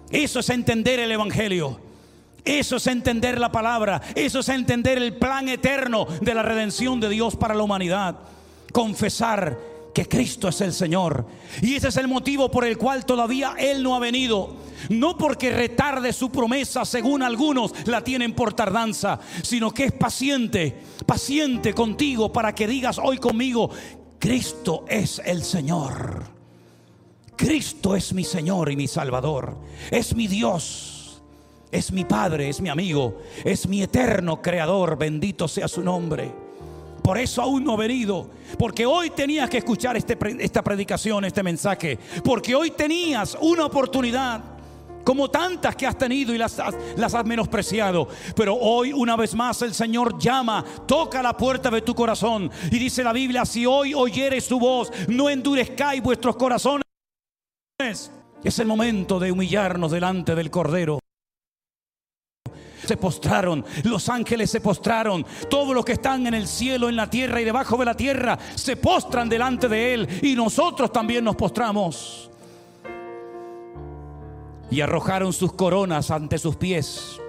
Eso 0.09 0.39
es 0.39 0.49
entender 0.49 0.99
el 0.99 1.11
Evangelio. 1.11 1.79
Eso 2.45 2.77
es 2.77 2.87
entender 2.87 3.39
la 3.39 3.51
palabra. 3.51 4.01
Eso 4.15 4.39
es 4.39 4.49
entender 4.49 4.97
el 4.97 5.15
plan 5.17 5.49
eterno 5.49 6.07
de 6.21 6.33
la 6.33 6.43
redención 6.43 6.99
de 6.99 7.09
Dios 7.09 7.35
para 7.35 7.53
la 7.53 7.63
humanidad. 7.63 8.15
Confesar 8.71 9.57
que 9.99 10.07
Cristo 10.07 10.47
es 10.47 10.61
el 10.61 10.71
Señor. 10.71 11.25
Y 11.61 11.75
ese 11.75 11.89
es 11.89 11.97
el 11.97 12.07
motivo 12.07 12.49
por 12.49 12.63
el 12.63 12.77
cual 12.77 13.05
todavía 13.05 13.55
Él 13.59 13.83
no 13.83 13.97
ha 13.97 13.99
venido. 13.99 14.55
No 14.87 15.17
porque 15.17 15.51
retarde 15.51 16.13
su 16.13 16.31
promesa, 16.31 16.85
según 16.85 17.21
algunos 17.21 17.73
la 17.85 18.01
tienen 18.01 18.33
por 18.33 18.53
tardanza, 18.53 19.19
sino 19.43 19.73
que 19.73 19.83
es 19.83 19.91
paciente, 19.91 20.73
paciente 21.05 21.73
contigo 21.73 22.31
para 22.31 22.55
que 22.55 22.65
digas 22.65 22.97
hoy 22.97 23.17
conmigo, 23.17 23.71
Cristo 24.17 24.85
es 24.87 25.21
el 25.25 25.43
Señor. 25.43 26.23
Cristo 27.35 27.93
es 27.93 28.13
mi 28.13 28.23
Señor 28.23 28.71
y 28.71 28.77
mi 28.77 28.87
Salvador. 28.87 29.57
Es 29.91 30.15
mi 30.15 30.27
Dios. 30.27 31.21
Es 31.73 31.91
mi 31.91 32.05
Padre, 32.05 32.47
es 32.47 32.61
mi 32.61 32.69
amigo, 32.69 33.19
es 33.43 33.67
mi 33.67 33.83
eterno 33.83 34.41
Creador. 34.41 34.97
Bendito 34.97 35.49
sea 35.49 35.67
su 35.67 35.83
nombre. 35.83 36.48
Por 37.09 37.17
eso 37.17 37.41
aún 37.41 37.63
no 37.63 37.73
he 37.73 37.87
venido. 37.87 38.29
Porque 38.55 38.85
hoy 38.85 39.09
tenías 39.09 39.49
que 39.49 39.57
escuchar 39.57 39.97
este 39.97 40.15
esta 40.37 40.61
predicación, 40.63 41.25
este 41.25 41.41
mensaje. 41.41 41.97
Porque 42.23 42.53
hoy 42.53 42.69
tenías 42.69 43.35
una 43.41 43.65
oportunidad. 43.65 44.43
Como 45.03 45.27
tantas 45.27 45.75
que 45.75 45.87
has 45.87 45.97
tenido 45.97 46.35
y 46.35 46.37
las 46.37 46.61
las 46.97 47.15
has 47.15 47.25
menospreciado. 47.25 48.07
Pero 48.35 48.53
hoy 48.53 48.93
una 48.93 49.15
vez 49.15 49.33
más 49.33 49.59
el 49.63 49.73
Señor 49.73 50.19
llama, 50.19 50.63
toca 50.85 51.23
la 51.23 51.35
puerta 51.35 51.71
de 51.71 51.81
tu 51.81 51.95
corazón. 51.95 52.51
Y 52.69 52.77
dice 52.77 53.03
la 53.03 53.11
Biblia, 53.11 53.43
si 53.43 53.65
hoy 53.65 53.95
oyeres 53.95 54.45
su 54.45 54.59
voz, 54.59 54.91
no 55.07 55.31
endurezcáis 55.31 56.03
vuestros 56.03 56.35
corazones. 56.35 56.83
Es 58.43 58.59
el 58.59 58.67
momento 58.67 59.17
de 59.17 59.31
humillarnos 59.31 59.89
delante 59.89 60.35
del 60.35 60.51
Cordero 60.51 60.99
se 62.89 62.97
postraron, 62.97 63.63
los 63.83 64.09
ángeles 64.09 64.49
se 64.49 64.61
postraron, 64.61 65.23
todos 65.47 65.75
los 65.75 65.85
que 65.85 65.91
están 65.91 66.25
en 66.25 66.33
el 66.33 66.47
cielo, 66.47 66.89
en 66.89 66.95
la 66.95 67.07
tierra 67.07 67.39
y 67.39 67.45
debajo 67.45 67.77
de 67.77 67.85
la 67.85 67.93
tierra 67.93 68.39
se 68.55 68.77
postran 68.77 69.29
delante 69.29 69.69
de 69.69 69.93
Él 69.93 70.09
y 70.23 70.33
nosotros 70.33 70.91
también 70.91 71.23
nos 71.23 71.35
postramos. 71.35 72.31
Y 74.71 74.81
arrojaron 74.81 75.33
sus 75.33 75.53
coronas 75.53 76.09
ante 76.09 76.39
sus 76.39 76.55
pies, 76.55 77.21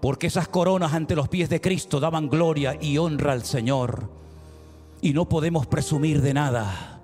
porque 0.00 0.26
esas 0.26 0.48
coronas 0.48 0.92
ante 0.92 1.14
los 1.14 1.28
pies 1.28 1.48
de 1.48 1.60
Cristo 1.60 2.00
daban 2.00 2.28
gloria 2.28 2.76
y 2.80 2.98
honra 2.98 3.34
al 3.34 3.44
Señor. 3.44 4.10
Y 5.00 5.12
no 5.12 5.28
podemos 5.28 5.68
presumir 5.68 6.20
de 6.20 6.34
nada, 6.34 7.00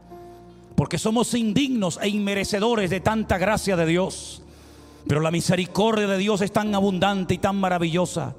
porque 0.75 0.99
somos 0.99 1.33
indignos 1.35 2.01
e 2.03 2.09
inmerecedores 2.09 2.91
de 2.91 2.99
tanta 2.99 3.39
gracia 3.39 3.77
de 3.77 3.87
Dios. 3.87 4.43
Pero 5.09 5.21
la 5.21 5.31
misericordia 5.31 6.07
de 6.07 6.19
Dios 6.19 6.43
es 6.43 6.53
tan 6.53 6.75
abundante 6.75 7.35
y 7.35 7.39
tan 7.39 7.57
maravillosa 7.57 8.37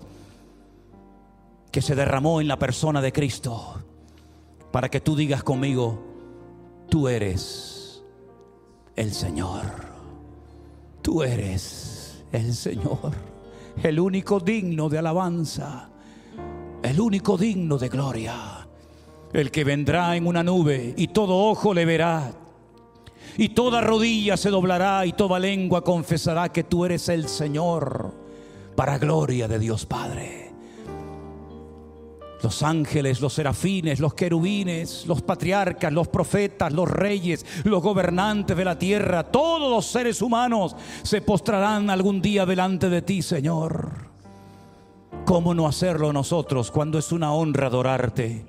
que 1.71 1.81
se 1.81 1.95
derramó 1.95 2.39
en 2.39 2.47
la 2.47 2.57
persona 2.57 3.01
de 3.01 3.11
Cristo 3.11 3.81
para 4.71 4.89
que 4.89 5.01
tú 5.01 5.15
digas 5.15 5.43
conmigo, 5.43 5.99
tú 6.89 7.07
eres 7.07 8.03
el 8.95 9.11
Señor. 9.11 9.89
Tú 11.01 11.23
eres 11.23 12.23
el 12.31 12.53
Señor, 12.53 13.11
el 13.81 13.99
único 13.99 14.39
digno 14.39 14.89
de 14.89 14.99
alabanza, 14.99 15.89
el 16.83 16.99
único 16.99 17.37
digno 17.37 17.77
de 17.77 17.89
gloria, 17.89 18.67
el 19.33 19.49
que 19.49 19.63
vendrá 19.63 20.15
en 20.15 20.27
una 20.27 20.43
nube 20.43 20.93
y 20.97 21.07
todo 21.07 21.49
ojo 21.49 21.73
le 21.73 21.85
verá 21.85 22.31
y 23.37 23.49
toda 23.49 23.81
rodilla 23.81 24.37
se 24.37 24.49
doblará 24.49 25.05
y 25.05 25.13
toda 25.13 25.39
lengua 25.39 25.83
confesará 25.83 26.49
que 26.49 26.63
tú 26.63 26.85
eres 26.85 27.09
el 27.09 27.27
Señor, 27.27 28.13
para 28.75 28.97
gloria 28.97 29.47
de 29.47 29.59
Dios 29.59 29.85
Padre. 29.85 30.49
Los 32.41 32.63
ángeles, 32.63 33.19
los 33.19 33.33
serafines, 33.33 33.99
los 33.99 34.13
querubines, 34.13 35.05
los 35.05 35.21
patriarcas, 35.21 35.91
los 35.91 36.07
profetas, 36.07 36.71
los 36.71 36.89
reyes, 36.89 37.45
los 37.65 37.83
gobernantes 37.83 38.55
de 38.55 38.63
la 38.63 38.79
tierra, 38.79 39.23
todos 39.23 39.69
los 39.69 39.85
seres 39.85 40.21
humanos 40.21 40.75
se 41.03 41.21
postrarán 41.21 41.89
algún 41.89 42.21
día 42.21 42.45
delante 42.45 42.89
de 42.89 43.01
ti, 43.01 43.21
Señor. 43.21 44.09
¿Cómo 45.25 45.53
no 45.53 45.67
hacerlo 45.67 46.13
nosotros 46.13 46.71
cuando 46.71 46.97
es 46.97 47.11
una 47.11 47.33
honra 47.33 47.67
adorarte? 47.67 48.45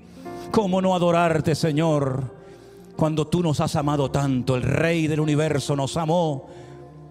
¿Cómo 0.53 0.81
no 0.81 0.95
adorarte, 0.95 1.55
Señor? 1.55 2.40
Cuando 3.01 3.27
tú 3.27 3.43
nos 3.43 3.61
has 3.61 3.77
amado 3.77 4.11
tanto, 4.11 4.57
el 4.57 4.63
Rey 4.63 5.07
del 5.07 5.21
universo 5.21 5.75
nos 5.75 5.97
amó 5.97 6.51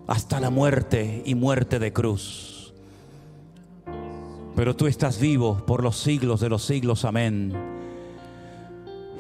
hasta 0.05 0.39
la 0.39 0.51
muerte 0.51 1.23
y 1.25 1.33
muerte 1.33 1.79
de 1.79 1.91
cruz. 1.91 2.75
Pero 4.55 4.75
tú 4.75 4.85
estás 4.85 5.19
vivo 5.19 5.65
por 5.65 5.81
los 5.81 5.97
siglos 5.97 6.41
de 6.41 6.49
los 6.49 6.63
siglos, 6.63 7.05
amén. 7.05 7.53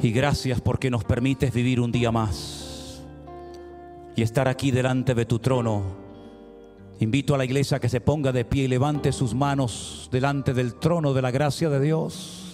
Y 0.03 0.11
gracias 0.11 0.61
porque 0.61 0.91
nos 0.91 1.03
permites 1.03 1.51
vivir 1.51 1.79
un 1.81 1.91
día 1.91 2.11
más 2.11 3.01
y 4.15 4.21
estar 4.21 4.47
aquí 4.47 4.69
delante 4.69 5.15
de 5.15 5.25
tu 5.25 5.39
trono. 5.39 5.81
Invito 6.99 7.33
a 7.33 7.39
la 7.39 7.45
iglesia 7.45 7.77
a 7.77 7.79
que 7.79 7.89
se 7.89 7.99
ponga 7.99 8.31
de 8.31 8.45
pie 8.45 8.65
y 8.65 8.67
levante 8.67 9.11
sus 9.11 9.33
manos 9.33 10.07
delante 10.11 10.53
del 10.53 10.75
trono 10.75 11.15
de 11.15 11.23
la 11.23 11.31
gracia 11.31 11.67
de 11.71 11.79
Dios 11.79 12.48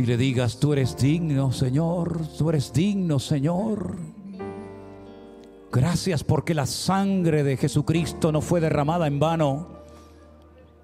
y 0.00 0.06
le 0.06 0.16
digas, 0.16 0.58
tú 0.58 0.72
eres 0.72 0.96
digno, 0.96 1.52
Señor, 1.52 2.26
tú 2.38 2.48
eres 2.48 2.72
digno, 2.72 3.18
Señor. 3.18 3.98
Gracias 5.70 6.24
porque 6.24 6.54
la 6.54 6.64
sangre 6.64 7.42
de 7.42 7.58
Jesucristo 7.58 8.32
no 8.32 8.40
fue 8.40 8.60
derramada 8.60 9.06
en 9.06 9.20
vano, 9.20 9.66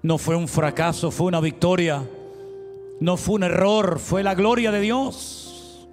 no 0.03 0.19
fue 0.19 0.35
un 0.35 0.47
fracaso, 0.47 1.09
fue 1.09 1.25
una 1.25 1.39
victoria, 1.39 2.07
no 2.99 3.17
fue 3.17 3.35
un 3.35 3.43
error, 3.43 3.97
fue 3.97 4.21
la 4.21 4.35
gloria 4.35 4.71
de 4.71 4.81
Dios. 4.81 5.87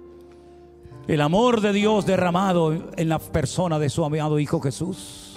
El 1.07 1.21
amor 1.21 1.61
de 1.61 1.73
Dios 1.73 2.05
derramado 2.05 2.91
en 2.95 3.09
la 3.09 3.17
persona 3.17 3.79
de 3.79 3.89
su 3.89 4.05
amado 4.05 4.37
Hijo 4.37 4.61
Jesús, 4.61 5.35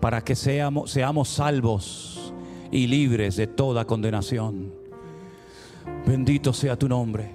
para 0.00 0.24
que 0.24 0.34
seamos, 0.34 0.90
salvos 1.28 2.32
y 2.72 2.88
libres 2.88 3.36
de 3.36 3.46
toda 3.46 3.84
condenación. 3.84 4.81
Bendito 6.06 6.52
sea 6.52 6.76
tu 6.76 6.88
nombre. 6.88 7.30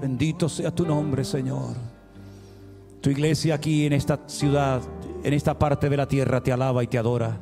Bendito 0.00 0.48
sea 0.48 0.70
tu 0.70 0.86
nombre, 0.86 1.24
Señor. 1.24 1.74
Tu 3.00 3.10
iglesia 3.10 3.54
aquí 3.54 3.86
en 3.86 3.92
esta 3.92 4.20
ciudad, 4.26 4.82
en 5.22 5.32
esta 5.32 5.58
parte 5.58 5.88
de 5.88 5.96
la 5.96 6.06
tierra, 6.06 6.42
te 6.42 6.52
alaba 6.52 6.82
y 6.82 6.86
te 6.86 6.98
adora. 6.98 7.38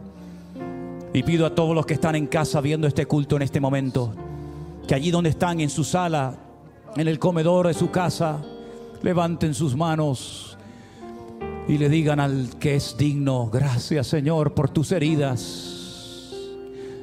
Y 1.12 1.23
pido 1.23 1.47
a 1.47 1.55
todos 1.55 1.74
los 1.74 1.86
que 1.86 1.94
están 1.94 2.15
en 2.15 2.27
casa 2.27 2.61
viendo 2.61 2.86
este 2.86 3.07
culto 3.07 3.36
en 3.36 3.43
este 3.43 3.61
momento, 3.61 4.12
que 4.86 4.94
allí 4.94 5.11
donde 5.11 5.31
están, 5.31 5.61
en 5.61 5.70
su 5.70 5.85
sala, 5.85 6.35
en 6.97 7.09
el 7.09 7.19
comedor 7.19 7.66
de 7.69 7.74
su 7.74 7.90
casa, 7.90 8.43
levanten 9.03 9.55
sus 9.55 9.77
manos 9.77 10.57
y 11.69 11.78
le 11.78 11.89
digan 11.89 12.20
al 12.20 12.51
que 12.59 12.77
es 12.77 12.97
digno, 12.97 13.51
gracias 13.51 14.07
Señor 14.07 14.55
por 14.55 14.70
tus 14.70 14.93
heridas. 14.93 15.76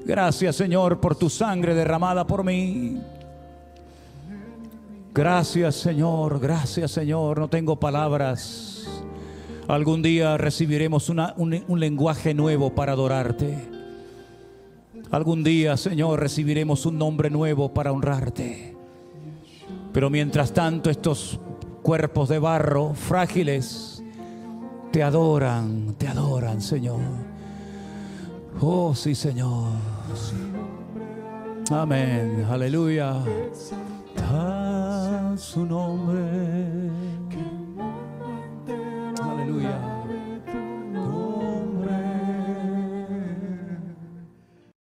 Gracias 0.06 0.56
Señor 0.56 1.00
por 1.00 1.16
tu 1.16 1.30
sangre 1.30 1.74
derramada 1.74 2.28
por 2.28 2.44
mí. 2.44 3.02
Gracias 5.14 5.76
Señor, 5.76 6.40
gracias 6.40 6.92
Señor. 6.92 7.40
No 7.40 7.48
tengo 7.50 7.80
palabras. 7.80 8.88
Algún 9.68 10.02
día 10.02 10.38
recibiremos 10.38 11.10
un, 11.10 11.22
un 11.68 11.80
lenguaje 11.80 12.34
nuevo 12.34 12.76
para 12.76 12.94
adorarte. 12.94 13.74
Algún 15.14 15.44
día, 15.44 15.78
Señor, 15.78 16.20
recibiremos 16.20 16.88
un 16.88 16.98
nombre 16.98 17.30
nuevo 17.30 17.72
para 17.72 17.92
honrarte. 17.92 18.76
Pero 19.94 20.10
mientras 20.10 20.52
tanto, 20.52 20.90
estos 20.90 21.40
cuerpos 21.84 22.30
de 22.30 22.40
barro 22.40 22.96
frágiles 22.96 24.04
te 24.92 25.04
adoran, 25.04 25.94
te 26.00 26.08
adoran, 26.08 26.62
Señor. 26.62 27.00
Oh, 28.60 28.96
sí, 28.96 29.14
Señor. 29.14 29.93
Amén, 31.72 32.46
aleluya. 32.50 33.16
A 34.22 35.34
su 35.38 35.66
nombre. 35.66 36.94